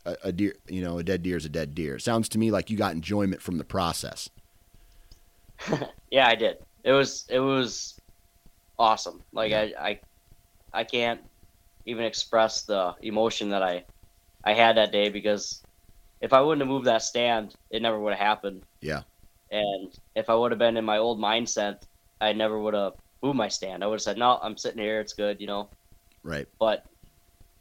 A, 0.06 0.16
a 0.24 0.32
deer, 0.32 0.54
you 0.68 0.82
know, 0.82 0.98
a 0.98 1.04
dead 1.04 1.22
deer 1.22 1.36
is 1.38 1.46
a 1.46 1.50
dead 1.50 1.74
deer. 1.74 1.96
It 1.96 2.02
Sounds 2.02 2.28
to 2.30 2.38
me 2.38 2.50
like 2.50 2.70
you 2.70 2.76
got 2.76 2.92
enjoyment 2.94 3.40
from 3.42 3.58
the 3.58 3.64
process. 3.64 4.28
Yeah, 6.10 6.26
I 6.28 6.34
did. 6.34 6.58
It 6.84 6.92
was 6.92 7.26
it 7.28 7.40
was 7.40 8.00
awesome. 8.78 9.24
Like 9.32 9.52
I, 9.52 9.74
I 9.78 10.00
I 10.72 10.84
can't 10.84 11.22
even 11.86 12.04
express 12.06 12.64
the 12.64 12.94
emotion 13.02 13.50
that 13.50 13.62
I 13.62 13.86
I 14.44 14.54
had 14.54 14.78
that 14.78 14.92
day 14.92 15.10
because 15.10 15.63
if 16.24 16.32
I 16.32 16.40
wouldn't 16.40 16.62
have 16.62 16.68
moved 16.68 16.86
that 16.86 17.02
stand, 17.02 17.54
it 17.68 17.82
never 17.82 18.00
would 18.00 18.14
have 18.14 18.26
happened. 18.26 18.62
Yeah. 18.80 19.02
And 19.50 19.92
if 20.14 20.30
I 20.30 20.34
would 20.34 20.52
have 20.52 20.58
been 20.58 20.78
in 20.78 20.84
my 20.84 20.96
old 20.96 21.20
mindset, 21.20 21.82
I 22.18 22.32
never 22.32 22.58
would 22.58 22.72
have 22.72 22.94
moved 23.22 23.36
my 23.36 23.48
stand. 23.48 23.84
I 23.84 23.86
would 23.88 23.96
have 23.96 24.02
said, 24.02 24.16
"No, 24.16 24.38
I'm 24.42 24.56
sitting 24.56 24.80
here. 24.82 25.00
It's 25.00 25.12
good," 25.12 25.38
you 25.38 25.46
know. 25.46 25.68
Right. 26.22 26.48
But 26.58 26.86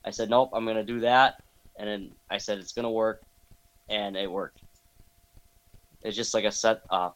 I 0.05 0.11
said, 0.11 0.29
"Nope, 0.29 0.51
I'm 0.53 0.65
gonna 0.65 0.85
do 0.85 1.01
that," 1.01 1.43
and 1.75 1.89
then 1.89 2.11
I 2.29 2.37
said 2.37 2.57
it's 2.57 2.71
gonna 2.71 2.89
work, 2.89 3.21
and 3.89 4.15
it 4.15 4.31
worked. 4.31 4.61
It's 6.01 6.15
just 6.15 6.33
like 6.33 6.45
a 6.45 6.51
set. 6.51 6.83
Uh, 6.89 7.09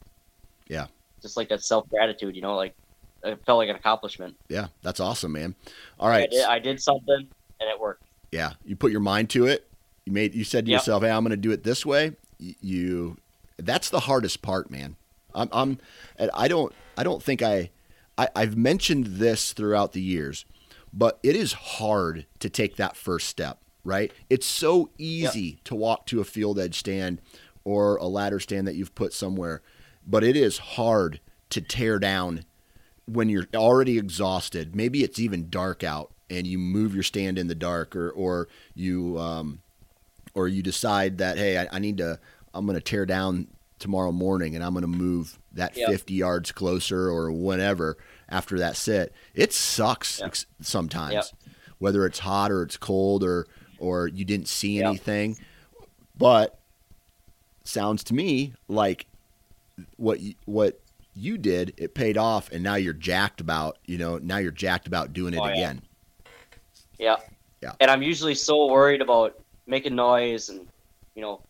Yeah. 0.68 0.88
Just 1.22 1.38
like 1.38 1.48
that 1.48 1.64
self 1.64 1.88
gratitude, 1.90 2.36
you 2.36 2.42
know, 2.42 2.58
like 2.58 2.76
it 3.24 3.40
felt 3.46 3.58
like 3.58 3.70
an 3.70 3.78
accomplishment. 3.78 4.36
Yeah, 4.50 4.68
that's 4.82 5.00
awesome, 5.00 5.32
man. 5.32 5.56
All 5.98 6.10
right. 6.10 6.24
I 6.24 6.28
did, 6.28 6.46
I 6.46 6.60
did 6.60 6.82
something, 6.82 7.30
and 7.62 7.70
it 7.70 7.80
worked. 7.80 8.04
Yeah, 8.34 8.54
you 8.66 8.76
put 8.76 8.92
your 8.92 9.00
mind 9.00 9.30
to 9.32 9.46
it. 9.46 9.67
You 10.08 10.14
made 10.14 10.34
you 10.34 10.46
said 10.46 10.66
to 10.66 10.72
Yep. 10.72 10.80
yourself, 10.80 11.04
"Hey, 11.04 11.10
I'm 11.12 11.22
going 11.22 11.32
to 11.32 11.38
do 11.38 11.52
it 11.52 11.64
this 11.66 11.86
way." 11.86 12.14
You 12.40 13.18
that's 13.58 13.90
the 13.90 14.00
hardest 14.02 14.42
part, 14.42 14.72
man. 14.72 14.96
I'm 15.36 15.50
I'm 15.52 15.80
and 16.16 16.32
I 16.34 16.48
don't 16.48 16.74
I 16.98 17.04
don't 17.04 17.22
think 17.22 17.42
I, 17.42 17.72
I 18.18 18.30
I've 18.34 18.56
mentioned 18.56 19.06
this 19.18 19.52
throughout 19.52 19.92
the 19.92 20.02
years, 20.02 20.46
but 20.94 21.20
it 21.24 21.36
is 21.36 21.52
hard 21.52 22.26
to 22.40 22.50
take 22.50 22.78
that 22.78 22.96
first 22.96 23.28
step, 23.28 23.60
right? 23.84 24.14
It's 24.30 24.46
so 24.46 24.92
easy 24.98 25.60
to 25.66 25.76
walk 25.76 26.06
to 26.06 26.22
a 26.22 26.24
field 26.26 26.58
edge 26.58 26.80
stand 26.80 27.20
or 27.66 27.98
a 27.98 28.06
ladder 28.06 28.40
stand 28.40 28.66
that 28.66 28.76
you've 28.76 28.96
put 28.96 29.12
somewhere, 29.12 29.62
but 30.08 30.24
it 30.24 30.38
is 30.38 30.58
hard 30.58 31.20
to 31.50 31.60
tear 31.60 32.00
down 32.00 32.46
when 33.06 33.28
you're 33.28 33.48
already 33.54 33.98
exhausted. 33.98 34.74
Maybe 34.74 35.04
it's 35.04 35.20
even 35.20 35.50
dark 35.50 35.84
out 35.84 36.14
and 36.30 36.48
you 36.48 36.58
move 36.58 36.94
your 36.94 37.04
stand 37.04 37.38
in 37.38 37.48
the 37.48 37.56
dark 37.56 37.94
or 37.94 38.10
or 38.12 38.48
you 38.74 39.20
um 39.20 39.60
or 40.38 40.48
you 40.48 40.62
decide 40.62 41.18
that 41.18 41.38
hey, 41.38 41.58
I, 41.58 41.68
I 41.72 41.80
need 41.80 41.98
to 41.98 42.20
I'm 42.54 42.66
going 42.66 42.78
to 42.78 42.82
tear 42.82 43.06
down 43.06 43.48
tomorrow 43.80 44.12
morning 44.12 44.56
and 44.56 44.64
I'm 44.64 44.74
going 44.74 44.82
to 44.84 44.88
move 44.88 45.38
that 45.54 45.76
Yep. 45.76 45.90
50 45.90 46.14
yards 46.14 46.52
closer 46.52 47.10
or 47.10 47.32
whatever 47.32 47.98
after 48.30 48.60
that 48.60 48.76
sit. 48.76 49.14
It 49.34 49.52
sucks 49.54 50.20
Yep. 50.20 50.28
ex- 50.28 50.46
sometimes. 50.62 51.14
Yep. 51.14 51.26
Whether 51.80 52.06
it's 52.06 52.20
hot 52.20 52.52
or 52.52 52.62
it's 52.64 52.78
cold 52.78 53.24
or 53.24 53.48
or 53.80 54.08
you 54.08 54.26
didn't 54.26 54.48
see 54.48 54.82
anything. 54.82 55.38
But 56.16 56.60
sounds 57.64 58.04
to 58.06 58.14
me 58.14 58.54
like 58.68 59.08
what 59.98 60.20
you, 60.20 60.34
what 60.46 60.80
you 61.14 61.38
did, 61.38 61.74
it 61.78 61.94
paid 61.96 62.18
off, 62.18 62.52
and 62.52 62.64
now 62.64 62.76
you're 62.76 62.94
jacked 62.94 63.42
about 63.42 63.78
you 63.86 63.98
know 63.98 64.18
now 64.20 64.38
you're 64.38 64.52
jacked 64.52 64.88
about 64.88 65.14
doing 65.14 65.34
it 65.34 65.40
Oh, 65.40 65.46
yeah. 65.48 65.54
again. 65.54 65.82
Yeah. 67.00 67.16
Yeah. 67.62 67.72
And 67.80 67.90
I'm 67.92 68.02
usually 68.04 68.36
so 68.36 68.68
worried 68.68 69.02
about 69.02 69.40
making 69.68 69.96
noise 69.96 70.50
and, 70.50 70.68
you 71.16 71.22
know, 71.22 71.42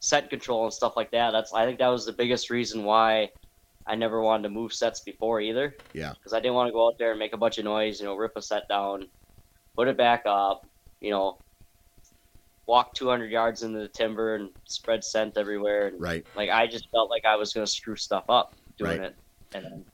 scent 0.00 0.30
control 0.30 0.64
and 0.64 0.72
stuff 0.72 0.94
like 0.96 1.10
that. 1.12 1.30
That's 1.30 1.52
I 1.54 1.64
think 1.64 1.78
that 1.78 1.88
was 1.88 2.04
the 2.04 2.12
biggest 2.12 2.50
reason 2.50 2.84
why 2.84 3.30
I 3.86 3.94
never 3.94 4.20
wanted 4.20 4.44
to 4.44 4.50
move 4.50 4.72
sets 4.72 5.00
before 5.00 5.40
either. 5.40 5.74
Yeah. 5.94 6.12
Because 6.14 6.32
I 6.32 6.40
didn't 6.40 6.54
want 6.54 6.68
to 6.68 6.72
go 6.72 6.86
out 6.88 6.94
there 6.98 7.10
and 7.10 7.18
make 7.18 7.32
a 7.32 7.38
bunch 7.38 7.58
of 7.58 7.64
noise, 7.64 8.00
you 8.00 8.06
know, 8.06 8.14
rip 8.16 8.32
a 8.36 8.42
set 8.42 8.68
down, 8.68 9.06
put 9.76 9.88
it 9.88 9.96
back 9.96 10.22
up, 10.26 10.62
you 11.00 11.10
know, 11.10 11.38
walk 12.66 12.94
200 12.94 13.30
yards 13.30 13.62
into 13.62 13.80
the 13.80 13.88
timber 13.88 14.36
and 14.36 14.50
spread 14.64 15.02
scent 15.04 15.36
everywhere. 15.36 15.88
And 15.88 16.00
Right. 16.00 16.24
like 16.34 16.50
I 16.50 16.66
just 16.66 16.88
felt 16.90 17.10
like 17.10 17.24
I 17.24 17.36
was 17.36 17.52
going 17.52 17.66
to 17.66 17.70
screw 17.72 17.96
stuff 17.96 18.24
up 18.28 18.52
doing 18.78 19.00
Right. 19.00 19.10
it. 19.10 19.16
And 19.54 19.64
then 19.64 19.84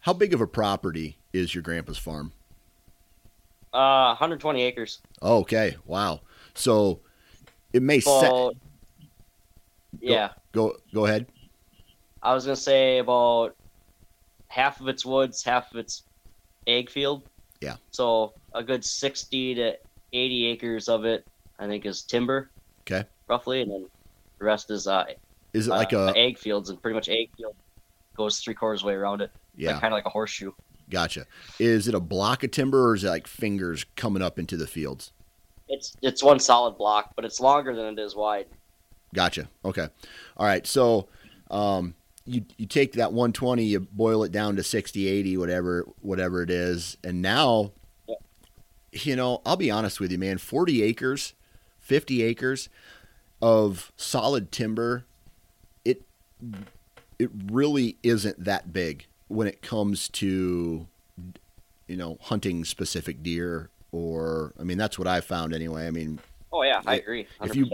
How 0.00 0.12
big 0.12 0.32
of 0.32 0.40
a 0.40 0.46
property 0.46 1.18
is 1.32 1.54
your 1.54 1.62
grandpa's 1.62 1.98
farm? 1.98 2.32
Uh, 3.76 4.16
120 4.16 4.62
acres. 4.62 5.00
Okay. 5.22 5.76
Wow. 5.84 6.22
So 6.54 7.00
it 7.74 7.82
may 7.82 8.00
set. 8.00 8.30
About, 8.30 8.56
yeah. 10.00 10.30
Go 10.52 10.76
go 10.94 11.04
ahead. 11.04 11.26
I 12.22 12.32
was 12.32 12.46
gonna 12.46 12.56
say 12.56 12.98
about 12.98 13.54
half 14.48 14.80
of 14.80 14.88
it's 14.88 15.04
woods, 15.04 15.44
half 15.44 15.70
of 15.72 15.78
it's 15.78 16.04
ag 16.66 16.88
field. 16.88 17.28
Yeah. 17.60 17.76
So 17.90 18.32
a 18.54 18.62
good 18.62 18.82
sixty 18.82 19.54
to 19.56 19.76
eighty 20.14 20.46
acres 20.46 20.88
of 20.88 21.04
it, 21.04 21.26
I 21.58 21.66
think, 21.66 21.84
is 21.84 22.00
timber. 22.02 22.50
Okay. 22.82 23.06
Roughly, 23.28 23.60
and 23.60 23.70
then 23.70 23.86
the 24.38 24.44
rest 24.46 24.70
is 24.70 24.86
uh, 24.86 25.04
Is 25.52 25.66
it 25.66 25.70
like 25.70 25.92
uh, 25.92 26.14
a 26.16 26.18
ag 26.18 26.38
fields, 26.38 26.70
and 26.70 26.80
pretty 26.80 26.94
much 26.94 27.10
ag 27.10 27.28
field 27.36 27.54
goes 28.16 28.38
three 28.38 28.54
quarters 28.54 28.82
way 28.82 28.94
around 28.94 29.20
it. 29.20 29.30
yeah? 29.54 29.72
Like, 29.72 29.80
kind 29.82 29.92
of 29.92 29.96
like 29.98 30.06
a 30.06 30.10
horseshoe. 30.10 30.52
Gotcha. 30.88 31.26
Is 31.58 31.88
it 31.88 31.94
a 31.94 32.00
block 32.00 32.44
of 32.44 32.50
timber 32.50 32.90
or 32.90 32.94
is 32.94 33.04
it 33.04 33.08
like 33.08 33.26
fingers 33.26 33.84
coming 33.96 34.22
up 34.22 34.38
into 34.38 34.56
the 34.56 34.66
fields? 34.66 35.12
It's 35.68 35.96
it's 36.00 36.22
one 36.22 36.38
solid 36.38 36.78
block, 36.78 37.12
but 37.16 37.24
it's 37.24 37.40
longer 37.40 37.74
than 37.74 37.98
it 37.98 37.98
is 37.98 38.14
wide. 38.14 38.46
Gotcha. 39.14 39.48
Okay. 39.64 39.88
All 40.36 40.46
right. 40.46 40.64
So, 40.66 41.08
um, 41.50 41.94
you 42.24 42.44
you 42.56 42.66
take 42.66 42.92
that 42.92 43.12
120, 43.12 43.64
you 43.64 43.80
boil 43.80 44.22
it 44.22 44.30
down 44.30 44.56
to 44.56 44.62
60, 44.62 45.08
80, 45.08 45.36
whatever 45.36 45.86
whatever 46.00 46.42
it 46.42 46.50
is, 46.50 46.96
and 47.02 47.20
now, 47.20 47.72
you 48.92 49.16
know, 49.16 49.42
I'll 49.44 49.56
be 49.56 49.70
honest 49.70 49.98
with 49.98 50.12
you, 50.12 50.18
man. 50.18 50.38
40 50.38 50.82
acres, 50.82 51.34
50 51.80 52.22
acres 52.22 52.68
of 53.42 53.92
solid 53.96 54.52
timber, 54.52 55.04
it 55.84 56.02
it 57.18 57.30
really 57.50 57.96
isn't 58.04 58.44
that 58.44 58.72
big 58.72 59.06
when 59.28 59.46
it 59.46 59.62
comes 59.62 60.08
to 60.10 60.86
you 61.88 61.96
know 61.96 62.18
hunting 62.22 62.64
specific 62.64 63.22
deer 63.22 63.70
or 63.92 64.52
I 64.58 64.62
mean 64.64 64.78
that's 64.78 64.98
what 64.98 65.08
I 65.08 65.20
found 65.20 65.54
anyway. 65.54 65.86
I 65.86 65.90
mean 65.90 66.20
Oh 66.52 66.62
yeah, 66.62 66.80
I 66.86 66.94
agree. 66.96 67.26
if 67.42 67.54
you- 67.54 67.68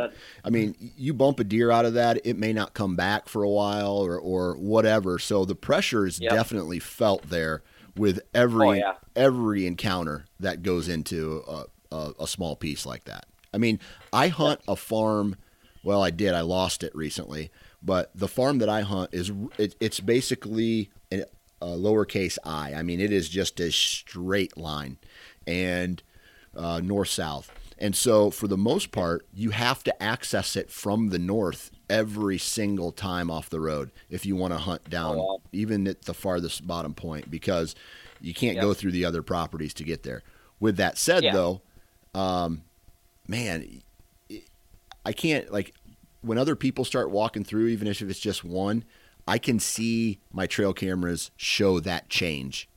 I 0.45 0.51
mean, 0.51 0.75
you 0.97 1.15
bump 1.15 1.39
a 1.39 1.45
deer 1.45 1.71
out 1.71 1.85
of 1.85 1.95
that, 1.95 2.27
it 2.27 2.37
may 2.37 2.53
not 2.53 2.75
come 2.75 2.97
back 2.97 3.29
for 3.29 3.45
a 3.45 3.49
while 3.49 3.99
or, 3.99 4.19
or 4.19 4.57
whatever. 4.57 5.21
So 5.21 5.45
the 5.45 5.55
pressure 5.55 6.05
is 6.05 6.19
Yep. 6.19 6.33
definitely 6.33 6.81
felt 6.81 7.29
there 7.29 7.63
with 7.97 8.21
every 8.35 8.67
Oh, 8.69 8.73
yeah. 8.73 8.95
every 9.15 9.67
encounter 9.67 10.25
that 10.41 10.63
goes 10.65 10.89
into 10.89 11.45
a, 11.47 11.65
a, 11.95 12.13
a 12.21 12.27
small 12.27 12.57
piece 12.57 12.85
like 12.85 13.05
that. 13.05 13.27
I 13.55 13.59
mean, 13.59 13.79
I 14.13 14.29
hunt 14.29 14.61
a 14.67 14.75
farm. 14.75 15.37
Well, 15.85 16.03
I 16.03 16.11
did. 16.11 16.33
I 16.35 16.41
lost 16.41 16.83
it 16.83 16.93
recently, 16.97 17.51
but 17.83 18.11
the 18.17 18.27
farm 18.27 18.59
that 18.59 18.69
I 18.71 18.81
hunt 18.81 19.11
is 19.13 19.31
it, 19.59 19.77
it's 19.79 20.01
basically 20.01 20.91
lowercase 21.67 22.39
i. 22.45 22.75
I 22.75 22.83
mean, 22.83 23.01
it 23.01 23.13
is 23.13 23.29
just 23.29 23.61
a 23.61 23.71
straight 23.73 24.57
line, 24.57 24.99
and 25.47 26.03
uh, 26.57 26.81
north 26.83 27.09
south. 27.09 27.51
And 27.79 27.97
so, 27.97 28.31
for 28.31 28.47
the 28.47 28.57
most 28.57 28.93
part, 28.93 29.27
you 29.35 29.51
have 29.51 29.83
to 29.85 30.03
access 30.03 30.55
it 30.55 30.71
from 30.71 31.09
the 31.09 31.19
north 31.19 31.71
every 31.91 32.39
single 32.39 32.93
time 32.93 33.31
off 33.31 33.51
the 33.51 33.61
road 33.61 33.91
if 34.09 34.25
you 34.25 34.37
want 34.37 34.53
to 34.53 34.59
hunt 34.59 34.89
down, 34.89 35.17
Oh, 35.17 35.23
wow. 35.25 35.41
even 35.53 35.89
at 35.89 36.03
the 36.03 36.15
farthest 36.15 36.67
bottom 36.67 36.95
point, 36.95 37.31
because 37.31 37.75
you 38.21 38.33
can't 38.35 38.55
Yep. 38.55 38.63
go 38.63 38.75
through 38.75 38.93
the 38.93 39.05
other 39.05 39.21
properties 39.23 39.75
to 39.75 39.85
get 39.85 40.05
there. 40.05 40.23
With 40.61 40.77
that 40.77 40.97
said, 40.97 41.25
Yeah. 41.25 41.33
though, 41.33 41.63
um, 42.15 42.63
man, 43.27 43.83
I 45.05 45.13
can't 45.13 45.53
like 45.53 45.75
when 46.21 46.39
other 46.39 46.55
people 46.55 46.85
start 46.85 47.11
walking 47.11 47.43
through, 47.43 47.67
even 47.69 47.89
if 47.89 48.01
it's 48.01 48.21
just 48.21 48.45
one. 48.45 48.85
I 49.27 49.39
can 49.39 49.59
see 49.61 50.18
my 50.33 50.47
trail 50.47 50.73
cameras 50.73 51.31
show 51.37 51.81
that 51.81 52.09
change. 52.09 52.68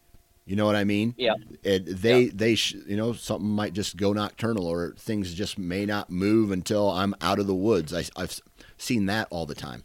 You 0.45 0.55
know 0.55 0.65
what 0.67 0.75
I 0.75 0.83
mean? 0.83 1.15
Yeah. 1.17 1.33
And 1.63 1.87
they 1.87 2.27
they 2.27 2.53
sh- 2.53 2.75
you 2.87 2.95
know 2.95 3.13
something 3.13 3.49
might 3.49 3.73
just 3.73 3.97
go 3.97 4.13
nocturnal 4.13 4.67
or 4.67 4.93
things 4.97 5.33
just 5.33 5.57
may 5.57 5.85
not 5.87 6.11
move 6.11 6.51
until 6.51 6.89
I'm 6.91 7.15
out 7.19 7.39
of 7.39 7.47
the 7.47 7.55
woods. 7.55 7.93
I, 7.93 8.03
I've 8.15 8.39
seen 8.77 9.07
that 9.07 9.27
all 9.31 9.47
the 9.47 9.55
time. 9.55 9.83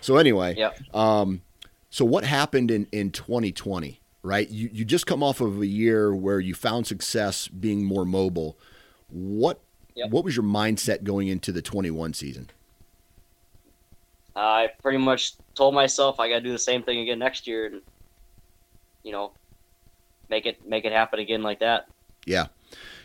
So 0.00 0.16
anyway, 0.16 0.54
Yep. 0.56 0.94
um, 0.94 1.42
so 1.90 2.04
what 2.06 2.24
happened 2.24 2.70
in, 2.70 2.86
in 2.92 3.10
2020, 3.10 4.00
right? 4.22 4.48
You, 4.48 4.70
you 4.72 4.84
just 4.86 5.06
come 5.06 5.22
off 5.22 5.40
of 5.42 5.60
a 5.60 5.66
year 5.66 6.14
where 6.14 6.40
you 6.40 6.54
found 6.54 6.86
success 6.86 7.48
being 7.48 7.84
more 7.84 8.04
mobile. 8.06 8.56
What, 9.08 9.60
Yep. 9.94 10.10
what 10.10 10.24
was 10.24 10.36
your 10.36 10.44
mindset 10.44 11.02
going 11.02 11.28
into 11.28 11.50
the 11.50 11.60
21 11.62 12.14
season? 12.14 12.48
I 14.40 14.68
pretty 14.82 14.98
much 14.98 15.32
told 15.54 15.74
myself 15.74 16.20
I 16.20 16.28
got 16.28 16.36
to 16.36 16.40
do 16.40 16.52
the 16.52 16.58
same 16.58 16.82
thing 16.82 17.00
again 17.00 17.18
next 17.18 17.46
year, 17.46 17.66
and 17.66 17.82
you 19.02 19.12
know, 19.12 19.32
make 20.28 20.46
it 20.46 20.66
make 20.66 20.84
it 20.84 20.92
happen 20.92 21.18
again 21.18 21.42
like 21.42 21.60
that. 21.60 21.86
Yeah. 22.26 22.46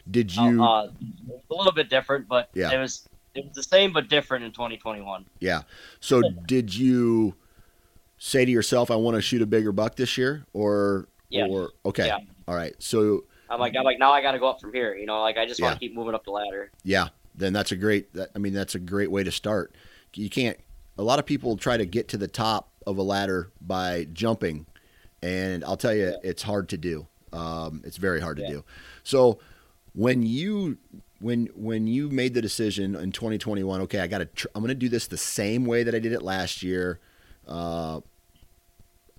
Did 0.10 0.36
you, 0.36 0.62
Uh, 0.62 0.88
a 1.50 1.54
little 1.56 1.72
bit 1.72 1.90
different, 1.90 2.28
but 2.28 2.50
Yeah. 2.54 2.72
it 2.72 2.78
was 2.78 3.08
it 3.36 3.46
was 3.46 3.56
the 3.56 3.64
same 3.64 3.94
but 3.94 4.10
different 4.10 4.44
in 4.46 4.52
2021. 4.52 5.26
yeah. 5.40 5.64
So 6.02 6.22
did 6.46 6.76
you 6.76 7.36
say 8.20 8.46
to 8.46 8.52
yourself, 8.52 8.92
I 8.92 8.96
want 8.96 9.16
to 9.16 9.22
shoot 9.22 9.42
a 9.42 9.46
bigger 9.48 9.72
buck 9.72 9.96
this 9.96 10.18
year 10.20 10.46
or, 10.54 11.08
Yeah. 11.30 11.48
or, 11.48 11.72
okay. 11.86 12.08
Yeah. 12.08 12.20
All 12.48 12.56
right. 12.56 12.76
So 12.78 13.24
I'm 13.50 13.60
like 13.60 13.76
I'm 13.76 13.84
like 13.86 13.98
now 13.98 14.12
I 14.12 14.22
got 14.22 14.34
to 14.34 14.40
go 14.40 14.50
up 14.50 14.60
from 14.62 14.74
here. 14.74 14.94
You 14.96 15.06
know, 15.08 15.22
like 15.22 15.38
I 15.38 15.46
just 15.48 15.60
want 15.62 15.72
Yeah. 15.72 15.76
to 15.76 15.80
keep 15.80 15.96
moving 15.96 16.14
up 16.14 16.24
the 16.26 16.32
ladder. 16.32 16.70
Yeah, 16.84 17.10
then 17.34 17.54
that's 17.54 17.72
a 17.72 17.76
great. 17.76 18.14
That, 18.14 18.30
I 18.36 18.40
mean, 18.40 18.54
that's 18.54 18.76
a 18.76 18.80
great 18.80 19.10
way 19.10 19.24
to 19.24 19.32
start. 19.32 19.74
You 20.16 20.30
can't. 20.30 20.58
A 20.98 21.04
lot 21.04 21.20
of 21.20 21.26
people 21.26 21.58
try 21.58 21.78
to 21.78 21.86
get 21.86 22.08
to 22.10 22.18
the 22.18 22.28
top 22.28 22.70
of 22.86 22.98
a 22.98 23.02
ladder 23.02 23.52
by 23.62 24.06
jumping, 24.14 24.66
and 25.22 25.64
I'll 25.64 25.78
tell 25.78 25.94
you, 25.96 26.16
it's 26.24 26.44
hard 26.44 26.70
to 26.70 26.78
do. 26.78 27.08
Um, 27.32 27.82
it's 27.84 27.98
very 27.98 28.22
hard 28.22 28.38
to 28.38 28.44
Yeah. 28.44 28.50
do. 28.50 28.64
So 29.04 29.40
when 29.94 30.24
you 30.24 30.78
when 31.20 31.48
when 31.56 31.88
you 31.88 32.10
made 32.10 32.34
the 32.34 32.42
decision 32.42 32.96
in 32.96 33.12
2021, 33.12 33.82
okay, 33.82 34.00
I 34.00 34.08
got 34.08 34.20
to. 34.20 34.26
Tr- 34.26 34.48
I'm 34.54 34.62
going 34.62 34.70
to 34.70 34.76
do 34.76 34.90
this 34.90 35.08
the 35.08 35.18
same 35.18 35.66
way 35.66 35.84
that 35.84 35.96
I 35.96 36.00
did 36.00 36.12
it 36.12 36.22
last 36.22 36.62
year. 36.62 37.00
Uh, 37.48 38.02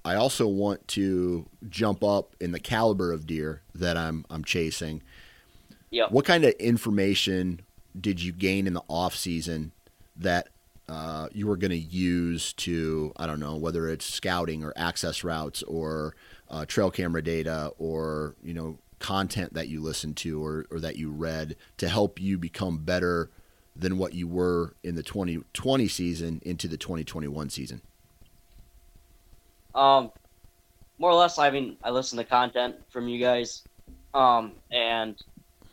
I 0.04 0.14
also 0.16 0.46
want 0.46 0.86
to 0.88 1.48
jump 1.68 2.04
up 2.04 2.36
in 2.40 2.52
the 2.52 2.60
caliber 2.60 3.10
of 3.12 3.26
deer 3.26 3.62
that 3.74 3.96
I'm 3.96 4.26
I'm 4.30 4.44
chasing. 4.44 5.02
Yep. 5.90 6.10
What 6.10 6.24
kind 6.26 6.44
of 6.44 6.52
information 6.60 7.60
did 7.98 8.22
you 8.22 8.32
gain 8.32 8.66
in 8.66 8.74
the 8.74 8.82
off 8.88 9.14
season 9.16 9.72
that 10.16 10.48
uh, 10.88 11.28
you 11.32 11.46
were 11.46 11.56
going 11.56 11.70
to 11.70 11.76
use 11.76 12.52
to 12.54 13.12
I 13.16 13.26
don't 13.26 13.40
know 13.40 13.56
whether 13.56 13.88
it's 13.88 14.04
scouting 14.04 14.64
or 14.64 14.72
access 14.76 15.24
routes 15.24 15.62
or 15.62 16.14
uh, 16.50 16.64
trail 16.66 16.90
camera 16.90 17.22
data 17.22 17.72
or 17.78 18.34
you 18.42 18.54
know 18.54 18.78
content 18.98 19.54
that 19.54 19.68
you 19.68 19.82
listened 19.82 20.16
to 20.16 20.44
or, 20.44 20.66
or 20.70 20.80
that 20.80 20.96
you 20.96 21.10
read 21.10 21.56
to 21.76 21.88
help 21.88 22.20
you 22.20 22.38
become 22.38 22.78
better 22.78 23.30
than 23.76 23.98
what 23.98 24.14
you 24.14 24.28
were 24.28 24.74
in 24.82 24.94
the 24.94 25.02
2020 25.02 25.88
season 25.88 26.40
into 26.44 26.68
the 26.68 26.76
2021 26.76 27.50
season. 27.50 27.82
Um, 29.74 30.12
more 30.98 31.10
or 31.10 31.14
less, 31.14 31.38
I 31.38 31.50
mean, 31.50 31.76
I 31.82 31.90
listened 31.90 32.20
to 32.20 32.24
content 32.24 32.76
from 32.88 33.08
you 33.08 33.18
guys, 33.18 33.64
um, 34.14 34.52
and 34.70 35.20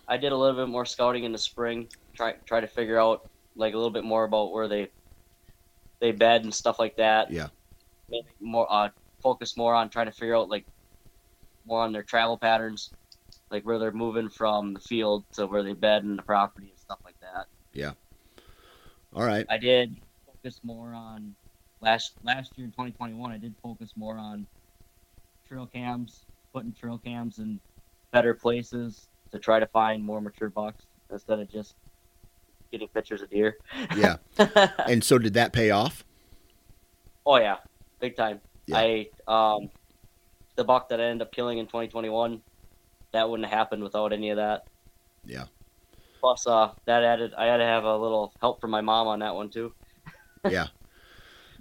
I 0.07 0.18
did 0.18 0.32
a 0.32 0.36
little 0.36 0.66
bit 0.66 0.70
more 0.70 0.86
scouting 0.86 1.24
in 1.24 1.32
the 1.32 1.38
spring. 1.38 1.88
Try 2.14 2.34
try 2.45 2.59
to 2.59 2.68
figure 2.68 2.99
out 2.99 3.30
like 3.55 3.74
a 3.74 3.78
little 3.78 3.91
bit 3.91 4.03
more 4.03 4.24
about 4.24 4.51
where 4.51 4.68
they 4.68 4.89
they 6.02 6.12
bed 6.12 6.43
and 6.43 6.54
stuff 6.54 6.80
like 6.80 6.97
that. 6.97 7.32
Yeah. 7.32 7.47
Maybe 8.10 8.28
more 8.41 8.68
uh, 8.70 8.89
focus 9.24 9.56
more 9.56 9.74
on 9.74 9.89
trying 9.89 10.08
to 10.08 10.12
figure 10.12 10.36
out 10.36 10.49
like 10.49 10.66
more 11.66 11.82
on 11.82 11.93
their 11.93 12.04
travel 12.04 12.38
patterns, 12.38 12.91
like 13.49 13.64
where 13.64 13.80
they're 13.80 13.91
moving 13.91 14.30
from 14.30 14.74
the 14.74 14.80
field 14.80 15.26
to 15.34 15.47
where 15.47 15.64
they 15.64 15.74
bed 15.74 16.04
in 16.04 16.18
the 16.18 16.24
property 16.24 16.70
and 16.70 16.80
stuff 16.80 16.99
like 17.06 17.16
that. 17.22 17.45
Yeah. 17.74 17.93
All 19.14 19.24
right. 19.24 19.45
I 19.49 19.58
did 19.58 19.95
focus 20.26 20.60
more 20.64 20.93
on 20.93 21.36
last 21.80 22.16
last 22.24 22.58
year 22.58 22.66
in 22.66 22.72
2021. 22.72 23.32
I 23.32 23.38
did 23.38 23.56
focus 23.62 23.93
more 23.95 24.18
on 24.18 24.47
trail 25.47 25.68
cams, 25.68 26.26
putting 26.54 26.74
trail 26.74 26.97
cams 26.97 27.38
in 27.38 27.62
better 28.12 28.34
places 28.34 29.08
to 29.32 29.39
try 29.39 29.60
to 29.60 29.68
find 29.68 30.04
more 30.04 30.20
mature 30.20 30.49
bucks 30.49 30.86
instead 31.10 31.39
of 31.39 31.49
just 31.49 31.76
getting 32.72 32.88
pictures 32.88 33.22
of 33.22 33.30
deer. 33.30 33.57
Yeah. 33.95 34.17
and 34.88 35.03
so 35.03 35.17
did 35.17 35.34
that 35.34 35.53
pay 35.53 35.72
off? 35.72 36.03
oh 37.26 37.38
yeah, 37.38 37.57
big 37.99 38.15
time. 38.15 38.39
Yeah. 38.65 38.78
I 38.78 39.07
um 39.28 39.69
the 40.55 40.63
buck 40.63 40.89
that 40.89 40.99
I 40.99 41.05
ended 41.05 41.28
up 41.28 41.34
killing 41.34 41.59
in 41.59 41.65
2021, 41.65 42.41
that 43.13 43.30
wouldn't 43.30 43.49
have 43.49 43.57
happened 43.57 43.84
without 43.84 44.13
any 44.13 44.30
of 44.30 44.38
that. 44.38 44.65
Yeah. 45.26 45.45
Plus, 46.19 46.45
uh, 46.45 46.72
that 46.86 47.03
added 47.03 47.34
I 47.38 47.45
had 47.45 47.57
to 47.57 47.65
have 47.65 47.84
a 47.84 47.97
little 47.97 48.34
help 48.41 48.61
from 48.61 48.72
my 48.72 48.82
mom 48.82 49.07
on 49.07 49.19
that 49.19 49.36
one 49.36 49.49
too. 49.49 49.74
Yeah. 50.49 50.67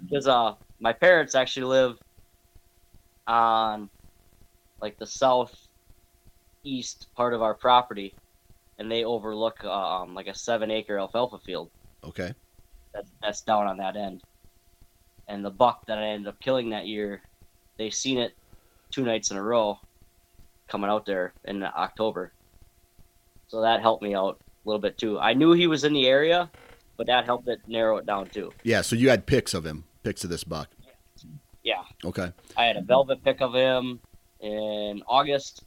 because 0.03 0.27
uh 0.27 0.55
my 0.79 0.91
parents 0.91 1.35
actually 1.35 1.67
live 1.67 1.99
on 3.27 3.91
like 4.81 4.97
the 4.97 5.05
southeast 5.05 7.05
part 7.15 7.35
of 7.35 7.43
our 7.43 7.53
property 7.53 8.15
and 8.81 8.91
they 8.91 9.03
overlook 9.05 9.63
um 9.63 10.15
like 10.15 10.25
a 10.27 10.33
seven 10.33 10.71
acre 10.71 10.97
alfalfa 10.97 11.37
field 11.45 11.69
Okay. 12.03 12.33
that, 12.95 13.05
that's 13.21 13.41
down 13.41 13.67
on 13.67 13.77
that 13.77 13.95
end 13.95 14.21
and 15.27 15.45
the 15.45 15.51
buck 15.51 15.85
that 15.85 15.99
i 15.99 16.05
ended 16.07 16.27
up 16.27 16.39
killing 16.41 16.71
that 16.71 16.87
year 16.87 17.21
they 17.77 17.89
seen 17.91 18.17
it 18.17 18.33
two 18.89 19.03
nights 19.05 19.29
in 19.31 19.37
a 19.37 19.43
row 19.43 19.77
coming 20.67 20.89
out 20.89 21.05
there 21.05 21.33
in 21.45 21.61
october 21.63 22.33
so 23.47 23.61
that 23.61 23.81
helped 23.81 24.01
me 24.01 24.15
out 24.15 24.39
a 24.41 24.69
little 24.69 24.81
bit 24.81 24.97
too 24.97 25.19
i 25.19 25.33
knew 25.33 25.53
he 25.53 25.67
was 25.67 25.83
in 25.83 25.93
the 25.93 26.07
area 26.07 26.49
but 26.97 27.05
that 27.05 27.25
helped 27.25 27.47
it 27.47 27.59
narrow 27.67 27.97
it 27.97 28.05
down 28.07 28.27
too 28.29 28.51
Yeah. 28.63 28.81
So 28.81 28.95
you 28.95 29.09
had 29.09 29.25
pics 29.25 29.53
of 29.55 29.65
him, 29.65 29.85
pics 30.03 30.23
of 30.23 30.29
this 30.29 30.43
buck. 30.43 30.69
yeah 31.63 31.83
Okay. 32.05 32.31
I 32.57 32.65
had 32.65 32.77
a 32.77 32.81
velvet 32.81 33.23
pic 33.23 33.41
of 33.41 33.53
him 33.55 33.99
in 34.39 35.01
August, 35.07 35.63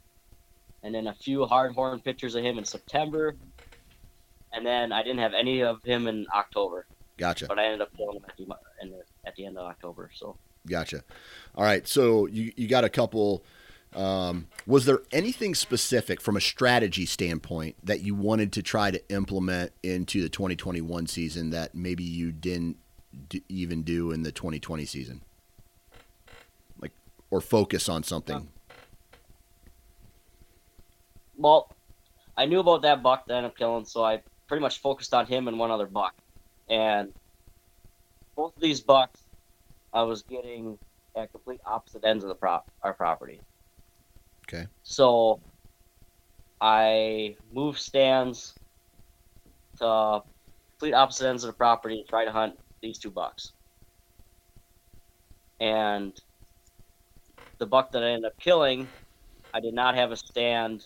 and 0.84 0.94
then 0.94 1.08
a 1.08 1.14
few 1.14 1.40
hardhorn 1.40 2.04
pictures 2.04 2.34
of 2.36 2.44
him 2.44 2.58
in 2.58 2.64
September, 2.64 3.34
and 4.52 4.64
then 4.64 4.92
I 4.92 5.02
didn't 5.02 5.18
have 5.18 5.34
any 5.34 5.62
of 5.62 5.82
him 5.82 6.06
in 6.06 6.26
October, 6.32 6.86
Gotcha. 7.16 7.46
but 7.46 7.58
I 7.58 7.64
ended 7.64 7.80
up 7.80 7.96
killing 7.96 8.18
him 8.18 8.24
at 8.28 8.36
the, 8.36 8.44
in 8.82 8.90
the, 8.90 9.02
at 9.26 9.34
the 9.34 9.46
end 9.46 9.58
of 9.58 9.66
October. 9.66 10.10
So 10.14 10.36
Gotcha. 10.66 11.02
All 11.54 11.64
right. 11.64 11.86
So 11.88 12.26
you, 12.26 12.52
you 12.56 12.68
got 12.68 12.84
a 12.84 12.88
couple. 12.88 13.44
Um, 13.94 14.48
was 14.66 14.86
there 14.86 15.00
anything 15.12 15.54
specific 15.54 16.20
from 16.20 16.36
a 16.36 16.40
strategy 16.40 17.06
standpoint 17.06 17.76
that 17.84 18.00
you 18.00 18.14
wanted 18.14 18.52
to 18.54 18.62
try 18.62 18.90
to 18.90 19.00
implement 19.08 19.72
into 19.82 20.20
the 20.20 20.28
2021 20.28 21.06
season 21.06 21.50
that 21.50 21.74
maybe 21.74 22.02
you 22.02 22.32
didn't 22.32 22.76
d- 23.28 23.44
even 23.48 23.82
do 23.82 24.10
in 24.10 24.22
the 24.22 24.32
2020 24.32 24.84
season? 24.84 25.20
Like, 26.80 26.90
or 27.30 27.40
focus 27.40 27.88
on 27.88 28.02
something? 28.02 28.48
Well, 31.36 31.70
I 32.36 32.46
knew 32.46 32.60
about 32.60 32.82
that 32.82 33.02
buck 33.02 33.26
that 33.26 33.34
I 33.34 33.36
ended 33.38 33.52
up 33.52 33.56
killing, 33.56 33.84
so 33.84 34.04
I 34.04 34.22
pretty 34.48 34.60
much 34.60 34.80
focused 34.80 35.14
on 35.14 35.26
him 35.26 35.48
and 35.48 35.58
one 35.58 35.70
other 35.70 35.86
buck, 35.86 36.14
and 36.68 37.12
both 38.36 38.54
of 38.56 38.62
these 38.62 38.80
bucks 38.80 39.20
I 39.92 40.02
was 40.02 40.22
getting 40.22 40.78
at 41.16 41.30
complete 41.30 41.60
opposite 41.64 42.04
ends 42.04 42.24
of 42.24 42.28
the 42.28 42.34
prop 42.34 42.68
our 42.82 42.92
property. 42.92 43.40
Okay. 44.48 44.66
So 44.82 45.40
I 46.60 47.36
moved 47.52 47.78
stands 47.78 48.54
to 49.78 50.22
complete 50.72 50.94
opposite 50.94 51.28
ends 51.28 51.44
of 51.44 51.48
the 51.48 51.56
property 51.56 52.02
to 52.02 52.08
try 52.08 52.24
to 52.24 52.32
hunt 52.32 52.58
these 52.82 52.98
two 52.98 53.10
bucks. 53.10 53.52
And 55.60 56.12
the 57.58 57.66
buck 57.66 57.92
that 57.92 58.02
I 58.02 58.08
ended 58.08 58.26
up 58.26 58.38
killing, 58.38 58.88
I 59.52 59.60
did 59.60 59.74
not 59.74 59.94
have 59.94 60.10
a 60.10 60.16
stand 60.16 60.84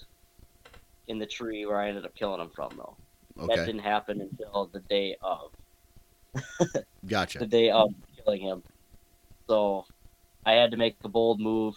in 1.09 1.18
the 1.18 1.26
tree 1.26 1.66
where 1.66 1.80
I 1.80 1.88
ended 1.88 2.04
up 2.04 2.14
killing 2.14 2.40
him 2.40 2.50
from 2.54 2.70
though. 2.76 2.96
That 3.46 3.66
didn't 3.66 3.80
happen 3.80 4.20
until 4.20 4.68
the 4.72 4.80
day 4.80 5.16
of 5.22 5.52
gotcha. 7.06 7.38
the 7.38 7.46
day 7.46 7.70
of 7.70 7.90
killing 8.16 8.40
him. 8.42 8.62
So 9.48 9.84
I 10.44 10.52
had 10.52 10.70
to 10.72 10.76
make 10.76 10.96
a 11.04 11.09
bold 11.09 11.40
move 11.40 11.76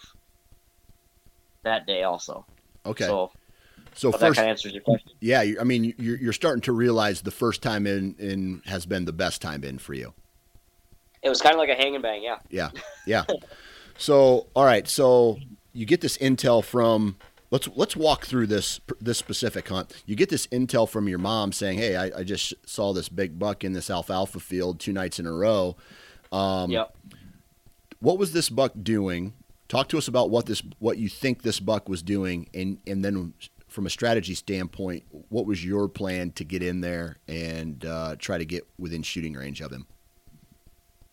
that 1.62 1.86
day 1.86 2.02
also. 2.02 2.44
Okay. 2.84 3.04
So 3.04 3.30
So 3.94 4.10
hope 4.10 4.20
that 4.20 4.34
kind 4.34 4.46
of 4.46 4.50
answers 4.50 4.72
your 4.72 4.82
question. 4.82 5.12
yeah, 5.20 5.44
I 5.60 5.64
mean, 5.64 5.94
you're, 5.98 6.18
you're 6.18 6.32
starting 6.32 6.62
to 6.62 6.72
realize 6.72 7.22
the 7.22 7.30
first 7.30 7.62
time 7.62 7.86
in, 7.86 8.16
in 8.18 8.62
has 8.66 8.84
been 8.86 9.04
the 9.04 9.12
best 9.12 9.40
time 9.40 9.62
in 9.62 9.78
for 9.78 9.94
you. 9.94 10.12
It 11.22 11.28
was 11.28 11.40
kind 11.40 11.54
of 11.54 11.58
like 11.58 11.68
a 11.68 11.74
hang 11.74 11.94
and 11.94 12.02
bang, 12.02 12.22
yeah. 12.24 12.38
Yeah, 12.50 12.70
yeah. 13.06 13.24
So, 13.96 14.48
all 14.54 14.64
right. 14.64 14.88
So 14.88 15.38
you 15.72 15.86
get 15.86 16.00
this 16.00 16.18
intel 16.18 16.64
from. 16.64 17.16
Let's 17.52 17.68
let's 17.76 17.94
walk 17.94 18.24
through 18.24 18.46
this 18.46 18.80
this 18.98 19.18
specific 19.18 19.68
hunt. 19.68 19.92
You 20.06 20.16
get 20.16 20.30
this 20.30 20.46
intel 20.46 20.88
from 20.88 21.06
your 21.06 21.18
mom 21.18 21.52
saying, 21.52 21.76
"Hey, 21.76 21.96
I, 21.96 22.20
I 22.20 22.24
just 22.24 22.54
saw 22.66 22.94
this 22.94 23.10
big 23.10 23.38
buck 23.38 23.62
in 23.62 23.74
this 23.74 23.90
alfalfa 23.90 24.40
field 24.40 24.80
two 24.80 24.94
nights 24.94 25.18
in 25.18 25.26
a 25.26 25.32
row." 25.32 25.76
Um, 26.32 26.70
yep. 26.70 26.96
what 28.00 28.16
was 28.16 28.32
this 28.32 28.48
buck 28.48 28.72
doing? 28.82 29.34
Talk 29.68 29.90
to 29.90 29.98
us 29.98 30.08
about 30.08 30.30
what 30.30 30.46
this 30.46 30.62
what 30.78 30.96
you 30.96 31.10
think 31.10 31.42
this 31.42 31.60
buck 31.60 31.90
was 31.90 32.02
doing, 32.02 32.48
and 32.54 32.78
and 32.86 33.04
then 33.04 33.34
from 33.68 33.84
a 33.84 33.90
strategy 33.90 34.34
standpoint, 34.34 35.04
what 35.28 35.44
was 35.44 35.62
your 35.62 35.88
plan 35.88 36.30
to 36.32 36.44
get 36.44 36.62
in 36.62 36.80
there 36.80 37.18
and 37.28 37.84
uh, 37.84 38.16
try 38.18 38.38
to 38.38 38.46
get 38.46 38.66
within 38.78 39.02
shooting 39.02 39.34
range 39.34 39.60
of 39.60 39.70
him? 39.70 39.86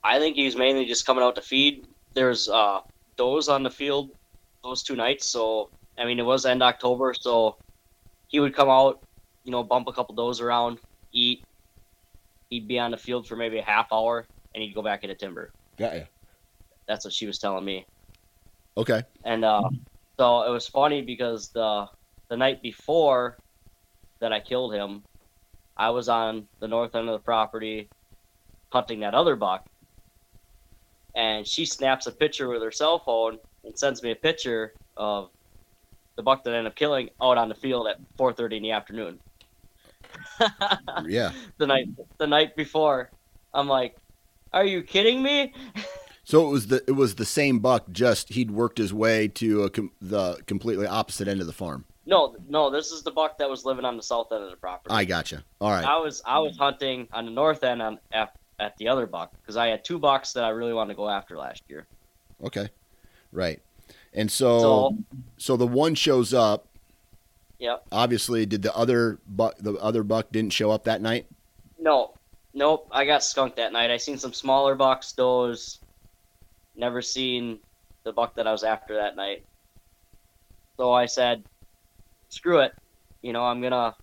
I 0.06 0.20
think 0.20 0.38
he 0.38 0.46
was 0.46 0.56
mainly 0.56 0.86
just 0.86 1.06
coming 1.06 1.24
out 1.24 1.36
to 1.36 1.42
feed. 1.42 1.86
There's 2.14 2.48
uh, 2.48 2.80
does 3.18 3.50
on 3.50 3.62
the 3.62 3.70
field 3.70 4.12
those 4.64 4.84
two 4.84 4.96
nights, 4.96 5.26
so 5.26 5.70
I 6.00 6.06
mean 6.06 6.20
it 6.20 6.26
was 6.26 6.45
end 6.45 6.64
October, 6.64 7.14
so 7.14 7.58
he 8.28 8.39
would 8.39 8.56
come 8.56 8.70
out, 8.70 9.02
you 9.43 9.52
know, 9.52 9.64
bump 9.64 9.88
a 9.88 9.91
couple 9.91 10.16
does 10.16 10.39
around, 10.39 10.80
eat. 11.12 11.43
He'd 12.50 12.68
be 12.68 12.80
on 12.80 12.91
the 12.91 12.97
field 12.97 13.28
for 13.28 13.36
maybe 13.36 13.60
a 13.60 13.64
half 13.64 13.91
hour, 13.91 14.26
and 14.56 14.64
he'd 14.64 14.74
go 14.74 14.82
back 14.82 15.04
into 15.04 15.16
timber. 15.16 15.52
Got 15.78 15.95
you. 15.95 16.06
That's 16.88 17.06
what 17.06 17.14
she 17.14 17.28
was 17.28 17.38
telling 17.38 17.66
me. 17.66 17.86
Okay. 18.78 19.04
And 19.24 19.43
uh, 19.43 19.70
so 20.18 20.43
it 20.43 20.50
was 20.50 20.68
funny 20.68 21.02
because 21.02 21.50
the 21.50 21.88
the 22.30 22.38
night 22.38 22.62
before 22.62 23.38
that 24.20 24.32
I 24.32 24.39
killed 24.39 24.74
him, 24.74 25.04
I 25.78 25.89
was 25.89 26.10
on 26.10 26.47
the 26.60 26.68
north 26.68 26.95
end 26.95 27.10
of 27.10 27.14
the 27.14 27.24
property 27.24 27.89
hunting 28.72 29.00
that 29.02 29.14
other 29.14 29.36
buck. 29.36 29.66
And 31.16 31.45
she 31.45 31.66
snaps 31.66 32.06
a 32.08 32.12
picture 32.12 32.47
with 32.47 32.62
her 32.62 32.72
cell 32.72 33.00
phone 33.00 33.39
and 33.64 33.78
sends 33.78 34.04
me 34.04 34.12
a 34.12 34.16
picture 34.16 34.74
of 34.95 35.30
the 36.20 36.24
buck 36.24 36.43
that 36.43 36.53
I 36.53 36.57
ended 36.57 36.74
up 36.74 36.76
killing 36.76 37.09
out 37.22 37.38
on 37.38 37.47
the 37.47 37.55
field 37.55 37.88
at 37.88 37.97
4:30 38.17 38.57
in 38.57 38.63
the 38.63 38.72
afternoon. 38.72 39.20
yeah. 41.07 41.32
The 41.57 41.65
night 41.65 41.88
the 42.17 42.28
night 42.28 42.57
before, 42.57 43.09
I'm 43.53 43.70
like, 43.70 43.95
"Are 44.51 44.65
you 44.65 44.84
kidding 44.84 45.24
me?" 45.24 45.53
So 46.26 46.47
it 46.47 46.51
was 46.51 46.67
the 46.67 46.84
it 46.86 46.91
was 46.91 47.15
the 47.15 47.26
same 47.26 47.57
buck, 47.57 47.89
just 47.91 48.30
he'd 48.34 48.51
worked 48.51 48.78
his 48.78 48.93
way 48.93 49.28
to 49.30 49.63
a 49.63 49.70
com- 49.72 49.91
the 49.99 50.36
completely 50.45 50.86
opposite 50.86 51.28
end 51.28 51.41
of 51.41 51.47
the 51.47 51.53
farm. 51.53 51.86
No, 52.05 52.36
no, 52.47 52.70
this 52.70 52.91
is 52.91 53.01
the 53.01 53.09
buck 53.09 53.39
that 53.39 53.49
was 53.49 53.65
living 53.65 53.84
on 53.84 53.97
the 53.97 54.03
south 54.03 54.32
end 54.32 54.43
of 54.43 54.51
the 54.51 54.55
property. 54.57 54.93
I 54.93 55.05
gotcha. 55.05 55.43
All 55.59 55.72
right. 55.72 55.84
I 55.84 55.97
was 55.97 56.22
I 56.26 56.38
was 56.38 56.55
hunting 56.55 57.07
on 57.13 57.26
the 57.26 57.32
north 57.32 57.63
end 57.63 57.82
on 57.82 57.97
at, 58.11 58.36
at 58.59 58.78
the 58.78 58.89
other 58.89 59.07
buck 59.07 59.32
because 59.41 59.57
I 59.57 59.70
had 59.70 59.84
two 59.84 59.97
bucks 59.97 60.34
that 60.34 60.43
I 60.43 60.49
really 60.49 60.74
wanted 60.74 60.93
to 60.93 60.97
go 60.97 61.09
after 61.09 61.36
last 61.36 61.63
year. 61.67 61.88
Okay. 62.43 62.70
Right. 63.32 63.59
And 64.14 64.32
so 64.32 64.60
so, 64.60 64.97
So, 65.38 65.57
the 65.57 65.68
one 65.68 65.95
shows 65.95 66.34
up. 66.34 66.66
yep. 67.60 67.86
Obviously, 67.91 68.45
did 68.45 68.62
the 68.62 68.76
other 68.76 69.20
buck 69.28 69.55
the 69.60 69.74
other 69.76 70.03
buck 70.03 70.32
didn't 70.32 70.53
show 70.53 70.72
up 70.72 70.84
that 70.86 71.01
night? 71.01 71.28
No, 71.80 72.14
nope. 72.53 72.88
I 72.91 73.05
got 73.05 73.24
skunked 73.24 73.55
that 73.57 73.72
night. 73.72 73.91
I 73.91 73.97
seen 73.97 74.18
some 74.18 74.34
smaller 74.34 74.76
bucks. 74.76 75.12
Those 75.14 75.80
never 76.76 77.01
seen 77.01 77.60
the 78.03 78.12
buck 78.12 78.36
that 78.36 78.47
I 78.47 78.51
was 78.51 78.64
after 78.64 78.95
that 78.95 79.16
night. 79.16 79.45
So 80.78 80.91
I 80.93 81.05
said, 81.05 81.43
"Screw 82.30 82.60
it." 82.60 82.74
You 83.22 83.34
know, 83.34 83.43
I'm 83.43 83.62
gonna 83.62 83.95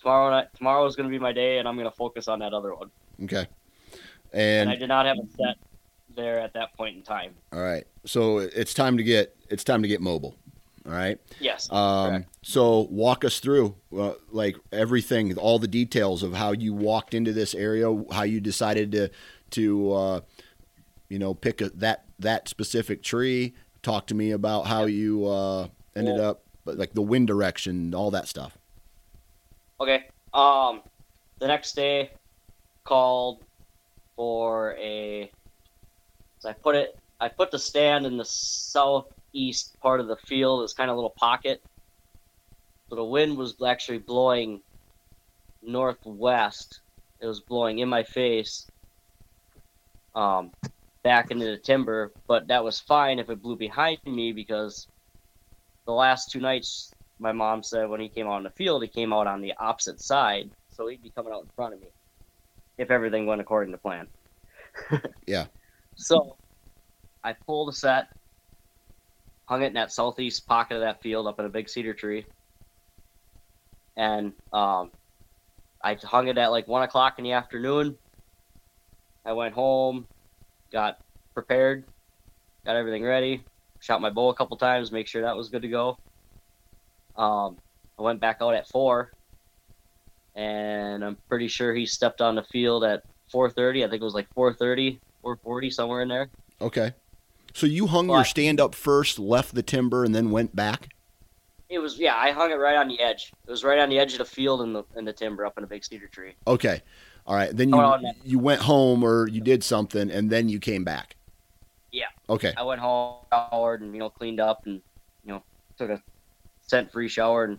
tomorrow 0.00 0.30
night. 0.30 0.48
Tomorrow 0.56 0.84
is 0.86 0.96
gonna 0.96 1.08
be 1.08 1.18
my 1.18 1.32
day, 1.32 1.58
and 1.58 1.66
I'm 1.68 1.76
gonna 1.76 1.90
focus 1.90 2.28
on 2.28 2.40
that 2.40 2.52
other 2.52 2.74
one. 2.74 2.90
Okay. 3.24 3.46
And, 4.32 4.68
I 4.70 4.76
did 4.76 4.88
not 4.88 5.04
have 5.06 5.18
a 5.18 5.26
set 5.36 5.56
there 6.16 6.38
at 6.40 6.52
that 6.54 6.76
point 6.76 6.96
in 6.96 7.02
time. 7.02 7.34
all 7.52 7.62
right. 7.62 7.84
So 8.04 8.38
it's 8.38 8.74
time 8.74 8.96
to 8.96 9.02
get 9.02 9.36
it's 9.48 9.64
time 9.64 9.82
to 9.82 9.88
get 9.88 10.00
mobile. 10.00 10.36
All 10.84 10.92
right. 10.92 11.18
Yes. 11.38 11.70
Um, 11.70 12.08
correct. 12.10 12.28
so 12.42 12.88
walk 12.90 13.24
us 13.24 13.38
through 13.38 13.76
uh, 13.96 14.14
like 14.30 14.56
everything, 14.72 15.36
all 15.38 15.58
the 15.60 15.68
details 15.68 16.22
of 16.24 16.34
how 16.34 16.50
you 16.52 16.74
walked 16.74 17.14
into 17.14 17.32
this 17.32 17.54
area, 17.54 17.86
how 18.10 18.24
you 18.24 18.40
decided 18.40 18.90
to 18.92 19.08
to 19.50 19.92
uh, 19.92 20.20
you 21.08 21.18
know 21.20 21.34
pick 21.34 21.60
a, 21.60 21.70
that 21.70 22.06
that 22.18 22.48
specific 22.48 23.02
tree. 23.02 23.54
Talk 23.82 24.06
to 24.08 24.14
me 24.14 24.30
about 24.32 24.66
how 24.66 24.84
you 24.84 25.26
uh, 25.26 25.68
ended 25.94 26.16
Well- 26.16 26.30
up, 26.30 26.42
like 26.64 26.94
the 26.94 27.02
wind 27.02 27.26
direction, 27.28 27.94
all 27.94 28.10
that 28.12 28.26
stuff. 28.28 28.56
Okay. 29.80 30.06
Um, 30.34 30.82
the 31.40 31.46
next 31.48 31.74
day, 31.74 32.10
called 32.84 33.44
for 34.16 34.74
a. 34.78 35.30
So 36.42 36.50
I 36.50 36.54
put 36.54 36.74
it. 36.74 36.90
I 37.20 37.28
put 37.28 37.52
the 37.52 37.58
stand 37.58 38.04
in 38.04 38.16
the 38.16 38.24
southeast 38.24 39.76
part 39.80 40.00
of 40.00 40.08
the 40.08 40.16
field. 40.16 40.64
It's 40.64 40.74
kind 40.74 40.90
of 40.90 40.94
a 40.94 40.96
little 40.96 41.14
pocket. 41.16 41.62
So 42.88 42.96
the 42.96 43.04
wind 43.04 43.36
was 43.36 43.54
actually 43.64 43.98
blowing 43.98 44.60
northwest. 45.62 46.80
It 47.20 47.26
was 47.26 47.40
blowing 47.40 47.78
in 47.78 47.88
my 47.88 48.02
face. 48.02 48.66
Um, 50.16 50.50
back 51.04 51.30
into 51.30 51.44
the 51.44 51.58
timber, 51.58 52.12
but 52.26 52.48
that 52.48 52.64
was 52.64 52.80
fine 52.80 53.20
if 53.20 53.30
it 53.30 53.40
blew 53.40 53.56
behind 53.56 53.98
me 54.04 54.32
because 54.32 54.88
the 55.86 55.92
last 55.92 56.32
two 56.32 56.40
nights 56.40 56.92
my 57.20 57.30
mom 57.30 57.62
said 57.62 57.88
when 57.88 58.00
he 58.00 58.08
came 58.08 58.26
out 58.26 58.38
in 58.38 58.42
the 58.42 58.50
field, 58.50 58.82
he 58.82 58.88
came 58.88 59.12
out 59.12 59.28
on 59.28 59.40
the 59.42 59.54
opposite 59.60 60.00
side, 60.00 60.50
so 60.70 60.88
he'd 60.88 61.02
be 61.02 61.10
coming 61.10 61.32
out 61.32 61.42
in 61.42 61.48
front 61.54 61.74
of 61.74 61.80
me 61.80 61.86
if 62.78 62.90
everything 62.90 63.26
went 63.26 63.40
according 63.40 63.70
to 63.72 63.78
plan. 63.78 64.08
Yeah. 65.26 65.46
So 65.96 66.36
I 67.24 67.34
pulled 67.46 67.70
a 67.70 67.72
set, 67.72 68.08
hung 69.48 69.62
it 69.62 69.68
in 69.68 69.72
that 69.74 69.92
southeast 69.92 70.46
pocket 70.46 70.74
of 70.76 70.80
that 70.80 71.02
field 71.02 71.26
up 71.26 71.38
in 71.38 71.46
a 71.46 71.50
big 71.50 71.68
cedar 71.68 71.94
tree, 71.94 72.26
and 73.96 74.32
um, 74.52 74.92
I 75.82 75.96
hung 76.02 76.28
it 76.28 76.38
at 76.38 76.50
like 76.52 76.68
one 76.68 76.82
o'clock 76.82 77.14
in 77.18 77.24
the 77.24 77.32
afternoon. 77.32 77.98
I 79.24 79.32
went 79.32 79.54
home, 79.54 80.06
got 80.72 80.98
prepared, 81.34 81.84
got 82.66 82.76
everything 82.76 83.04
ready, 83.04 83.46
shot 83.80 84.00
my 84.00 84.10
bow 84.10 84.28
a 84.30 84.34
couple 84.34 84.56
times, 84.58 84.92
make 84.92 85.08
sure 85.08 85.22
that 85.22 85.36
was 85.36 85.48
good 85.50 85.62
to 85.62 85.68
go. 85.68 85.98
Um, 87.16 87.58
I 87.98 88.02
went 88.02 88.20
back 88.20 88.38
out 88.40 88.54
at 88.54 88.68
four, 88.68 89.12
and 90.34 91.04
I'm 91.04 91.18
pretty 91.28 91.48
sure 91.48 91.74
he 91.74 91.86
stepped 91.86 92.20
on 92.20 92.34
the 92.34 92.42
field 92.44 92.84
at 92.84 93.02
4:30. 93.32 93.84
I 93.84 93.88
think 93.88 94.00
it 94.02 94.04
was 94.04 94.14
like 94.14 94.28
4:30, 94.36 95.00
4:40, 95.24 95.72
somewhere 95.72 96.02
in 96.02 96.08
there. 96.08 96.30
Okay. 96.60 96.92
So 97.54 97.66
you 97.66 97.86
hung 97.86 98.08
your 98.08 98.24
stand 98.24 98.60
up 98.60 98.74
first, 98.74 99.18
left 99.18 99.54
the 99.54 99.62
timber, 99.62 100.04
and 100.04 100.14
then 100.14 100.30
went 100.30 100.56
back. 100.56 100.88
It 101.68 101.78
was 101.78 101.98
yeah. 101.98 102.16
I 102.16 102.30
hung 102.32 102.50
it 102.50 102.54
right 102.56 102.76
on 102.76 102.88
the 102.88 103.00
edge. 103.00 103.32
It 103.46 103.50
was 103.50 103.64
right 103.64 103.78
on 103.78 103.88
the 103.88 103.98
edge 103.98 104.12
of 104.12 104.18
the 104.18 104.24
field 104.24 104.62
in 104.62 104.72
the 104.72 104.84
in 104.96 105.04
the 105.04 105.12
timber 105.12 105.44
up 105.44 105.58
in 105.58 105.64
a 105.64 105.66
big 105.66 105.84
cedar 105.84 106.06
tree. 106.08 106.32
Okay. 106.46 106.80
All 107.26 107.34
right. 107.36 107.54
Then 107.56 107.68
you 107.68 107.76
Oh, 107.76 107.96
no. 107.96 108.12
you 108.24 108.38
went 108.38 108.62
home 108.62 109.02
or 109.04 109.28
you 109.28 109.40
did 109.40 109.62
something, 109.62 110.10
and 110.10 110.28
then 110.30 110.48
you 110.48 110.58
came 110.58 110.84
back. 110.84 111.16
Yeah. 111.92 112.06
Okay. 112.28 112.52
I 112.56 112.62
went 112.62 112.80
home, 112.80 113.16
showered, 113.30 113.82
and 113.82 113.92
you 113.92 114.00
know 114.00 114.10
cleaned 114.10 114.40
up, 114.40 114.66
and 114.66 114.80
you 115.24 115.32
know 115.32 115.42
took 115.78 115.90
a 115.90 116.02
scent 116.66 116.90
free 116.90 117.08
shower 117.08 117.44
and 117.44 117.58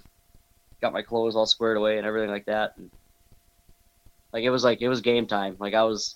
got 0.82 0.91
my 0.93 1.01
clothes 1.01 1.36
all 1.36 1.45
squared 1.45 1.78
away 1.78 1.97
and 1.97 2.05
everything 2.05 2.30
like 2.30 2.45
that. 2.45 2.74
And 2.78 2.89
like 4.32 4.43
it 4.43 4.49
was 4.49 4.64
like 4.64 4.82
it 4.82 4.89
was 4.89 5.01
game 5.01 5.28
time. 5.28 5.55
Like 5.59 5.74
I 5.74 5.84
was 5.84 6.16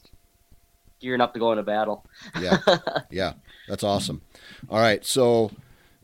gearing 1.00 1.22
up 1.22 1.34
to 1.34 1.40
go 1.40 1.52
into 1.52 1.64
battle. 1.64 2.06
Yeah. 2.42 2.58
Yeah. 3.12 3.34
That's 3.68 3.84
awesome. 3.84 4.22
All 4.70 4.80
right. 4.80 5.04
So, 5.06 5.52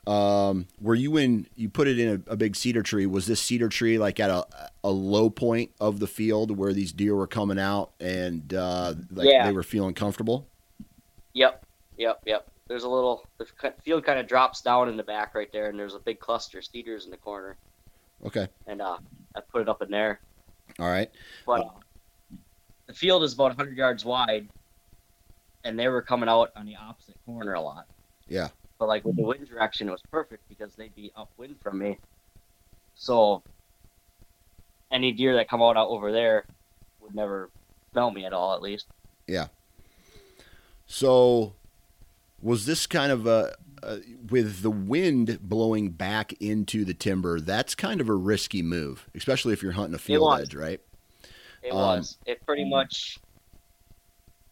um, 0.06 0.68
were 0.82 0.96
you 0.96 1.16
in? 1.18 1.48
You 1.56 1.70
put 1.70 1.88
it 1.88 1.98
in 1.98 2.24
a, 2.28 2.34
a 2.34 2.36
big 2.36 2.56
cedar 2.58 2.84
tree. 2.84 3.06
Was 3.06 3.26
this 3.26 3.41
cedar 3.41 3.70
tree 3.70 3.98
like 3.98 4.20
at 4.20 4.30
a 4.30 4.46
a 4.84 4.89
low 4.89 5.30
point 5.30 5.72
of 5.80 6.00
the 6.00 6.08
field 6.08 6.58
where 6.58 6.74
these 6.74 6.91
deer 6.91 7.16
were 7.16 7.28
coming 7.28 7.58
out 7.60 7.91
and 8.02 8.54
uh, 8.54 8.94
like 9.12 9.30
Yeah. 9.30 9.46
they 9.48 9.54
were 9.54 9.64
feeling 9.64 9.94
comfortable? 9.94 10.46
Yep, 11.34 11.66
yep, 11.98 12.20
yep. 12.26 12.48
There's 12.68 12.84
a 12.84 12.89
little 12.89 13.26
the 13.38 13.46
field 13.84 14.04
kind 14.04 14.20
of 14.20 14.28
drops 14.28 14.62
down 14.62 14.89
in 14.89 14.98
the 14.98 15.04
back 15.04 15.36
right 15.36 15.52
there, 15.54 15.70
and 15.70 15.80
there's 15.80 15.96
a 15.96 16.00
big 16.00 16.20
cluster 16.20 16.58
of 16.60 16.66
cedars 16.66 17.06
in 17.06 17.12
the 17.12 17.18
corner, 17.18 17.56
Okay. 18.26 18.48
and 18.68 18.82
uh, 18.82 18.98
I 19.36 19.39
put 19.41 19.62
it 19.62 19.70
up 19.70 19.82
in 19.82 19.89
there. 19.89 20.20
All 20.80 20.89
right. 20.89 21.10
But 21.46 21.62
uh, 21.62 21.70
the 22.88 22.94
field 22.94 23.24
is 23.24 23.34
about 23.34 23.56
100 23.58 23.78
yards 23.78 24.04
wide, 24.06 24.50
and 25.64 25.78
they 25.80 25.88
were 25.88 26.01
coming 26.01 26.30
out 26.30 26.51
on 26.55 26.66
the 26.66 26.76
opposite 26.76 27.16
corner 27.26 27.53
a 27.53 27.61
lot. 27.61 27.88
Yeah. 28.28 28.49
But 28.80 28.88
like 28.88 29.05
with 29.05 29.16
the 29.16 29.24
wind 29.24 29.47
direction, 29.47 29.88
it 29.88 29.91
was 29.91 30.01
perfect 30.11 30.47
because 30.49 30.76
they'd 30.76 30.95
be 30.95 31.11
upwind 31.16 31.59
from 31.61 31.80
me. 31.80 31.97
So 32.95 33.43
any 34.91 35.11
deer 35.11 35.36
that 35.36 35.49
come 35.49 35.61
out, 35.61 35.78
out 35.78 35.89
over 35.89 36.11
there 36.11 36.45
would 37.01 37.16
never 37.16 37.49
smell 37.91 38.11
me 38.11 38.26
at 38.26 38.34
all, 38.34 38.53
at 38.53 38.61
least. 38.61 38.88
Yeah. 39.28 39.47
So, 40.86 41.53
was 42.41 42.66
this 42.66 42.86
kind 42.86 43.11
of 43.11 43.26
a, 43.26 43.55
a 43.82 43.99
with 44.30 44.61
the 44.61 44.70
wind 44.70 45.39
blowing 45.41 45.89
back 45.89 46.34
into 46.41 46.86
the 46.86 46.93
timber? 46.93 47.39
That's 47.39 47.74
kind 47.74 48.01
of 48.01 48.09
a 48.09 48.14
risky 48.14 48.61
move, 48.61 49.09
especially 49.16 49.53
if 49.53 49.64
you're 49.64 49.72
hunting 49.72 49.95
a 49.95 49.99
field 49.99 50.39
edge, 50.39 50.53
right? 50.53 50.82
It 51.64 51.72
Um, 51.72 51.78
was. 51.78 52.18
It 52.26 52.45
pretty 52.45 52.66
much 52.66 53.18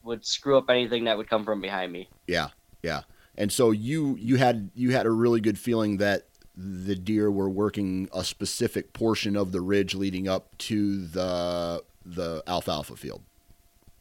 would 0.03 0.25
screw 0.25 0.57
up 0.57 0.69
anything 0.69 1.05
that 1.05 1.17
would 1.17 1.29
come 1.29 1.43
from 1.43 1.61
behind 1.61 1.91
me. 1.91 2.09
Yeah, 2.27 2.49
yeah. 2.83 3.01
And 3.37 3.51
so 3.51 3.71
you 3.71 4.15
you 4.19 4.35
had 4.37 4.71
you 4.75 4.91
had 4.91 5.05
a 5.05 5.11
really 5.11 5.41
good 5.41 5.57
feeling 5.57 5.97
that 5.97 6.27
the 6.55 6.95
deer 6.95 7.31
were 7.31 7.49
working 7.49 8.09
a 8.13 8.23
specific 8.23 8.93
portion 8.93 9.35
of 9.35 9.51
the 9.51 9.61
ridge 9.61 9.95
leading 9.95 10.27
up 10.27 10.57
to 10.59 11.05
the 11.07 11.83
the 12.05 12.43
alfalfa 12.47 12.95
field. 12.95 13.21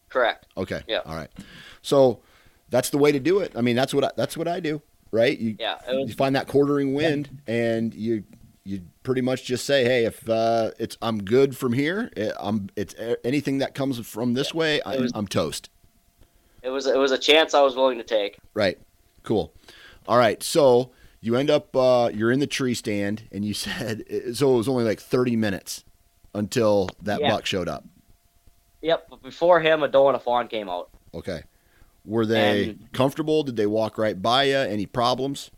Correct. 0.09 0.47
Okay. 0.57 0.83
Yeah. 0.89 1.01
All 1.07 1.15
right. 1.15 1.31
So 1.83 2.21
that's 2.69 2.91
the 2.91 2.99
way 2.99 3.13
to 3.13 3.21
do 3.21 3.39
it. 3.39 3.53
I 3.55 3.61
mean, 3.61 3.77
that's 3.77 3.95
what 3.95 4.05
I, 4.05 4.11
that's 4.17 4.37
what 4.37 4.49
I 4.49 4.59
do, 4.61 4.83
right? 5.13 5.39
You 5.39 5.57
Yeah, 5.59 5.77
was 5.89 6.09
you 6.09 6.15
find 6.15 6.35
that 6.35 6.49
quartering 6.49 6.95
wind, 6.95 7.41
and 7.47 7.95
you 7.95 8.25
you 8.65 8.83
pretty 9.05 9.21
much 9.21 9.45
just 9.45 9.65
say, 9.65 9.85
hey, 9.85 10.05
if 10.05 10.29
uh, 10.29 10.73
it's 10.79 10.99
I'm 11.01 11.23
good 11.23 11.57
from 11.57 11.73
here, 11.73 12.11
eh, 12.17 12.33
I'm 12.39 12.69
it's 12.77 12.95
eh, 12.99 13.15
anything 13.25 13.59
that 13.59 13.75
comes 13.75 14.05
from 14.07 14.35
this 14.35 14.53
way, 14.53 14.81
I'm, 14.85 15.03
was- 15.03 15.13
I'm 15.15 15.27
toast. 15.29 15.71
It 16.63 16.71
was 16.71 16.87
it 16.87 16.97
was 16.99 17.13
a 17.13 17.19
chance 17.19 17.55
I 17.55 17.63
was 17.63 17.75
willing 17.77 17.99
to 17.99 18.05
take. 18.05 18.39
Right. 18.55 18.79
Cool. 19.23 19.53
All 20.09 20.17
right. 20.19 20.43
So 20.43 20.91
you 21.21 21.37
end 21.37 21.51
up 21.51 21.75
uh, 21.77 22.11
you're 22.13 22.31
in 22.33 22.41
the 22.41 22.47
tree 22.47 22.75
stand, 22.75 23.25
and 23.33 23.45
you 23.45 23.55
said 23.55 24.05
so 24.35 24.55
it 24.55 24.57
was 24.57 24.69
only 24.69 24.85
like 24.85 25.01
30 25.01 25.37
minutes 25.37 25.85
until 26.35 26.89
that 27.03 27.21
Yeah. 27.21 27.31
buck 27.31 27.47
showed 27.47 27.69
up. 27.69 27.85
Yep, 28.83 29.09
but 29.11 29.23
before 29.23 29.61
him, 29.61 29.83
a 29.83 29.89
doe 29.89 30.07
and 30.09 30.17
a 30.17 30.21
fawn 30.21 30.49
came 30.49 30.69
out. 30.71 30.89
Okay. 31.13 31.43
Were 32.07 32.25
they 32.25 32.71
And- 32.71 32.93
comfortable? 32.93 33.43
Did 33.43 33.57
they 33.57 33.67
walk 33.67 33.99
right 33.99 34.21
by 34.21 34.45
you? 34.45 34.57
Any 34.57 34.87
problems? 34.87 35.51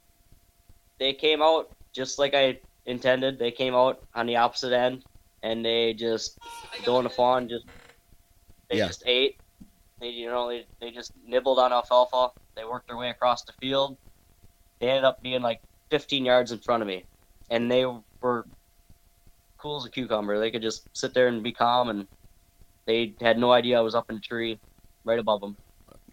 They 0.98 1.12
came 1.12 1.40
out 1.42 1.70
just 1.92 2.18
like 2.18 2.34
I 2.34 2.58
intended. 2.86 3.38
They 3.38 3.52
came 3.52 3.74
out 3.76 4.02
on 4.14 4.26
the 4.26 4.36
opposite 4.36 4.72
end, 4.72 5.04
and 5.44 5.64
they 5.64 5.94
just 5.94 6.38
doe 6.84 6.96
and 6.96 7.06
the 7.06 7.10
fawn 7.10 7.48
just 7.48 7.64
they 8.70 8.78
Yeah. 8.78 8.88
just 8.88 9.04
ate. 9.06 9.36
They 10.02 10.08
you 10.08 10.26
know 10.26 10.48
they, 10.48 10.66
they 10.80 10.90
just 10.90 11.12
nibbled 11.24 11.60
on 11.60 11.72
alfalfa. 11.72 12.30
They 12.56 12.64
worked 12.64 12.88
their 12.88 12.96
way 12.96 13.08
across 13.08 13.44
the 13.44 13.52
field. 13.60 13.96
They 14.80 14.88
ended 14.88 15.04
up 15.04 15.22
being 15.22 15.42
like 15.42 15.60
15 15.92 16.24
yards 16.24 16.50
in 16.50 16.58
front 16.58 16.82
of 16.82 16.88
me, 16.88 17.06
and 17.48 17.70
they 17.70 17.86
were 18.20 18.44
cool 19.58 19.76
as 19.76 19.86
a 19.86 19.90
cucumber. 19.90 20.40
They 20.40 20.50
could 20.50 20.60
just 20.60 20.88
sit 20.92 21.14
there 21.14 21.28
and 21.28 21.44
be 21.44 21.52
calm, 21.52 21.88
and 21.88 22.08
they 22.88 23.14
had 23.20 23.38
no 23.38 23.52
idea 23.52 23.78
I 23.78 23.82
was 23.82 23.94
up 23.94 24.10
in 24.10 24.16
a 24.16 24.20
tree, 24.20 24.58
right 25.04 25.20
above 25.20 25.40
them. 25.40 25.56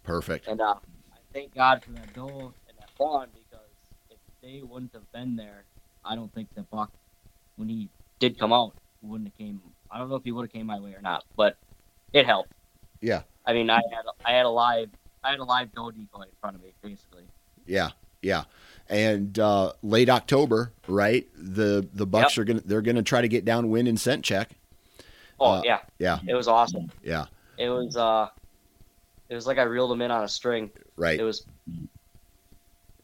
Perfect. 0.03 0.47
And 0.47 0.61
uh, 0.61 0.75
I 0.75 1.17
thank 1.33 1.55
God 1.55 1.81
for 1.83 1.91
that 1.93 2.13
doe 2.13 2.53
and 2.67 2.77
that 2.77 2.89
fawn 2.95 3.29
because 3.33 3.71
if 4.11 4.19
they 4.43 4.61
wouldn't 4.61 4.93
have 4.93 5.11
been 5.11 5.35
there, 5.35 5.65
I 6.05 6.15
don't 6.15 6.31
think 6.35 6.49
the 6.55 6.61
buck, 6.71 6.91
when 7.55 7.67
he 7.67 7.89
did 8.19 8.37
come 8.37 8.53
out, 8.53 8.75
wouldn't 9.01 9.29
have 9.29 9.37
came. 9.37 9.61
I 9.89 9.97
don't 9.97 10.09
know 10.09 10.15
if 10.15 10.23
he 10.23 10.31
would 10.31 10.43
have 10.43 10.53
came 10.53 10.67
my 10.67 10.79
way 10.79 10.93
or 10.93 11.01
not, 11.01 11.23
but 11.35 11.57
it 12.13 12.27
helped. 12.27 12.51
Yeah. 13.01 13.21
I 13.49 13.53
mean, 13.53 13.69
I 13.69 13.77
had 13.91 14.05
I 14.23 14.31
had 14.33 14.45
a 14.45 14.49
live 14.49 14.89
I 15.23 15.31
had 15.31 15.39
a 15.39 15.43
live 15.43 15.73
doe 15.73 15.89
decoy 15.91 16.21
in 16.21 16.27
front 16.39 16.55
of 16.55 16.61
me, 16.61 16.71
basically. 16.83 17.23
Yeah. 17.65 17.89
Yeah. 18.21 18.43
And 18.89 19.37
uh, 19.39 19.73
late 19.81 20.09
October, 20.09 20.71
right? 20.87 21.27
The 21.35 21.87
the 21.93 22.05
bucks 22.05 22.37
are 22.37 22.43
gonna 22.43 22.61
they're 22.63 22.81
gonna 22.83 23.01
try 23.03 23.21
to 23.21 23.27
get 23.27 23.45
downwind 23.45 23.87
and 23.87 23.99
scent 23.99 24.23
check. 24.23 24.51
Oh 25.39 25.53
Uh, 25.53 25.61
yeah, 25.65 25.79
Yeah. 25.97 26.19
it 26.27 26.35
was 26.35 26.47
awesome. 26.47 26.91
Yeah. 27.03 27.25
It 27.57 27.69
was 27.69 27.97
uh, 27.97 28.27
it 29.29 29.35
was 29.35 29.47
like 29.47 29.57
I 29.57 29.63
reeled 29.63 29.91
him 29.91 30.01
in 30.01 30.11
on 30.11 30.23
a 30.23 30.27
string. 30.27 30.69
Right. 30.95 31.19
It 31.19 31.23
was. 31.23 31.45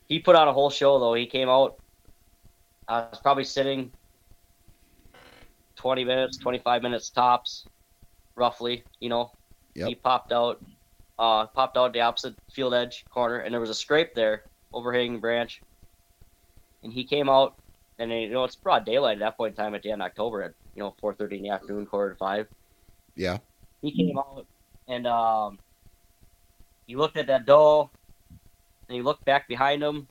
He 0.07 0.19
put 0.19 0.35
on 0.35 0.47
a 0.47 0.53
whole 0.53 0.69
show 0.69 0.99
though. 0.99 1.15
He 1.15 1.25
came 1.25 1.49
out. 1.49 1.77
I 2.87 2.99
was 3.09 3.19
probably 3.19 3.45
sitting. 3.45 3.91
Twenty 5.75 6.03
minutes, 6.05 6.37
twenty-five 6.37 6.81
minutes 6.83 7.09
tops, 7.09 7.65
roughly. 8.35 8.83
You 8.99 9.09
know. 9.09 9.31
Yep. 9.75 9.87
He 9.89 9.95
popped 9.95 10.31
out, 10.31 10.63
uh, 11.19 11.47
popped 11.47 11.77
out 11.77 11.93
the 11.93 12.01
opposite 12.01 12.35
field 12.51 12.73
edge 12.73 13.05
corner, 13.09 13.39
and 13.39 13.53
there 13.53 13.61
was 13.61 13.69
a 13.69 13.75
scrape 13.75 14.15
there, 14.15 14.43
overhanging 14.73 15.19
branch. 15.19 15.61
And 16.83 16.91
he 16.93 17.03
came 17.03 17.29
out, 17.29 17.55
and 17.99 18.11
you 18.11 18.29
know 18.29 18.43
it's 18.43 18.55
broad 18.55 18.85
daylight 18.85 19.17
at 19.17 19.19
that 19.19 19.37
point 19.37 19.51
in 19.57 19.63
time 19.63 19.75
at 19.75 19.83
the 19.83 19.91
end 19.91 20.01
of 20.01 20.05
October 20.07 20.43
at 20.43 20.53
you 20.75 20.81
know 20.81 20.93
four 20.99 21.13
thirty 21.13 21.37
in 21.37 21.43
the 21.43 21.49
afternoon, 21.49 21.85
quarter 21.85 22.11
to 22.13 22.17
five 22.17 22.47
Yeah. 23.15 23.37
he 23.81 23.91
came 23.91 24.17
out 24.17 24.45
and 24.87 25.07
um, 25.07 25.57
he 26.85 26.95
looked 26.95 27.17
at 27.17 27.27
that 27.27 27.45
doe 27.45 27.89
and 28.87 28.95
he 28.95 29.01
looked 29.01 29.25
back 29.25 29.47
behind 29.47 29.81
him. 29.81 30.07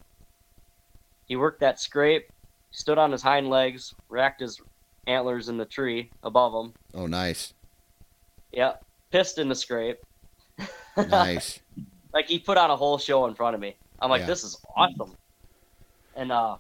He 1.27 1.37
worked 1.37 1.61
that 1.61 1.79
scrape, 1.81 2.29
stood 2.71 2.99
on 2.99 3.13
his 3.13 3.23
hind 3.23 3.49
legs, 3.49 3.95
racked 4.09 4.41
his 4.41 4.61
antlers 5.07 5.49
in 5.49 5.57
the 5.59 5.65
tree 5.65 6.11
above 6.23 6.53
him. 6.55 6.73
Oh, 6.95 7.07
nice. 7.07 7.55
Yeah, 8.53 8.75
pissed 9.15 9.39
in 9.39 9.49
the 9.49 9.55
scrape. 9.55 9.99
Nice. 10.97 11.61
like 12.13 12.27
he 12.27 12.41
put 12.41 12.59
on 12.59 12.71
a 12.71 12.77
whole 12.77 12.99
show 12.99 13.27
in 13.27 13.35
front 13.35 13.55
of 13.55 13.61
me. 13.61 13.77
I'm 14.01 14.11
like, 14.11 14.23
Yeah. 14.23 14.27
this 14.27 14.43
is 14.43 14.59
awesome. 14.77 15.15
And 16.17 16.33
uh, 16.33 16.57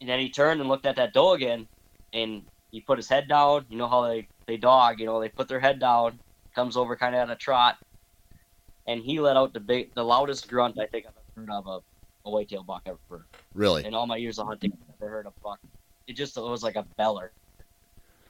and 0.00 0.08
then 0.10 0.18
he 0.20 0.28
turned 0.28 0.60
and 0.60 0.68
looked 0.68 0.84
at 0.84 0.96
that 0.96 1.14
doe 1.14 1.32
again, 1.32 1.66
and 2.12 2.42
he 2.70 2.80
put 2.82 2.98
his 2.98 3.08
head 3.08 3.26
down. 3.26 3.64
You 3.70 3.78
know 3.78 3.88
how 3.88 4.06
they 4.06 4.28
they 4.46 4.58
dog, 4.58 5.00
you 5.00 5.06
know, 5.06 5.18
they 5.18 5.30
put 5.30 5.48
their 5.48 5.60
head 5.60 5.78
down, 5.78 6.18
comes 6.54 6.76
over 6.76 6.94
kind 6.94 7.14
of 7.14 7.22
at 7.22 7.30
a 7.30 7.36
trot, 7.36 7.76
and 8.86 9.00
he 9.02 9.18
let 9.20 9.36
out 9.38 9.54
the 9.54 9.60
big, 9.60 9.94
the 9.94 10.04
loudest 10.04 10.48
grunt 10.48 10.78
I 10.78 10.86
think 10.86 11.06
I've 11.06 11.12
ever 11.38 11.46
heard 11.46 11.50
of 11.50 11.66
a, 11.66 12.28
a 12.28 12.30
whitetail 12.30 12.62
buck 12.62 12.82
ever. 12.86 12.98
Heard. 13.10 13.24
really. 13.54 13.84
In 13.86 13.94
all 13.94 14.06
my 14.06 14.16
years 14.16 14.38
of 14.38 14.46
hunting, 14.46 14.72
I've 14.72 15.00
never 15.00 15.10
heard 15.10 15.26
a 15.26 15.32
buck. 15.42 15.58
It 16.06 16.16
just 16.16 16.36
it 16.36 16.42
was 16.42 16.62
like 16.62 16.76
a 16.76 16.82
beller. 16.98 17.32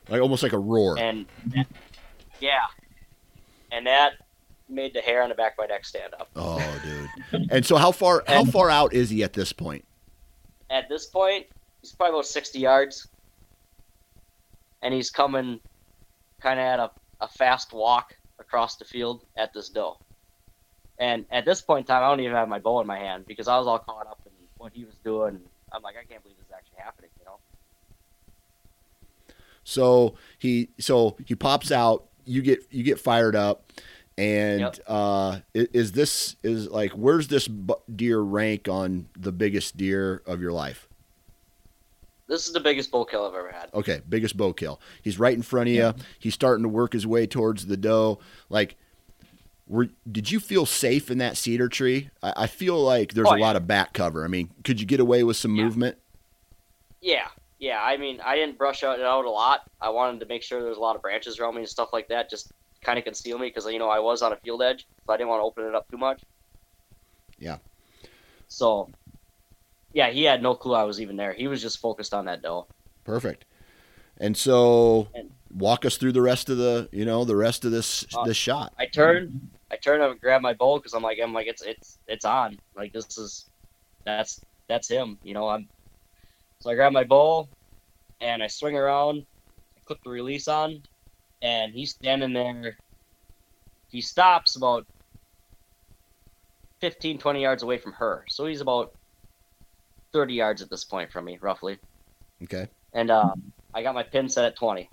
Like 0.09 0.21
almost 0.23 0.43
like 0.45 0.53
a 0.53 0.59
roar. 0.59 0.99
And 0.99 1.27
that, 1.47 1.67
yeah, 2.41 2.67
and 3.75 3.87
that 3.87 4.13
made 4.69 4.95
the 4.95 5.01
hair 5.01 5.23
on 5.23 5.29
the 5.29 5.35
back 5.35 5.53
of 5.53 5.59
my 5.59 5.67
neck 5.67 5.85
stand 5.85 6.15
up. 6.15 6.31
Oh, 6.37 6.81
dude. 6.83 7.51
And 7.51 7.67
so 7.67 7.77
how 7.77 7.93
far 7.93 8.25
how 8.27 8.45
far 8.45 8.71
out 8.71 8.95
is 8.95 9.11
he 9.11 9.23
at 9.23 9.33
this 9.33 9.53
point? 9.53 9.85
At 10.71 10.89
this 10.89 11.07
point, 11.07 11.47
he's 11.81 11.93
probably 11.93 12.15
about 12.15 12.27
60 12.27 12.59
yards, 12.59 13.09
and 14.83 14.95
he's 14.95 15.11
coming 15.11 15.61
kind 16.41 16.59
of 16.59 16.65
at 16.65 16.79
a, 16.81 16.91
a 17.21 17.29
fast 17.29 17.73
walk 17.73 18.17
across 18.39 18.77
the 18.77 18.85
field 18.85 19.25
at 19.37 19.53
this 19.53 19.69
doe. 19.69 19.99
And 20.99 21.27
at 21.31 21.45
this 21.45 21.61
point 21.61 21.81
in 21.81 21.87
time, 21.87 22.03
I 22.03 22.09
don't 22.09 22.21
even 22.21 22.37
have 22.37 22.49
my 22.49 22.61
bow 22.61 22.81
in 22.81 22.87
my 22.87 22.99
hand 22.99 23.27
because 23.27 23.49
I 23.49 23.59
was 23.59 23.67
all 23.67 23.79
caught 23.79 24.07
up 24.07 24.21
in 24.27 24.33
what 24.59 24.73
he 24.73 24.85
was 24.85 24.95
doing. 25.05 25.41
I'm 25.73 25.83
like, 25.83 25.97
I 26.01 26.05
can't 26.05 26.23
believe 26.23 26.37
this 26.39 26.47
is 26.47 26.53
actually 26.57 26.79
happening, 26.79 27.11
you 27.19 27.25
know? 27.25 27.39
So 29.65 30.15
he 30.39 30.69
so 30.79 31.17
he 31.27 31.35
pops 31.35 31.73
out. 31.73 32.05
You 32.27 32.43
get 32.43 32.61
you 32.71 32.83
get 32.83 32.99
fired 32.99 33.37
up, 33.37 33.73
and 34.17 34.61
Yep. 34.61 34.79
uh, 34.87 35.39
is 35.55 35.93
this 35.93 36.37
is 36.43 36.69
like 36.69 36.93
where's 36.93 37.29
this 37.29 37.49
deer 37.95 38.21
rank 38.21 38.69
on 38.69 39.09
the 39.19 39.33
biggest 39.33 39.77
deer 39.77 40.23
of 40.27 40.41
your 40.41 40.53
life? 40.53 40.89
This 42.27 42.47
is 42.47 42.55
the 42.55 42.61
biggest 42.61 42.91
bull 42.91 43.05
kill 43.05 43.27
I've 43.27 43.35
ever 43.35 43.51
had. 43.53 43.69
Okay, 43.75 44.01
biggest 44.09 44.37
bow 44.37 44.53
kill. 44.55 44.81
He's 45.03 45.19
right 45.19 45.35
in 45.35 45.43
front 45.43 45.69
of 45.69 45.75
you. 45.75 45.95
He's 46.19 46.33
starting 46.33 46.63
to 46.63 46.69
work 46.71 46.95
his 46.95 47.07
way 47.07 47.27
towards 47.27 47.67
the 47.67 47.77
doe. 47.77 48.19
Like, 48.49 48.77
were 49.69 49.89
did 50.11 50.31
you 50.31 50.41
feel 50.41 50.65
safe 50.65 51.11
in 51.11 51.19
that 51.19 51.37
cedar 51.37 51.69
tree? 51.69 52.09
I, 52.23 52.33
I 52.37 52.47
feel 52.47 52.83
like 52.83 53.13
there's 53.13 53.29
Oh, 53.29 53.33
a 53.35 53.39
yeah. 53.39 53.45
lot 53.45 53.57
of 53.57 53.67
back 53.67 53.93
cover. 53.93 54.25
I 54.25 54.29
mean, 54.29 54.49
could 54.65 54.81
you 54.81 54.87
get 54.87 55.01
away 55.01 55.23
with 55.23 55.37
some 55.37 55.55
Yeah. 55.55 55.65
movement? 55.65 55.99
Yeah, 57.03 57.29
yeah. 57.65 57.81
I 57.83 57.97
mean, 57.97 58.21
I 58.21 58.35
didn't 58.37 58.59
brush 58.59 58.83
out 58.85 58.99
it 58.99 59.07
out 59.07 59.25
a 59.25 59.31
lot. 59.31 59.63
I 59.81 59.89
wanted 59.89 60.21
to 60.21 60.27
make 60.27 60.43
sure 60.43 60.61
there 60.61 60.69
was 60.69 60.79
a 60.79 60.87
lot 60.89 60.97
of 60.97 61.03
branches 61.03 61.39
around 61.39 61.55
me 61.55 61.61
and 61.63 61.69
stuff 61.69 61.91
like 61.93 62.09
that, 62.09 62.29
just 62.29 62.53
kind 62.83 62.99
of 62.99 63.05
conceal 63.05 63.39
me 63.39 63.49
because 63.49 63.65
you 63.67 63.79
know 63.79 63.89
I 63.89 64.01
was 64.01 64.21
on 64.23 64.33
a 64.33 64.37
field 64.37 64.63
edge, 64.63 64.87
so 65.07 65.13
I 65.13 65.17
didn't 65.17 65.31
want 65.31 65.41
to 65.41 65.45
open 65.45 65.65
it 65.65 65.75
up 65.75 65.91
too 65.91 65.97
much. 65.97 66.23
Yeah. 67.39 67.59
So, 68.49 68.91
yeah, 69.93 70.11
he 70.11 70.23
had 70.25 70.43
no 70.43 70.55
clue 70.55 70.75
I 70.75 70.85
was 70.85 71.01
even 71.01 71.17
there. 71.17 71.33
He 71.33 71.49
was 71.49 71.61
just 71.63 71.81
focused 71.81 72.13
on 72.15 72.27
that 72.27 72.43
doe. 72.43 72.67
Perfect. 73.05 73.45
And 74.19 74.37
so, 74.37 75.09
And- 75.15 75.31
walk 75.55 75.85
us 75.85 75.97
through 75.97 76.13
the 76.13 76.23
rest 76.23 76.51
of 76.51 76.57
the 76.59 76.89
you 76.93 77.05
know 77.05 77.25
the 77.25 77.37
rest 77.37 77.65
of 77.65 77.71
this 77.71 78.05
Uh, 78.15 78.25
this 78.25 78.37
shot. 78.37 78.75
I 78.79 78.87
turned, 78.87 79.51
I 79.71 79.77
turned 79.77 80.03
and 80.03 80.21
grabbed 80.21 80.43
my 80.43 80.53
bow 80.53 80.79
because 80.79 80.93
I'm 80.95 81.03
like, 81.03 81.19
I'm 81.23 81.33
like, 81.33 81.47
it's 81.47 81.63
it's 81.63 81.99
it's 82.07 82.25
on. 82.25 82.59
Like 82.77 82.93
this 82.93 83.17
is, 83.19 83.47
that's 84.05 84.41
that's 84.69 84.89
him. 84.89 85.19
You 85.25 85.35
know, 85.35 85.49
I'm. 85.49 85.69
So 86.61 86.71
I 86.71 86.75
grab 86.75 86.93
my 86.93 87.05
bow, 87.05 87.49
and 88.21 88.43
I 88.43 88.47
swing 88.47 88.77
around, 88.77 89.27
I 89.77 89.81
click 89.85 89.99
the 90.05 90.11
release 90.11 90.49
on, 90.49 90.83
and 91.43 91.73
he's 91.73 91.91
standing 91.91 92.33
there. 92.33 92.77
He 93.89 94.01
stops 94.01 94.57
about 94.57 94.87
15, 96.81 97.19
20 97.19 97.43
yards 97.43 97.63
away 97.63 97.79
from 97.79 97.93
her, 97.93 98.25
so 98.29 98.47
he's 98.47 98.61
about 98.61 98.93
30 100.13 100.35
yards 100.35 100.63
at 100.63 100.71
this 100.71 100.85
point 100.85 101.13
from 101.13 101.25
me, 101.27 101.39
roughly. 101.41 101.79
Okay. 102.43 102.69
And 102.93 103.11
uh, 103.11 103.35
I 103.75 103.83
got 103.83 103.95
my 103.95 104.03
pin 104.03 104.29
set 104.29 104.45
at 104.45 104.57
20, 104.57 104.89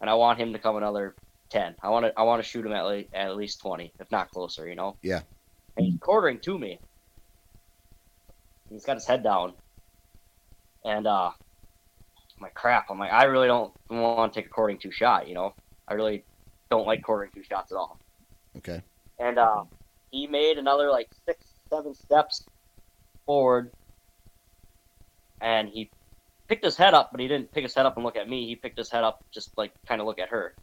and 0.00 0.08
I 0.08 0.14
want 0.14 0.38
him 0.38 0.52
to 0.52 0.58
come 0.58 0.76
another 0.76 1.14
10. 1.50 1.74
I 1.82 1.90
want 1.90 2.06
to 2.06 2.12
I 2.18 2.22
want 2.22 2.42
to 2.42 2.48
shoot 2.48 2.64
him 2.64 2.72
at, 2.72 2.82
le- 2.82 3.04
at 3.12 3.36
least 3.36 3.60
20, 3.60 3.92
if 3.98 4.10
not 4.10 4.30
closer, 4.30 4.68
you 4.68 4.76
know? 4.76 4.96
Yeah. 5.02 5.20
And 5.76 5.86
he's 5.86 5.98
quartering 6.00 6.38
to 6.40 6.58
me. 6.58 6.78
He's 8.70 8.84
got 8.84 8.96
his 8.96 9.06
head 9.06 9.22
down. 9.22 9.54
And 10.84 11.06
uh, 11.06 11.30
I'm 11.30 12.42
like, 12.42 12.54
crap. 12.54 12.86
I'm 12.90 12.98
like, 12.98 13.12
I 13.12 13.24
really 13.24 13.48
don't 13.48 13.72
want 13.90 14.32
to 14.32 14.40
take 14.40 14.46
a 14.46 14.50
quartering 14.50 14.78
to 14.78 14.90
shot, 14.90 15.28
you 15.28 15.34
know? 15.34 15.54
I 15.86 15.94
really 15.94 16.24
don't 16.70 16.86
like 16.86 17.02
quartering 17.02 17.30
to 17.34 17.42
shots 17.42 17.72
at 17.72 17.76
all. 17.76 17.98
Okay. 18.56 18.82
And 19.18 19.38
uh, 19.38 19.64
he 20.10 20.26
made 20.26 20.58
another 20.58 20.90
like 20.90 21.08
six, 21.26 21.44
seven 21.68 21.94
steps 21.94 22.44
forward, 23.26 23.70
and 25.40 25.68
he 25.68 25.90
picked 26.48 26.64
his 26.64 26.76
head 26.76 26.94
up, 26.94 27.10
but 27.12 27.20
he 27.20 27.28
didn't 27.28 27.52
pick 27.52 27.62
his 27.62 27.74
head 27.74 27.86
up 27.86 27.96
and 27.96 28.04
look 28.04 28.16
at 28.16 28.28
me. 28.28 28.46
He 28.46 28.56
picked 28.56 28.78
his 28.78 28.90
head 28.90 29.04
up, 29.04 29.24
just 29.30 29.56
like 29.56 29.72
kind 29.86 30.00
of 30.00 30.06
look 30.06 30.18
at 30.18 30.30
her. 30.30 30.54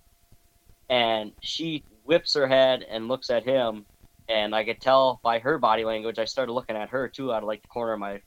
And 0.89 1.31
she 1.41 1.83
whips 2.05 2.33
her 2.33 2.47
head 2.47 2.85
and 2.89 3.07
looks 3.07 3.29
at 3.29 3.43
him, 3.43 3.85
and 4.27 4.55
I 4.55 4.63
could 4.63 4.81
tell 4.81 5.19
by 5.23 5.39
her 5.39 5.57
body 5.57 5.85
language. 5.85 6.19
I 6.19 6.25
started 6.25 6.51
looking 6.51 6.75
at 6.75 6.89
her 6.89 7.07
too 7.07 7.31
out 7.33 7.43
of 7.43 7.47
like 7.47 7.61
the 7.61 7.67
corner 7.67 7.93
of 7.93 7.99
my 7.99 8.21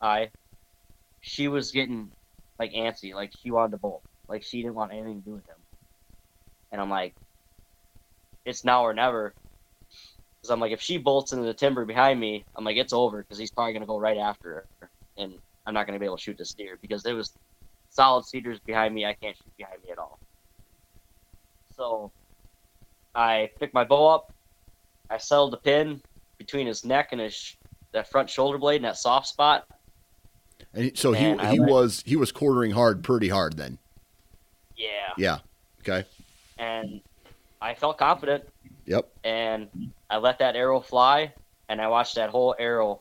eye. 0.00 0.30
She 1.28 1.48
was 1.48 1.72
getting 1.72 2.12
like 2.60 2.72
antsy, 2.72 3.12
like 3.12 3.32
she 3.42 3.50
wanted 3.50 3.72
to 3.72 3.78
bolt, 3.78 4.02
like 4.28 4.44
she 4.44 4.62
didn't 4.62 4.76
want 4.76 4.92
anything 4.92 5.18
to 5.18 5.24
do 5.24 5.32
with 5.32 5.46
him. 5.48 5.56
And 6.70 6.80
I'm 6.80 6.88
like, 6.88 7.14
it's 8.44 8.64
now 8.64 8.84
or 8.84 8.94
never. 8.94 9.34
Because 10.38 10.50
I'm 10.50 10.60
like, 10.60 10.70
if 10.70 10.80
she 10.80 10.98
bolts 10.98 11.32
into 11.32 11.44
the 11.44 11.52
timber 11.52 11.84
behind 11.84 12.20
me, 12.20 12.44
I'm 12.54 12.64
like, 12.64 12.76
it's 12.76 12.92
over 12.92 13.22
because 13.22 13.38
he's 13.38 13.50
probably 13.50 13.72
gonna 13.72 13.86
go 13.86 13.98
right 13.98 14.18
after 14.18 14.66
her, 14.80 14.90
and 15.18 15.34
I'm 15.66 15.74
not 15.74 15.86
gonna 15.86 15.98
be 15.98 16.04
able 16.06 16.16
to 16.16 16.22
shoot 16.22 16.38
this 16.38 16.54
deer 16.54 16.78
because 16.80 17.02
there 17.02 17.16
was 17.16 17.32
solid 17.90 18.24
cedars 18.24 18.60
behind 18.64 18.94
me. 18.94 19.04
I 19.04 19.14
can't 19.14 19.36
shoot 19.36 19.56
behind 19.58 19.82
me 19.82 19.90
at 19.90 19.98
all. 19.98 20.20
So 21.76 22.12
I 23.16 23.50
picked 23.58 23.74
my 23.74 23.82
bow 23.82 24.14
up. 24.14 24.30
I 25.10 25.18
settled 25.18 25.54
the 25.54 25.58
pin 25.58 26.00
between 26.38 26.68
his 26.68 26.84
neck 26.84 27.08
and 27.10 27.20
his 27.20 27.56
that 27.92 28.08
front 28.12 28.30
shoulder 28.30 28.58
blade 28.58 28.76
and 28.76 28.84
that 28.84 28.96
soft 28.96 29.26
spot. 29.26 29.64
And 30.76 30.96
so 30.96 31.12
he 31.12 31.26
I 31.26 31.52
he 31.52 31.58
let- 31.58 31.70
was 31.70 32.02
he 32.06 32.16
was 32.16 32.30
quartering 32.30 32.70
hard, 32.72 33.02
pretty 33.02 33.28
hard 33.28 33.56
then. 33.56 33.78
Yeah. 34.76 34.88
Yeah. 35.16 35.38
Okay. 35.80 36.06
And 36.58 37.00
I 37.60 37.74
felt 37.74 37.96
confident, 37.98 38.44
Yep. 38.86 39.08
and 39.24 39.68
I 40.10 40.18
let 40.18 40.38
that 40.40 40.54
arrow 40.56 40.80
fly, 40.80 41.32
and 41.68 41.80
I 41.80 41.88
watched 41.88 42.14
that 42.16 42.30
whole 42.30 42.54
arrow 42.58 43.00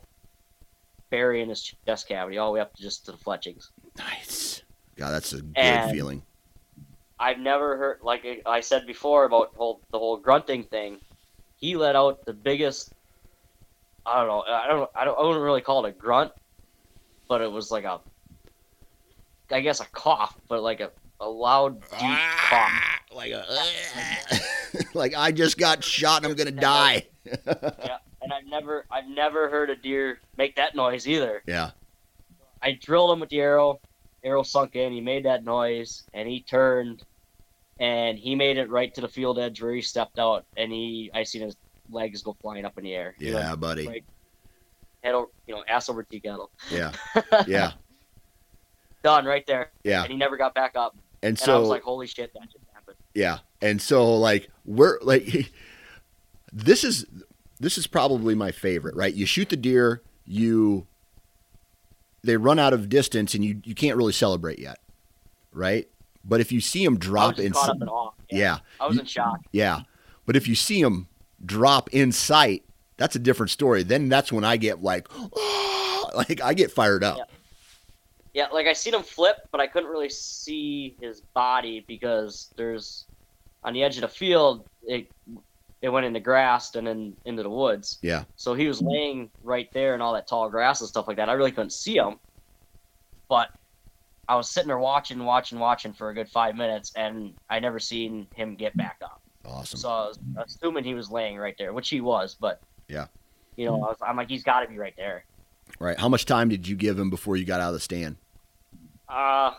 bury 1.09 1.41
in 1.41 1.49
his 1.49 1.73
chest 1.85 2.07
cavity 2.07 2.37
all 2.37 2.47
the 2.49 2.53
way 2.55 2.59
up 2.61 2.73
to 2.75 2.81
just 2.81 3.05
to 3.05 3.11
the 3.11 3.17
fletchings. 3.17 3.71
Nice. 3.97 4.61
God, 4.95 5.11
that's 5.11 5.33
a 5.33 5.41
good 5.41 5.53
And- 5.57 5.91
feeling. 5.91 6.23
I've 7.19 7.39
never 7.39 7.77
heard, 7.77 7.99
like 8.01 8.25
I 8.45 8.59
said 8.59 8.85
before 8.85 9.23
about 9.23 9.53
whole, 9.55 9.79
the 9.91 9.97
whole 9.99 10.17
grunting 10.17 10.63
thing. 10.65 10.99
He 11.57 11.75
let 11.77 11.95
out 11.95 12.25
the 12.25 12.33
biggest. 12.33 12.91
I 14.05 14.17
don't 14.19 14.27
know. 14.27 14.41
I 14.41 14.67
don't. 14.67 14.89
I 14.93 15.05
don't. 15.05 15.17
I 15.17 15.21
wouldn't 15.23 15.41
really 15.43 15.61
call 15.61 15.85
it 15.85 15.89
a 15.89 15.91
grunt, 15.93 16.33
but 17.27 17.41
it 17.41 17.51
was 17.51 17.71
like 17.71 17.83
a. 17.83 17.99
I 19.51 19.61
guess 19.61 19.79
a 19.79 19.85
cough, 19.85 20.35
but 20.47 20.63
like 20.63 20.79
a, 20.79 20.91
a 21.19 21.29
loud, 21.29 21.79
deep 21.81 21.89
cough. 21.99 22.17
Ah, 22.51 22.99
like 23.13 23.31
a 23.31 23.45
ah. 23.47 24.37
like 24.95 25.13
I 25.15 25.31
just 25.31 25.57
got 25.57 25.83
shot 25.83 26.23
and 26.23 26.31
I'm 26.31 26.35
gonna 26.37 26.51
die. 26.51 27.05
Yeah, 27.25 27.35
and 28.21 28.33
I've 28.33 28.45
never, 28.47 28.85
I've 28.89 29.07
never 29.07 29.49
heard 29.49 29.69
a 29.69 29.75
deer 29.75 30.19
make 30.37 30.55
that 30.55 30.75
noise 30.75 31.07
either. 31.07 31.43
Yeah. 31.45 31.71
I 32.61 32.71
drilled 32.81 33.11
him 33.11 33.19
with 33.19 33.29
the 33.29 33.39
arrow. 33.39 33.79
Arrow 34.23 34.41
sunk 34.41 34.75
in. 34.75 34.91
He 34.91 35.01
made 35.01 35.25
that 35.25 35.43
noise, 35.43 36.03
and 36.15 36.27
he 36.27 36.41
turned, 36.41 37.03
and 37.79 38.17
he 38.17 38.33
made 38.33 38.57
it 38.57 38.71
right 38.71 38.91
to 38.95 39.01
the 39.01 39.07
field 39.07 39.37
edge 39.37 39.61
where 39.61 39.73
he 39.73 39.81
stepped 39.81 40.17
out, 40.17 40.45
and 40.57 40.71
he, 40.71 41.11
I 41.13 41.21
seen 41.23 41.43
his 41.43 41.55
legs 41.91 42.23
go 42.23 42.35
flying 42.41 42.65
up 42.65 42.79
in 42.79 42.83
the 42.83 42.95
air. 42.95 43.13
He 43.19 43.25
went 43.31 43.45
Yeah, 43.45 43.55
buddy. 43.55 43.87
right- 43.87 44.03
head 45.05 45.13
over, 45.15 45.27
you 45.47 45.55
know, 45.55 45.63
ass 45.67 45.87
over 45.89 46.03
tea 46.03 46.19
kettle. 46.19 46.49
Yeah. 46.71 46.91
Yeah. 47.47 47.71
Done 49.03 49.25
right 49.25 49.45
there, 49.45 49.69
Yeah. 49.83 50.01
and 50.03 50.11
he 50.11 50.17
never 50.17 50.35
got 50.35 50.55
back 50.55 50.75
up. 50.75 50.95
And 51.21 51.39
And 51.39 51.49
I 51.49 51.57
was 51.57 51.69
like, 51.69 51.83
holy 51.83 52.07
shit, 52.07 52.33
that 52.33 52.43
just 52.51 52.63
happened. 52.73 52.97
Yeah. 53.13 53.37
And 53.61 53.79
so 53.81 54.15
like 54.17 54.49
we're 54.65 54.99
like 55.01 55.51
this 56.53 56.83
is 56.83 57.05
this 57.59 57.77
is 57.77 57.85
probably 57.87 58.33
my 58.35 58.51
favorite, 58.51 58.95
right? 58.95 59.13
You 59.13 59.25
shoot 59.25 59.49
the 59.49 59.57
deer, 59.57 60.01
you 60.25 60.87
they 62.23 62.35
run 62.37 62.57
out 62.57 62.73
of 62.73 62.89
distance 62.89 63.35
and 63.35 63.45
you 63.45 63.61
you 63.63 63.75
can't 63.75 63.95
really 63.97 64.13
celebrate 64.13 64.57
yet. 64.59 64.79
Right? 65.53 65.87
But 66.23 66.41
if 66.41 66.51
you 66.51 66.59
see 66.59 66.83
them 66.83 66.97
drop 66.97 67.37
in 67.39 67.51
caught 67.53 67.69
up 67.69 67.81
in 67.81 67.87
awe. 67.87 68.11
yeah, 68.31 68.57
I 68.79 68.87
was 68.87 68.95
You- 68.95 69.01
in 69.01 69.05
shock. 69.07 69.39
yeah. 69.51 69.81
But 70.25 70.35
if 70.35 70.47
you 70.47 70.55
see 70.55 70.81
them 70.81 71.07
drop 71.45 71.93
in 71.93 72.11
sight, 72.11 72.63
that's 72.97 73.15
a 73.15 73.19
different 73.19 73.49
story. 73.49 73.83
Then 73.83 74.09
that's 74.09 74.31
when 74.31 74.43
I 74.43 74.57
get 74.57 74.81
like 74.83 75.07
like 76.15 76.41
I 76.41 76.53
get 76.53 76.71
fired 76.71 77.03
up. 77.03 77.17
Yeah. 77.17 77.23
Yeah, 78.33 78.47
like 78.47 78.67
I 78.67 78.73
seen 78.73 78.93
him 78.93 79.01
flip, 79.01 79.37
but 79.49 79.61
I 79.61 79.67
couldn't 79.67 79.89
really 79.89 80.09
see 80.09 80.97
his 80.99 81.21
body 81.21 81.85
because 81.87 82.53
there's 82.57 83.05
on 83.63 83.73
the 83.73 83.81
edge 83.81 83.95
of 83.95 84.01
the 84.01 84.09
field. 84.09 84.67
It 84.83 85.09
it 85.81 85.87
went 85.87 86.05
into 86.05 86.19
grass 86.19 86.75
and 86.75 86.85
then 86.85 87.15
into 87.23 87.43
the 87.43 87.49
woods. 87.49 87.97
Yeah. 88.01 88.25
So 88.35 88.53
he 88.53 88.67
was 88.67 88.81
laying 88.81 89.29
right 89.41 89.71
there 89.71 89.95
in 89.95 90.01
all 90.01 90.13
that 90.13 90.27
tall 90.27 90.49
grass 90.49 90.81
and 90.81 90.89
stuff 90.89 91.07
like 91.07 91.15
that. 91.15 91.29
I 91.29 91.33
really 91.33 91.51
couldn't 91.51 91.71
see 91.71 91.95
him, 91.95 92.19
but 93.29 93.51
I 94.27 94.35
was 94.35 94.49
sitting 94.49 94.67
there 94.67 94.79
watching, 94.79 95.23
watching, 95.23 95.57
watching 95.57 95.93
for 95.93 96.09
a 96.09 96.13
good 96.13 96.27
five 96.27 96.55
minutes, 96.55 96.91
and 96.95 97.35
I 97.49 97.59
never 97.59 97.79
seen 97.79 98.27
him 98.35 98.55
get 98.55 98.75
back 98.75 98.97
up. 99.03 99.21
Awesome. 99.45 99.79
So 99.79 99.89
I 99.89 100.07
was 100.07 100.19
assuming 100.37 100.83
he 100.83 100.95
was 100.95 101.09
laying 101.11 101.37
right 101.37 101.55
there, 101.57 101.71
which 101.71 101.89
he 101.89 102.01
was, 102.01 102.35
but 102.37 102.61
Yeah. 102.87 103.07
you 103.55 103.65
know, 103.65 103.75
I 103.75 103.87
was, 103.87 103.97
I'm 104.01 104.15
like, 104.17 104.29
he's 104.29 104.43
got 104.43 104.61
to 104.61 104.67
be 104.67 104.77
right 104.77 104.93
there. 104.97 105.25
right. 105.79 105.99
How 105.99 106.09
much 106.09 106.25
time 106.25 106.49
did 106.49 106.67
you 106.67 106.75
give 106.75 106.97
him 106.99 107.09
before 107.09 107.35
you 107.35 107.45
got 107.45 107.59
out 107.61 107.69
of 107.69 107.73
the 107.73 107.79
stand? 107.79 108.17
Uh, 109.09 109.53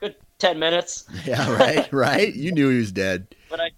good 0.00 0.16
ten 0.38 0.58
minutes. 0.58 1.04
Yeah, 1.26 1.54
right, 1.56 1.92
right. 1.92 2.34
You 2.34 2.52
knew 2.52 2.68
he 2.70 2.78
was 2.78 2.92
dead. 2.92 3.26
but 3.50 3.60
I 3.60 3.70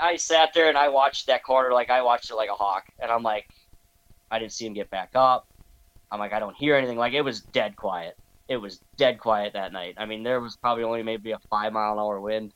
I 0.00 0.16
sat 0.16 0.54
there 0.54 0.68
and 0.68 0.78
I 0.78 0.88
watched 0.88 1.26
that 1.26 1.42
corner 1.42 1.72
like 1.72 1.90
I 1.90 2.02
watched 2.02 2.30
it 2.30 2.34
like 2.36 2.50
a 2.50 2.54
hawk, 2.54 2.84
and 3.00 3.10
I'm 3.10 3.22
like, 3.22 3.48
I 4.30 4.38
didn't 4.38 4.52
see 4.52 4.66
him 4.66 4.72
get 4.74 4.90
back 4.90 5.10
up. 5.14 5.46
I'm 6.10 6.18
like, 6.20 6.32
I 6.32 6.38
don't 6.38 6.56
hear 6.56 6.74
anything. 6.76 6.96
Like 6.98 7.12
it 7.14 7.22
was 7.22 7.40
dead 7.40 7.76
quiet. 7.76 8.16
It 8.48 8.56
was 8.56 8.80
dead 8.96 9.18
quiet 9.18 9.52
that 9.52 9.72
night. 9.72 9.94
I 9.98 10.06
mean, 10.06 10.22
there 10.22 10.40
was 10.40 10.56
probably 10.56 10.84
only 10.84 11.02
maybe 11.02 11.32
a 11.32 11.38
five 11.50 11.72
mile 11.72 11.92
an 11.92 11.98
hour 11.98 12.18
wind, 12.20 12.52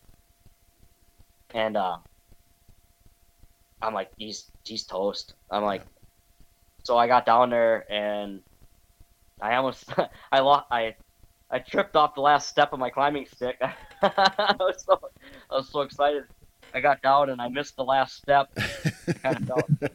and 1.53 1.77
uh, 1.77 1.99
I'm 3.83 3.95
like, 3.95 4.11
he's 4.17 4.51
he's 4.65 4.85
toast. 4.85 5.35
I'm 5.51 5.65
like, 5.65 5.83
so 6.85 6.97
I 6.97 7.07
got 7.07 7.27
down 7.27 7.51
there 7.51 7.85
and 7.91 8.41
I 9.41 9.57
almost 9.57 9.93
I 10.33 10.41
lost 10.41 10.67
I 10.71 10.95
I 11.51 11.59
tripped 11.59 11.97
off 11.97 12.15
the 12.15 12.21
last 12.21 12.49
step 12.49 12.73
of 12.73 12.79
my 12.79 12.91
climbing 12.91 13.27
stick. 13.27 13.61
I 14.03 14.55
was 14.59 14.85
so 14.85 15.01
I 15.51 15.57
was 15.57 15.69
so 15.69 15.83
excited. 15.83 16.25
I 16.75 16.81
got 16.81 17.03
down 17.03 17.31
and 17.31 17.41
I 17.41 17.49
missed 17.49 17.77
the 17.77 17.85
last 17.85 18.17
step. 18.17 18.49
kind 19.23 19.37
of 19.37 19.47
fell. 19.47 19.91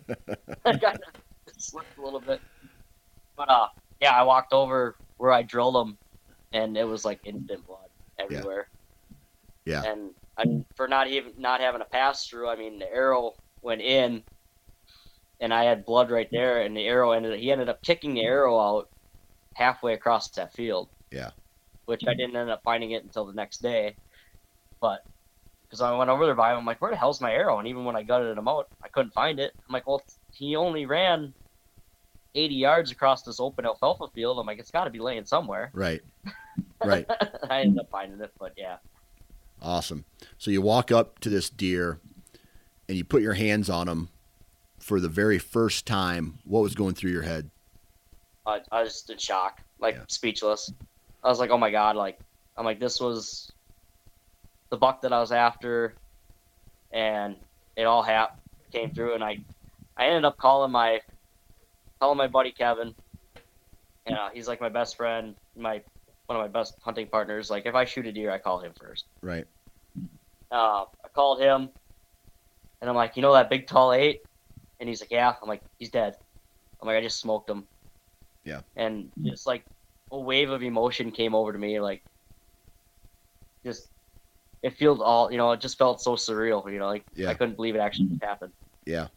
I 0.66 0.78
kind 0.78 1.00
of 1.00 1.22
slipped 1.58 1.98
a 1.98 2.02
little 2.02 2.20
bit. 2.20 2.40
But 3.36 3.50
uh, 3.50 3.68
yeah, 4.00 4.12
I 4.12 4.24
walked 4.24 4.54
over 4.54 4.96
where 5.18 5.32
I 5.32 5.42
drilled 5.42 5.76
them, 5.76 5.98
and 6.54 6.78
it 6.78 6.84
was 6.84 7.06
like 7.06 7.20
instant 7.24 7.66
blood 7.66 7.90
everywhere. 8.20 8.68
Yeah. 9.66 9.84
And 9.84 10.12
I 10.38 10.46
mean, 10.46 10.66
for 10.76 10.88
not 10.88 11.08
even 11.08 11.34
not 11.38 11.60
having 11.62 11.82
a 11.82 11.86
pass 11.86 12.28
through, 12.28 12.48
I 12.50 12.56
mean, 12.56 12.80
the 12.80 12.92
arrow 12.92 13.34
went 13.68 13.82
in, 13.82 14.24
and 15.40 15.54
I 15.54 15.66
had 15.66 15.86
blood 15.86 16.10
right 16.10 16.30
there, 16.32 16.62
and 16.62 16.76
the 16.76 16.88
arrow 16.88 17.12
ended. 17.12 17.40
He 17.40 17.52
ended 17.52 17.70
up 17.70 17.84
kicking 17.84 18.16
the 18.16 18.24
arrow 18.24 18.60
out 18.60 18.90
halfway 19.54 19.94
across 19.94 20.30
that 20.30 20.54
field. 20.54 20.88
Yeah. 21.12 21.32
Which 21.86 22.04
I 22.08 22.16
didn't 22.16 22.36
end 22.36 22.50
up 22.50 22.64
finding 22.64 22.92
it 22.92 23.04
until 23.04 23.26
the 23.26 23.34
next 23.34 23.62
day, 23.62 23.96
but 24.82 25.06
because 25.64 25.82
I 25.82 25.96
went 25.96 26.10
over 26.10 26.26
there 26.26 26.36
by 26.36 26.52
him, 26.52 26.60
I'm 26.60 26.66
like, 26.66 26.82
where 26.82 26.92
the 26.92 26.98
hell's 26.98 27.22
my 27.22 27.32
arrow? 27.32 27.60
And 27.60 27.68
even 27.68 27.84
when 27.84 27.96
I 27.96 28.04
gutted 28.04 28.38
him 28.38 28.48
out, 28.48 28.68
I 28.82 28.88
couldn't 28.88 29.14
find 29.14 29.40
it. 29.40 29.54
I'm 29.68 29.74
like, 29.74 29.86
well, 29.86 30.02
he 30.32 30.56
only 30.56 30.86
ran 30.86 31.34
80 32.36 32.56
yards 32.56 32.92
across 32.92 33.22
this 33.24 33.40
open 33.40 33.66
alfalfa 33.66 34.08
field. 34.14 34.40
I'm 34.40 34.48
like, 34.48 34.60
it's 34.60 34.72
got 34.72 34.86
to 34.86 34.90
be 34.90 35.00
laying 35.00 35.26
somewhere. 35.26 35.70
Right. 35.74 36.02
Right. 36.84 37.08
I 37.50 37.62
ended 37.62 37.80
up 37.80 37.90
finding 37.90 38.22
it, 38.22 38.32
but 38.40 38.54
yeah. 38.56 38.78
Awesome. 39.62 40.06
So 40.38 40.52
you 40.52 40.62
walk 40.62 40.92
up 40.92 41.20
to 41.20 41.30
this 41.30 41.50
deer 41.50 42.00
and 42.88 42.98
you 42.98 43.04
put 43.04 43.22
your 43.22 43.34
hands 43.34 43.70
on 43.70 43.88
him 43.88 44.10
for 44.80 45.00
the 45.00 45.10
very 45.10 45.40
first 45.40 45.86
time. 45.86 46.40
What 46.46 46.62
was 46.62 46.76
going 46.76 46.94
through 46.96 47.12
your 47.12 47.24
head? 47.24 47.50
I, 48.46 48.62
I 48.72 48.84
was 48.84 48.94
just 48.94 49.10
in 49.10 49.18
shock, 49.18 49.62
like 49.80 49.96
Yeah. 49.96 50.04
speechless. 50.08 50.72
I 51.24 51.28
was 51.30 51.40
like, 51.40 51.50
oh 51.50 51.58
my 51.58 51.72
god, 51.72 51.96
like 51.96 52.20
I'm 52.58 52.66
like 52.66 52.80
this 52.80 53.00
was 53.00 53.52
the 54.70 54.78
buck 54.78 55.02
that 55.02 55.12
I 55.14 55.20
was 55.20 55.32
after, 55.32 55.94
and 56.92 57.36
it 57.76 57.84
all 57.84 58.04
hap 58.04 58.40
came 58.72 58.92
through, 58.92 59.16
and 59.16 59.24
I 59.24 59.40
I 59.98 60.06
ended 60.08 60.26
up 60.26 60.38
calling 60.38 60.72
my 60.72 61.02
calling 62.00 62.18
my 62.18 62.28
buddy 62.28 62.52
Kevin. 62.52 62.96
You 64.08 64.14
know, 64.14 64.30
he's 64.34 64.48
like 64.48 64.62
my 64.62 64.70
best 64.70 64.96
friend, 64.96 65.36
my 65.58 65.82
one 66.28 66.38
of 66.40 66.42
my 66.42 66.48
best 66.48 66.76
hunting 66.82 67.08
partners. 67.08 67.50
Like 67.50 67.66
if 67.66 67.76
I 67.76 67.84
shoot 67.84 68.06
a 68.08 68.12
deer, 68.12 68.32
I 68.32 68.38
call 68.38 68.60
him 68.60 68.72
first. 68.80 69.06
Right. 69.22 69.46
Uh, 70.50 70.86
I 71.04 71.08
called 71.14 71.42
him, 71.42 71.70
and 72.82 72.90
I'm 72.90 72.96
like, 72.96 73.16
you 73.16 73.22
know 73.22 73.34
that 73.34 73.50
big 73.50 73.68
tall 73.68 73.94
eight, 73.94 74.22
and 74.80 74.88
he's 74.88 75.02
like, 75.02 75.12
yeah. 75.12 75.34
I'm 75.42 75.48
like, 75.48 75.62
he's 75.80 75.90
dead. 75.90 76.16
I'm 76.82 76.88
like, 76.88 76.98
I 76.98 77.02
just 77.02 77.20
smoked 77.20 77.50
him. 77.50 77.66
Yeah. 78.44 78.62
And 78.76 79.12
just 79.24 79.48
like 79.48 79.64
a 80.12 80.20
wave 80.20 80.50
of 80.50 80.64
emotion 80.64 81.12
came 81.12 81.36
over 81.36 81.52
to 81.52 81.60
me, 81.60 81.80
like 81.80 82.02
just 83.64 83.88
it 84.64 84.72
feels 84.78 85.00
all 85.02 85.32
you 85.32 85.38
know. 85.38 85.52
It 85.52 85.60
just 85.62 85.78
felt 85.78 86.02
so 86.02 86.16
surreal, 86.16 86.72
you 86.72 86.80
know. 86.80 86.88
Like 86.88 87.04
Yeah. 87.16 87.30
I 87.30 87.34
couldn't 87.34 87.56
believe 87.56 87.76
it 87.76 87.80
actually 87.80 88.10
happened. 88.22 88.54
Yeah. 88.86 89.08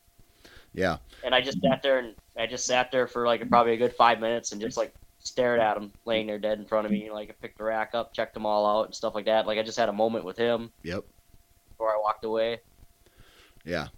Yeah. 0.74 0.98
And 1.24 1.34
I 1.34 1.40
just 1.40 1.60
sat 1.60 1.82
there 1.82 1.98
and 1.98 2.14
I 2.36 2.46
just 2.46 2.64
sat 2.64 2.90
there 2.90 3.06
for 3.06 3.26
like 3.26 3.48
probably 3.48 3.74
a 3.74 3.76
good 3.76 3.94
five 3.94 4.20
minutes 4.20 4.52
and 4.52 4.60
just 4.60 4.76
like 4.76 4.94
stared 5.18 5.60
at 5.60 5.76
him 5.76 5.92
laying 6.06 6.26
there 6.26 6.38
dead 6.38 6.58
in 6.58 6.64
front 6.64 6.86
of 6.86 6.92
me. 6.92 7.10
Like 7.10 7.30
I 7.30 7.32
picked 7.40 7.58
the 7.58 7.64
rack 7.64 7.90
up, 7.94 8.12
checked 8.12 8.34
them 8.34 8.46
all 8.46 8.66
out 8.66 8.86
and 8.86 8.94
stuff 8.94 9.14
like 9.14 9.26
that. 9.26 9.46
Like 9.46 9.58
I 9.58 9.62
just 9.62 9.78
had 9.78 9.88
a 9.88 9.92
moment 9.92 10.24
with 10.24 10.36
him 10.36 10.70
Yep. 10.82 11.04
before 11.70 11.90
I 11.90 11.98
walked 12.00 12.24
away. 12.24 12.60
Yeah. 13.64 13.88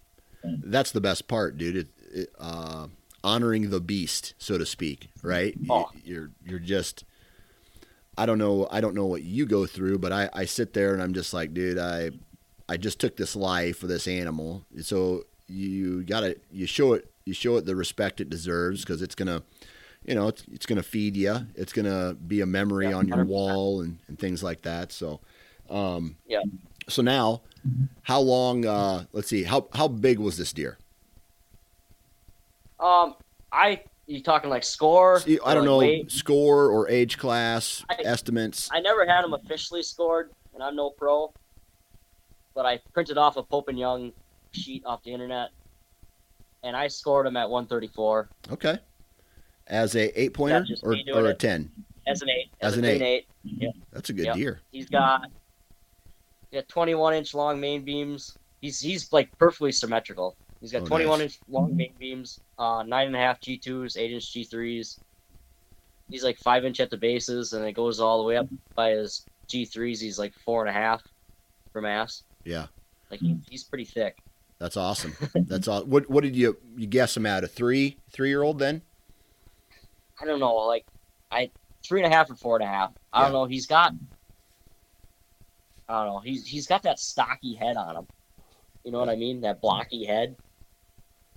that's 0.45 0.93
the 0.93 1.01
best 1.01 1.29
part, 1.29 1.57
dude. 1.59 1.77
It, 1.77 1.89
it, 2.13 2.29
uh, 2.39 2.89
honoring 3.25 3.71
the 3.71 3.81
beast, 3.81 4.35
so 4.39 4.59
to 4.59 4.67
speak, 4.67 5.09
right? 5.23 5.55
Oh. 5.71 5.91
You're 6.05 6.31
you're 6.45 6.59
just. 6.59 7.05
I 8.19 8.27
don't 8.27 8.39
know. 8.39 8.69
I 8.71 8.81
don't 8.83 8.95
know 8.95 9.07
what 9.07 9.23
you 9.23 9.47
go 9.47 9.65
through, 9.65 9.99
but 9.99 10.13
I, 10.13 10.29
I 10.35 10.45
sit 10.45 10.75
there 10.75 10.93
and 10.93 11.03
I'm 11.03 11.15
just 11.15 11.33
like, 11.33 11.55
dude, 11.55 11.79
I 11.79 12.11
I 12.69 12.77
just 12.77 12.99
took 13.01 13.17
this 13.17 13.35
life 13.37 13.79
for 13.79 13.87
this 13.87 14.07
animal, 14.07 14.65
so 14.83 15.25
you 15.49 16.03
gotta 16.03 16.37
you 16.51 16.67
show 16.67 16.93
it 16.95 17.11
you 17.25 17.33
show 17.35 17.57
it 17.57 17.65
the 17.67 17.77
respect 17.77 18.21
it 18.21 18.29
deserves 18.29 18.81
because 18.83 19.01
it's 19.01 19.15
gonna, 19.15 19.43
you 20.05 20.15
know, 20.15 20.29
it's, 20.29 20.45
it's 20.53 20.67
gonna 20.67 20.83
feed 20.83 21.17
you. 21.17 21.47
It's 21.55 21.73
gonna 21.73 22.15
be 22.15 22.41
a 22.41 22.47
memory 22.47 22.89
Yeah, 22.89 22.97
on 22.97 23.09
your 23.09 23.19
100%. 23.19 23.27
wall 23.29 23.81
and, 23.81 23.99
and 24.09 24.19
things 24.19 24.43
like 24.43 24.63
that. 24.63 24.91
So, 24.93 25.21
um, 25.71 26.17
Yeah. 26.27 26.43
So 26.89 27.01
now, 27.01 27.43
how 28.03 28.21
long? 28.21 28.65
Uh, 28.67 29.05
let's 29.13 29.29
see. 29.29 29.43
How 29.45 29.67
how 29.75 29.89
big 29.89 30.19
was 30.19 30.37
this 30.37 30.53
deer? 30.53 30.79
Um, 32.81 33.15
I 33.53 33.83
you 34.07 34.23
talking 34.23 34.51
like 34.51 34.65
score? 34.65 35.21
See, 35.21 35.39
I 35.45 35.55
don't 35.55 35.63
like, 35.63 35.67
know 35.67 35.79
weight? 35.79 36.11
score 36.11 36.69
or 36.69 36.89
age 36.89 37.19
class 37.19 37.85
I- 37.89 38.03
estimates. 38.05 38.69
I 38.73 38.81
never 38.81 39.07
had 39.07 39.25
him 39.25 39.35
officially 39.35 39.83
scored, 39.83 40.31
and 40.55 40.63
I'm 40.63 40.75
no 40.77 40.91
pro. 40.91 41.33
But 42.55 42.67
I 42.67 42.81
printed 42.93 43.17
off 43.17 43.37
a 43.37 43.43
Pope 43.43 43.69
and 43.69 43.79
Young 43.79 44.13
sheet 44.51 44.83
off 44.85 45.03
the 45.05 45.13
internet, 45.13 45.51
and 46.63 46.77
I 46.77 46.89
scored 46.89 47.27
him 47.27 47.37
at 47.37 47.49
134 47.49 48.29
Okay. 48.51 48.79
As 49.69 49.95
a 49.95 50.21
eight 50.21 50.35
pointer 50.35 50.67
or, 50.83 50.97
or 51.15 51.27
a 51.27 51.35
ten. 51.35 51.71
as 52.07 52.21
an 52.21 52.29
eight. 52.29 52.51
As 52.61 52.75
a 52.77 52.79
an 52.81 52.85
eight. 52.85 53.03
eight. 53.03 53.71
That's 53.93 54.11
a 54.11 54.13
good 54.13 54.27
Yep. 54.27 54.35
deer. 54.37 54.61
He's 54.73 54.89
got 54.91 55.31
got 56.53 56.69
21 56.69 57.15
inch 57.15 57.35
long 57.35 57.61
main 57.61 57.83
beams. 57.83 58.37
He's 58.61 58.81
he's 58.81 59.13
like 59.13 59.37
perfectly 59.39 59.73
symmetrical. 59.73 60.37
He's 60.61 60.71
got 60.73 60.83
Oh, 60.83 60.87
21 60.87 61.19
nice. 61.19 61.25
inch 61.25 61.39
long 61.49 61.77
main 61.77 61.93
beams, 61.99 62.41
uh, 62.59 62.85
nine 62.87 63.09
and 63.09 63.17
a 63.17 63.19
half 63.19 63.41
G2s, 63.41 63.97
eight 63.99 64.13
inch 64.13 64.33
G3s. 64.33 64.99
He's 66.11 66.23
like 66.25 66.39
five 66.39 66.65
inch 66.65 66.79
at 66.81 66.91
the 66.91 66.97
bases, 66.97 67.53
and 67.55 67.65
it 67.65 67.73
goes 67.73 67.99
all 67.99 68.19
the 68.19 68.25
way 68.25 68.37
up 68.37 68.47
by 68.75 68.91
his 68.91 69.25
G3s. 69.49 70.01
He's 70.01 70.19
like 70.19 70.35
four 70.35 70.61
and 70.61 70.71
a 70.71 70.73
half 70.73 71.03
for 71.73 71.81
mass. 71.81 72.23
Yeah. 72.45 72.67
Like 73.11 73.21
he, 73.21 73.37
he's 73.51 73.65
pretty 73.65 73.85
thick. 73.85 74.19
That's 74.59 74.77
awesome. 74.77 75.17
That's 75.35 75.67
all. 75.67 75.83
What 75.85 76.09
what 76.09 76.23
did 76.23 76.37
you 76.37 76.57
you 76.77 76.87
guess 76.87 77.17
him 77.17 77.27
at 77.27 77.43
a 77.45 77.49
three 77.49 77.97
three 78.13 78.29
year 78.29 78.43
old 78.43 78.59
then? 78.59 78.83
I 80.21 80.25
don't 80.25 80.39
know, 80.39 80.55
like 80.55 80.87
I 81.33 81.51
three 81.85 82.03
and 82.03 82.13
a 82.13 82.17
half 82.17 82.31
or 82.31 82.37
four 82.37 82.57
and 82.57 82.65
a 82.65 82.69
half. 82.69 82.93
I 83.13 83.23
don't 83.23 83.33
know. 83.33 83.45
He's 83.47 83.67
got 83.67 83.93
I 85.89 86.05
don't 86.05 86.15
know. 86.15 86.21
He's 86.21 86.47
he's 86.47 86.67
got 86.67 86.83
that 86.85 86.99
stocky 86.99 87.55
head 87.55 87.77
on 87.77 87.97
him. 87.97 88.07
You 88.85 88.93
know 88.93 88.99
what 88.99 89.09
I 89.09 89.17
mean? 89.17 89.41
That 89.43 89.61
blocky 89.61 90.05
head. 90.05 90.37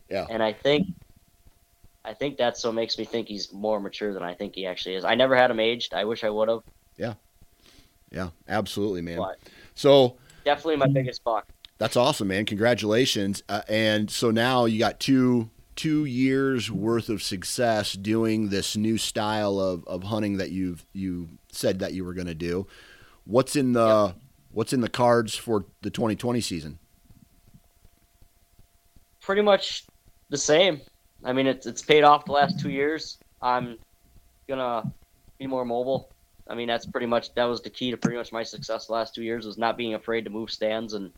Yeah. 0.10 0.26
And 0.30 0.42
I 0.42 0.54
think 0.54 0.88
I 2.04 2.14
think 2.14 2.38
that's 2.38 2.64
what 2.64 2.74
makes 2.76 2.98
me 2.98 3.06
think 3.06 3.28
he's 3.28 3.52
more 3.52 3.80
mature 3.80 4.14
than 4.14 4.24
I 4.24 4.34
think 4.34 4.56
he 4.56 4.66
actually 4.68 4.96
is. 4.96 5.04
I 5.04 5.16
never 5.16 5.36
had 5.36 5.50
him 5.52 5.60
aged. 5.60 5.94
I 5.94 6.06
wish 6.06 6.24
I 6.24 6.30
would 6.30 6.50
have, 6.50 6.62
Yeah, 6.98 7.16
Yeah, 8.12 8.30
absolutely, 8.48 9.02
man. 9.02 9.18
but 9.18 9.40
So 9.74 10.18
definitely 10.44 10.78
my 10.78 10.88
biggest 10.88 11.24
buck. 11.24 11.48
that's 11.80 11.96
awesome, 11.98 12.28
man. 12.28 12.46
Congratulations. 12.46 13.42
Uh, 13.50 13.62
and 13.68 14.10
so 14.12 14.30
now 14.32 14.66
you 14.66 14.78
got 14.80 15.00
two 15.00 15.50
two 15.76 16.06
years 16.06 16.72
worth 16.72 17.10
of 17.10 17.22
success 17.22 17.94
doing 17.94 18.48
this 18.50 18.78
new 18.78 18.98
style 18.98 19.60
of, 19.60 19.84
of 19.88 20.04
hunting 20.04 20.38
that 20.38 20.52
you've 20.52 20.86
you 20.94 21.28
said 21.52 21.80
that 21.80 21.94
you 21.94 22.06
were 22.06 22.14
going 22.14 22.28
to 22.28 22.36
do. 22.36 22.66
What's 23.26 23.56
in 23.56 23.74
the 23.74 24.14
what's 24.56 24.72
in 24.72 24.80
the 24.80 24.90
cards 24.90 25.36
for 25.36 25.66
the 25.82 25.90
2020 25.90 26.40
season? 26.40 26.80
Pretty 29.22 29.42
much 29.42 29.84
the 30.30 30.38
same. 30.38 30.82
I 31.24 31.34
mean, 31.34 31.46
it's 31.46 31.66
it's 31.66 31.82
paid 31.82 32.04
off 32.04 32.26
the 32.26 32.32
last 32.32 32.60
two 32.60 32.70
years. 32.70 33.18
I'm 33.42 33.78
gonna 34.48 34.92
be 35.38 35.46
more 35.46 35.66
mobile. 35.66 36.10
I 36.48 36.56
mean, 36.56 36.68
that's 36.68 36.86
pretty 36.86 37.08
much 37.08 37.34
that 37.36 37.44
was 37.44 37.62
the 37.62 37.70
key 37.70 37.92
to 37.92 37.98
pretty 37.98 38.18
much 38.18 38.32
my 38.32 38.44
success 38.44 38.88
the 38.88 38.94
last 38.94 39.14
two 39.14 39.24
years 39.24 39.46
was 39.46 39.58
not 39.58 39.78
being 39.78 39.94
afraid 39.94 40.24
to 40.24 40.30
move 40.30 40.50
stands 40.50 40.94
and 40.94 41.12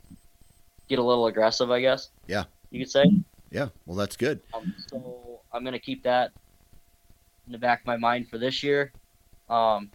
get 0.89 0.99
a 0.99 1.03
little 1.03 1.27
aggressive. 1.27 1.69
I 1.69 1.81
guess. 1.81 2.09
Yeah. 2.25 2.45
You 2.71 2.79
could 2.79 2.89
say. 2.89 3.05
Yeah, 3.51 3.67
well 3.85 3.95
that's 3.95 4.17
good. 4.17 4.39
Um, 4.53 4.73
so 4.87 5.41
I'm 5.53 5.63
gonna 5.63 5.79
keep 5.79 6.01
that 6.03 6.31
in 7.45 7.51
the 7.51 7.59
back 7.59 7.81
of 7.81 7.85
my 7.85 7.97
mind 7.97 8.29
for 8.29 8.37
this 8.37 8.63
year. 8.63 8.91
Um, 9.49 9.91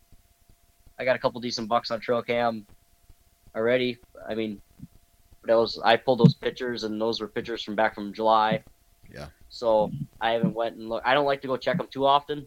I 0.98 1.04
got 1.04 1.16
a 1.16 1.18
couple 1.18 1.40
decent 1.40 1.68
bucks 1.68 1.90
on 1.90 1.98
trail 1.98 2.22
cam 2.22 2.66
already. 3.54 3.98
I 4.28 4.34
mean, 4.34 4.60
that 5.44 5.54
was 5.54 5.80
I 5.84 5.96
pulled 5.96 6.20
those 6.20 6.34
pictures, 6.34 6.84
and 6.84 7.00
those 7.00 7.20
were 7.20 7.28
pictures 7.28 7.62
from 7.62 7.74
back 7.74 7.94
from 7.94 8.12
July. 8.12 8.62
Yeah. 9.12 9.26
So 9.48 9.90
I 10.20 10.32
haven't 10.32 10.54
went 10.54 10.76
and 10.76 10.88
look. 10.88 11.02
I 11.04 11.14
don't 11.14 11.26
like 11.26 11.42
to 11.42 11.48
go 11.48 11.56
check 11.56 11.78
them 11.78 11.88
too 11.90 12.06
often. 12.06 12.46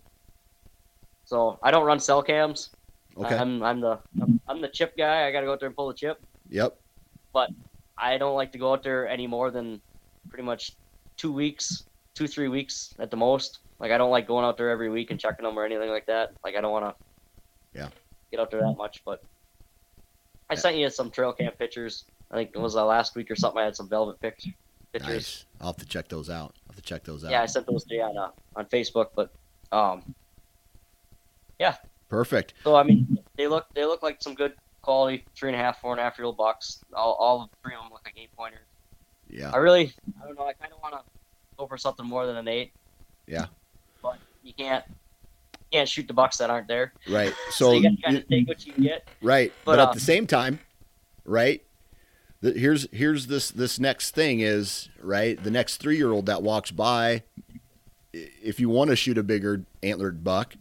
So 1.25 1.59
I 1.61 1.71
don't 1.71 1.85
run 1.85 1.99
cell 1.99 2.23
cams. 2.23 2.71
Okay. 3.17 3.35
I'm 3.35 3.63
I'm 3.63 3.79
the 3.79 3.99
I'm, 4.21 4.39
I'm 4.47 4.61
the 4.61 4.67
chip 4.67 4.97
guy. 4.97 5.27
I 5.27 5.31
got 5.31 5.41
to 5.41 5.45
go 5.45 5.53
out 5.53 5.59
there 5.59 5.67
and 5.67 5.75
pull 5.75 5.87
the 5.87 5.93
chip. 5.93 6.21
yep. 6.49 6.77
But 7.33 7.49
I 7.97 8.17
don't 8.17 8.35
like 8.35 8.51
to 8.53 8.57
go 8.57 8.73
out 8.73 8.83
there 8.83 9.07
any 9.07 9.27
more 9.27 9.51
than 9.51 9.81
pretty 10.29 10.43
much 10.43 10.73
two 11.17 11.31
weeks, 11.31 11.85
two 12.13 12.27
three 12.27 12.47
weeks 12.47 12.93
at 12.99 13.11
the 13.11 13.17
most. 13.17 13.59
Like 13.79 13.91
I 13.91 13.97
don't 13.97 14.11
like 14.11 14.27
going 14.27 14.45
out 14.45 14.57
there 14.57 14.69
every 14.69 14.89
week 14.89 15.11
and 15.11 15.19
checking 15.19 15.45
them 15.45 15.57
or 15.57 15.65
anything 15.65 15.89
like 15.89 16.05
that. 16.07 16.33
Like 16.43 16.55
I 16.55 16.61
don't 16.61 16.71
want 16.71 16.85
to. 16.85 16.95
Yeah. 17.73 17.89
Get 18.31 18.39
out 18.39 18.51
there 18.51 18.61
that 18.61 18.77
much, 18.77 19.03
but 19.05 19.23
I 20.49 20.55
sent 20.55 20.77
you 20.77 20.89
some 20.89 21.11
trail 21.11 21.33
cam 21.33 21.51
pictures. 21.53 22.05
I 22.31 22.35
think 22.35 22.51
it 22.53 22.59
was 22.59 22.75
uh, 22.75 22.85
last 22.85 23.15
week 23.15 23.29
or 23.31 23.35
something. 23.35 23.61
I 23.61 23.65
had 23.65 23.75
some 23.75 23.89
velvet 23.89 24.19
pic- 24.19 24.53
pictures. 24.93 25.09
Nice. 25.09 25.45
I'll 25.59 25.67
have 25.67 25.77
to 25.77 25.85
check 25.85 26.07
those 26.07 26.29
out. 26.29 26.55
I'll 26.67 26.73
have 26.73 26.77
to 26.77 26.81
check 26.81 27.03
those 27.03 27.23
out. 27.23 27.31
Yeah, 27.31 27.41
I 27.41 27.45
sent 27.45 27.67
those 27.67 27.83
to 27.85 27.95
you 27.95 28.01
on 28.01 28.17
uh, 28.17 28.29
on 28.55 28.65
Facebook, 28.65 29.07
but 29.15 29.31
um. 29.71 30.13
Yeah. 31.59 31.75
Perfect. 32.09 32.53
So 32.63 32.75
I 32.75 32.83
mean, 32.83 33.17
they 33.37 33.47
look 33.47 33.65
they 33.73 33.85
look 33.85 34.03
like 34.03 34.21
some 34.21 34.35
good 34.35 34.53
quality 34.81 35.25
three 35.35 35.49
and 35.49 35.55
a 35.55 35.59
half, 35.63 35.81
four 35.81 35.91
and 35.91 35.99
a 35.99 36.03
half 36.03 36.17
year 36.17 36.25
old 36.25 36.37
bucks. 36.37 36.81
All 36.93 37.13
all 37.13 37.49
three 37.63 37.73
of 37.73 37.81
them 37.81 37.91
look 37.91 38.01
like 38.05 38.15
eight 38.17 38.29
pointers. 38.37 38.59
Yeah. 39.29 39.51
I 39.51 39.57
really, 39.57 39.91
I 40.21 40.25
don't 40.27 40.37
know. 40.37 40.45
I 40.45 40.53
kind 40.53 40.71
of 40.71 40.79
want 40.81 40.93
to 40.93 41.01
go 41.57 41.65
for 41.67 41.77
something 41.77 42.05
more 42.05 42.25
than 42.27 42.35
an 42.37 42.47
eight. 42.47 42.71
Yeah. 43.27 43.47
But 44.01 44.19
you 44.43 44.53
can't, 44.53 44.85
can't 45.75 45.89
shoot 45.89 46.07
the 46.07 46.13
bucks 46.13 46.37
that 46.37 46.49
aren't 46.49 46.67
there. 46.67 46.93
Right. 47.09 47.33
So, 47.51 47.65
So 47.65 47.73
you 47.73 47.83
got 47.83 47.95
to 47.95 48.01
kind 48.01 48.17
of 48.17 48.27
take 48.27 48.47
what 48.47 48.65
you 48.65 48.73
can 48.73 48.83
get. 48.83 49.07
Right, 49.21 49.51
but, 49.63 49.73
But, 49.77 49.79
at 49.79 49.89
uh, 49.89 49.93
the 49.93 49.99
same 49.99 50.27
time, 50.27 50.59
right? 51.25 51.61
The, 52.41 52.51
here's 52.51 52.87
here's 52.91 53.27
this 53.27 53.49
this 53.49 53.79
next 53.79 54.11
thing 54.11 54.39
is 54.41 54.89
right. 55.01 55.41
The 55.41 55.51
next 55.51 55.77
three 55.77 55.97
year 55.97 56.11
old 56.11 56.25
that 56.27 56.43
walks 56.43 56.69
by, 56.71 57.23
if 58.13 58.59
you 58.59 58.69
want 58.69 58.89
to 58.89 58.95
shoot 58.95 59.17
a 59.17 59.23
bigger 59.23 59.65
antlered 59.81 60.23
buck, 60.23 60.55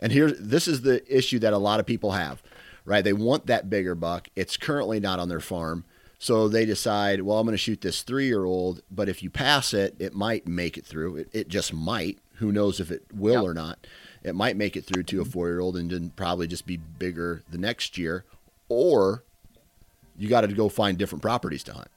and 0.00 0.12
here 0.12 0.30
this 0.30 0.68
is 0.68 0.82
the 0.82 1.02
issue 1.14 1.38
that 1.40 1.52
a 1.52 1.58
lot 1.58 1.80
of 1.80 1.86
people 1.86 2.12
have, 2.12 2.42
right? 2.84 3.02
They 3.02 3.12
want 3.12 3.46
that 3.46 3.68
bigger 3.68 3.94
buck. 3.94 4.28
It's 4.36 4.56
currently 4.56 5.00
not 5.00 5.18
on 5.18 5.28
their 5.28 5.40
farm, 5.40 5.84
so 6.18 6.48
they 6.48 6.64
decide, 6.64 7.22
well, 7.22 7.38
I'm 7.38 7.46
going 7.46 7.52
to 7.52 7.58
shoot 7.58 7.80
this 7.80 8.02
three 8.02 8.26
year 8.26 8.44
old. 8.44 8.82
But 8.90 9.08
if 9.08 9.22
you 9.22 9.28
pass 9.30 9.74
it, 9.74 9.96
it 9.98 10.14
might 10.14 10.46
make 10.46 10.78
it 10.78 10.86
through. 10.86 11.16
It, 11.16 11.28
it 11.32 11.48
just 11.48 11.72
might. 11.74 12.18
Who 12.36 12.52
knows 12.52 12.80
if 12.80 12.90
it 12.90 13.04
will 13.12 13.42
Yep. 13.42 13.44
or 13.44 13.54
not? 13.54 13.86
It 14.26 14.34
might 14.34 14.56
make 14.56 14.76
it 14.76 14.84
through 14.84 15.04
to 15.04 15.20
a 15.20 15.24
four 15.24 15.46
year 15.46 15.60
old 15.60 15.76
and 15.76 15.88
then 15.88 16.10
probably 16.16 16.48
just 16.48 16.66
be 16.66 16.78
bigger 16.78 17.44
the 17.48 17.58
next 17.58 17.96
year, 17.96 18.24
or 18.68 19.22
you 20.18 20.28
got 20.28 20.40
to 20.40 20.48
go 20.48 20.68
find 20.68 20.98
different 20.98 21.22
properties 21.22 21.62
to 21.62 21.72
hunt, 21.72 21.90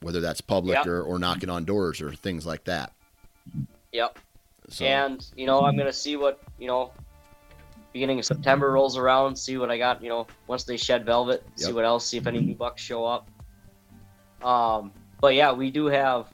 whether 0.00 0.20
that's 0.20 0.40
public 0.40 0.76
Yep. 0.76 0.86
or, 0.86 1.02
or 1.02 1.18
knocking 1.18 1.50
on 1.50 1.64
doors 1.64 2.00
or 2.00 2.14
things 2.14 2.46
like 2.46 2.62
that. 2.64 2.92
Yep. 3.90 4.20
So 4.68 4.84
And 4.84 5.26
you 5.36 5.46
know, 5.46 5.62
I'm 5.62 5.76
gonna 5.76 5.92
see 5.92 6.16
what 6.16 6.40
you 6.58 6.68
know. 6.68 6.92
Beginning 7.92 8.18
of 8.18 8.24
September 8.24 8.72
rolls 8.72 8.96
around, 8.96 9.36
see 9.36 9.56
what 9.56 9.70
I 9.70 9.78
got. 9.78 10.02
You 10.02 10.08
know, 10.08 10.26
once 10.46 10.64
they 10.64 10.76
shed 10.76 11.04
velvet, 11.04 11.44
see 11.56 11.72
what 11.72 11.84
else, 11.84 12.06
see 12.06 12.16
if 12.16 12.26
any 12.26 12.40
new 12.40 12.54
bucks 12.54 12.82
show 12.82 13.04
up. 13.04 13.28
Um, 14.42 14.92
but 15.20 15.34
yeah, 15.34 15.52
we 15.52 15.70
do 15.70 15.86
have 15.86 16.26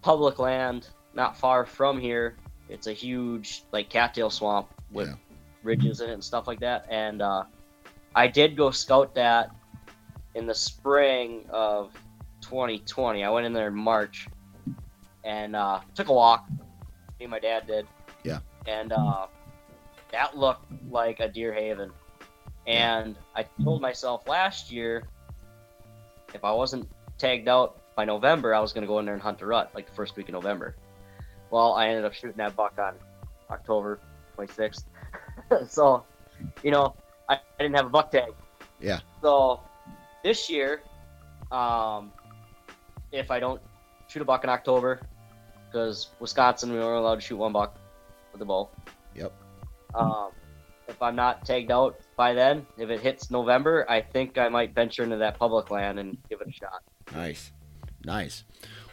public 0.00 0.38
land 0.38 0.88
not 1.12 1.36
far 1.36 1.66
from 1.66 1.98
here. 1.98 2.36
It's 2.70 2.86
a 2.86 2.92
huge 2.94 3.62
like 3.72 3.90
cattail 3.90 4.30
swamp 4.30 4.68
with 4.92 5.08
Yeah. 5.08 5.14
ridges 5.62 6.00
in 6.00 6.10
it 6.10 6.14
and 6.14 6.24
stuff 6.24 6.46
like 6.46 6.60
that. 6.60 6.86
And 6.90 7.22
uh, 7.22 7.44
I 8.14 8.26
did 8.28 8.56
go 8.56 8.70
scout 8.70 9.14
that 9.14 9.50
in 10.34 10.46
the 10.46 10.54
spring 10.54 11.44
of 11.50 11.92
2020. 12.42 13.24
I 13.24 13.30
went 13.30 13.46
in 13.46 13.52
there 13.52 13.68
in 13.68 13.74
March 13.74 14.28
and 15.24 15.54
uh, 15.56 15.80
took 15.94 16.08
a 16.08 16.12
walk. 16.12 16.44
Me 16.50 17.24
and 17.26 17.30
my 17.30 17.38
dad 17.38 17.66
did. 17.66 17.86
Yeah. 18.24 18.40
And 18.66 18.92
uh, 18.92 19.26
that 20.10 20.36
looked 20.36 20.66
like 20.90 21.20
a 21.20 21.28
deer 21.28 21.52
haven. 21.52 21.90
And 22.66 23.16
I 23.34 23.44
told 23.64 23.80
myself 23.82 24.26
last 24.28 24.70
year, 24.70 25.08
if 26.34 26.44
I 26.44 26.52
wasn't 26.52 26.88
tagged 27.18 27.48
out 27.48 27.78
by 27.96 28.04
November, 28.04 28.54
I 28.54 28.60
was 28.60 28.72
going 28.72 28.82
to 28.82 28.88
go 28.88 28.98
in 29.00 29.04
there 29.04 29.14
and 29.14 29.22
hunt 29.22 29.38
the 29.38 29.46
rut, 29.46 29.70
like 29.74 29.86
the 29.86 29.92
first 29.94 30.16
week 30.16 30.28
of 30.28 30.32
November. 30.32 30.76
Well, 31.50 31.72
I 31.74 31.88
ended 31.88 32.04
up 32.04 32.14
shooting 32.14 32.36
that 32.38 32.56
buck 32.56 32.78
on 32.78 32.94
October 33.50 34.00
26th. 34.36 34.84
so, 35.68 36.04
you 36.62 36.70
know, 36.70 36.94
I, 37.28 37.34
I 37.34 37.62
didn't 37.62 37.76
have 37.76 37.86
a 37.86 37.90
buck 37.90 38.10
tag. 38.10 38.32
Yeah. 38.80 39.00
So 39.22 39.60
this 40.24 40.50
year, 40.50 40.82
um, 41.50 42.12
if 43.12 43.30
I 43.30 43.38
don't 43.40 43.60
shoot 44.08 44.22
a 44.22 44.24
buck 44.24 44.44
in 44.44 44.50
October 44.50 45.00
because 45.66 46.10
Wisconsin 46.20 46.72
we 46.72 46.78
weren't 46.78 46.98
allowed 46.98 47.16
to 47.16 47.20
shoot 47.20 47.36
one 47.36 47.52
buck 47.52 47.76
with 48.32 48.40
the 48.40 48.44
bow. 48.44 48.68
Yep. 49.14 49.32
Um, 49.94 50.30
if 50.88 51.00
I'm 51.00 51.16
not 51.16 51.46
tagged 51.46 51.70
out 51.70 51.98
by 52.16 52.34
then, 52.34 52.66
if 52.76 52.90
it 52.90 53.00
hits 53.00 53.30
November, 53.30 53.86
I 53.88 54.00
think 54.00 54.36
I 54.36 54.48
might 54.48 54.74
venture 54.74 55.02
into 55.02 55.16
that 55.18 55.38
public 55.38 55.70
land 55.70 55.98
and 55.98 56.18
give 56.28 56.40
it 56.40 56.48
a 56.48 56.52
shot. 56.52 56.82
Nice. 57.14 57.52
Nice. 58.04 58.44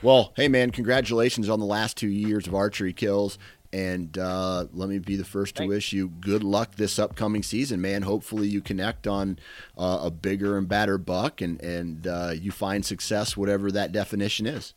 Well, 0.01 0.33
hey 0.35 0.47
man, 0.47 0.71
congratulations 0.71 1.49
on 1.49 1.59
the 1.59 1.65
last 1.65 1.97
two 1.97 2.07
years 2.07 2.47
of 2.47 2.55
archery 2.55 2.93
kills. 2.93 3.37
And 3.71 4.17
uh, 4.17 4.65
let 4.73 4.89
me 4.89 4.97
be 4.97 5.15
the 5.15 5.23
first 5.23 5.55
to 5.57 5.67
wish 5.67 5.93
you 5.93 6.07
good 6.07 6.43
luck 6.43 6.75
this 6.75 6.97
upcoming 6.97 7.43
season, 7.43 7.79
man. 7.79 8.01
Hopefully, 8.01 8.47
you 8.47 8.61
connect 8.61 9.05
on 9.05 9.37
uh, 9.77 9.99
a 10.03 10.11
bigger 10.11 10.57
and 10.57 10.67
badder 10.67 10.97
buck, 10.97 11.41
and 11.41 11.61
and 11.61 12.07
uh, 12.07 12.31
you 12.33 12.51
find 12.51 12.83
success, 12.83 13.37
whatever 13.37 13.71
that 13.71 13.91
definition 13.91 14.47
is. 14.47 14.73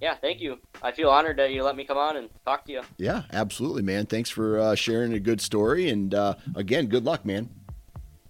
Yeah, 0.00 0.14
thank 0.16 0.40
you. 0.40 0.58
I 0.82 0.92
feel 0.92 1.08
honored 1.08 1.38
that 1.38 1.52
you 1.52 1.62
let 1.62 1.76
me 1.76 1.84
come 1.84 1.96
on 1.96 2.16
and 2.16 2.28
talk 2.44 2.64
to 2.66 2.72
you. 2.72 2.82
Yeah, 2.98 3.22
absolutely, 3.32 3.82
man. 3.82 4.06
Thanks 4.06 4.30
for 4.30 4.58
uh, 4.58 4.74
sharing 4.74 5.12
a 5.14 5.20
good 5.20 5.40
story, 5.40 5.88
and 5.88 6.12
uh, 6.12 6.34
again, 6.54 6.86
good 6.86 7.04
luck, 7.04 7.24
man. 7.24 7.48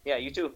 Yeah, 0.05 0.17
you 0.17 0.31
too. 0.31 0.53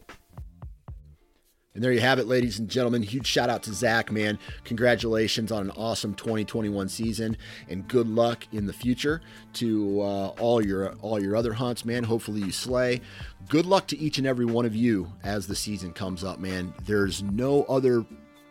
And 1.80 1.84
there 1.86 1.92
you 1.92 2.00
have 2.00 2.18
it, 2.18 2.26
ladies 2.26 2.58
and 2.58 2.68
gentlemen. 2.68 3.02
Huge 3.02 3.26
shout 3.26 3.48
out 3.48 3.62
to 3.62 3.72
Zach, 3.72 4.12
man. 4.12 4.38
Congratulations 4.64 5.50
on 5.50 5.62
an 5.62 5.70
awesome 5.78 6.12
2021 6.12 6.90
season, 6.90 7.38
and 7.70 7.88
good 7.88 8.06
luck 8.06 8.46
in 8.52 8.66
the 8.66 8.72
future 8.74 9.22
to 9.54 10.02
uh, 10.02 10.26
all 10.38 10.62
your 10.62 10.92
all 11.00 11.18
your 11.18 11.36
other 11.36 11.54
hunts, 11.54 11.86
man. 11.86 12.04
Hopefully 12.04 12.42
you 12.42 12.52
slay. 12.52 13.00
Good 13.48 13.64
luck 13.64 13.86
to 13.86 13.98
each 13.98 14.18
and 14.18 14.26
every 14.26 14.44
one 14.44 14.66
of 14.66 14.76
you 14.76 15.10
as 15.24 15.46
the 15.46 15.56
season 15.56 15.94
comes 15.94 16.22
up, 16.22 16.38
man. 16.38 16.74
There's 16.84 17.22
no 17.22 17.62
other. 17.62 18.04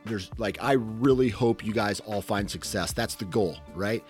There's 0.10 0.30
like 0.38 0.57
I 0.62 0.74
really 0.74 1.30
hope 1.30 1.66
you 1.66 1.74
guys 1.74 1.99
all 2.01 2.22
find 2.22 2.49
success. 2.49 2.91
That's 2.91 3.16
the 3.16 3.26
goal, 3.26 3.57
right? 3.76 4.03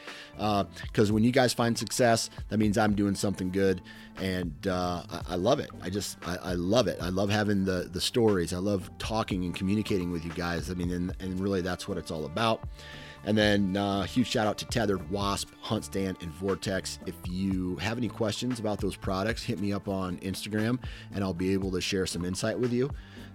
Because 0.83 1.11
when 1.11 1.23
you 1.23 1.31
guys 1.31 1.53
find 1.53 1.77
success, 1.77 2.29
that 2.49 2.57
means 2.57 2.77
I'm 2.77 2.95
doing 2.95 3.15
something 3.15 3.51
good, 3.51 3.81
and 4.17 4.53
uh, 4.67 5.03
I, 5.09 5.33
I 5.33 5.35
love 5.35 5.59
it. 5.59 5.69
I 5.81 5.89
just 5.89 6.17
I, 6.25 6.37
I 6.37 6.53
love 6.53 6.87
it. 6.87 6.97
I 7.01 7.09
love 7.09 7.29
having 7.29 7.65
the 7.65 7.89
the 7.91 8.01
stories. 8.01 8.53
I 8.53 8.57
love 8.57 8.89
talking 8.97 9.43
and 9.43 9.53
communicating 9.53 10.11
with 10.11 10.25
you 10.25 10.31
guys. 10.31 10.71
I 10.71 10.73
mean, 10.73 10.91
and, 10.91 11.15
and 11.19 11.39
really 11.39 11.61
that's 11.61 11.87
what 11.87 11.97
it's 11.97 12.11
all 12.11 12.25
about. 12.25 12.63
And 13.25 13.37
then 13.37 13.75
uh, 13.75 14.03
huge 14.03 14.27
shout 14.27 14.47
out 14.47 14.57
to 14.59 14.65
Tethered, 14.65 15.09
Wasp, 15.11 15.49
Hunt 15.59 15.85
Stand, 15.85 16.17
and 16.21 16.31
Vortex. 16.31 16.99
If 17.05 17.15
you 17.27 17.75
have 17.77 17.97
any 17.97 18.07
questions 18.07 18.59
about 18.59 18.79
those 18.79 18.95
products, 18.95 19.43
hit 19.43 19.59
me 19.59 19.73
up 19.73 19.89
on 19.89 20.17
Instagram, 20.19 20.79
and 21.13 21.23
I'll 21.23 21.33
be 21.33 21.51
able 21.53 21.71
to 21.71 21.81
share 21.81 22.05
some 22.05 22.23
insight 22.23 22.57
with 22.57 22.71
you. 22.71 22.89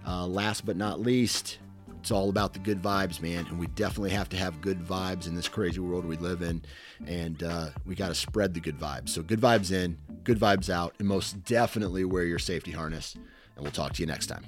Uh, 0.07 0.25
last 0.25 0.65
but 0.65 0.75
not 0.75 0.99
least, 0.99 1.59
it's 2.05 2.11
all 2.11 2.29
about 2.29 2.53
the 2.53 2.59
good 2.59 2.83
vibes, 2.83 3.19
man. 3.19 3.47
And 3.47 3.57
we 3.57 3.65
definitely 3.65 4.11
have 4.11 4.29
to 4.29 4.37
have 4.37 4.61
good 4.61 4.79
vibes 4.79 5.25
in 5.25 5.33
this 5.33 5.47
crazy 5.47 5.79
world 5.79 6.05
we 6.05 6.17
live 6.17 6.43
in. 6.43 6.61
And 7.07 7.41
uh, 7.41 7.69
we 7.83 7.95
got 7.95 8.09
to 8.09 8.13
spread 8.13 8.53
the 8.53 8.59
good 8.59 8.79
vibes. 8.79 9.09
So, 9.09 9.23
good 9.23 9.41
vibes 9.41 9.71
in, 9.71 9.97
good 10.23 10.39
vibes 10.39 10.69
out, 10.69 10.93
and 10.99 11.07
most 11.07 11.43
definitely 11.45 12.05
wear 12.05 12.23
your 12.23 12.37
safety 12.37 12.69
harness. 12.69 13.15
And 13.55 13.63
we'll 13.63 13.71
talk 13.71 13.93
to 13.93 14.03
you 14.03 14.05
next 14.05 14.27
time. 14.27 14.45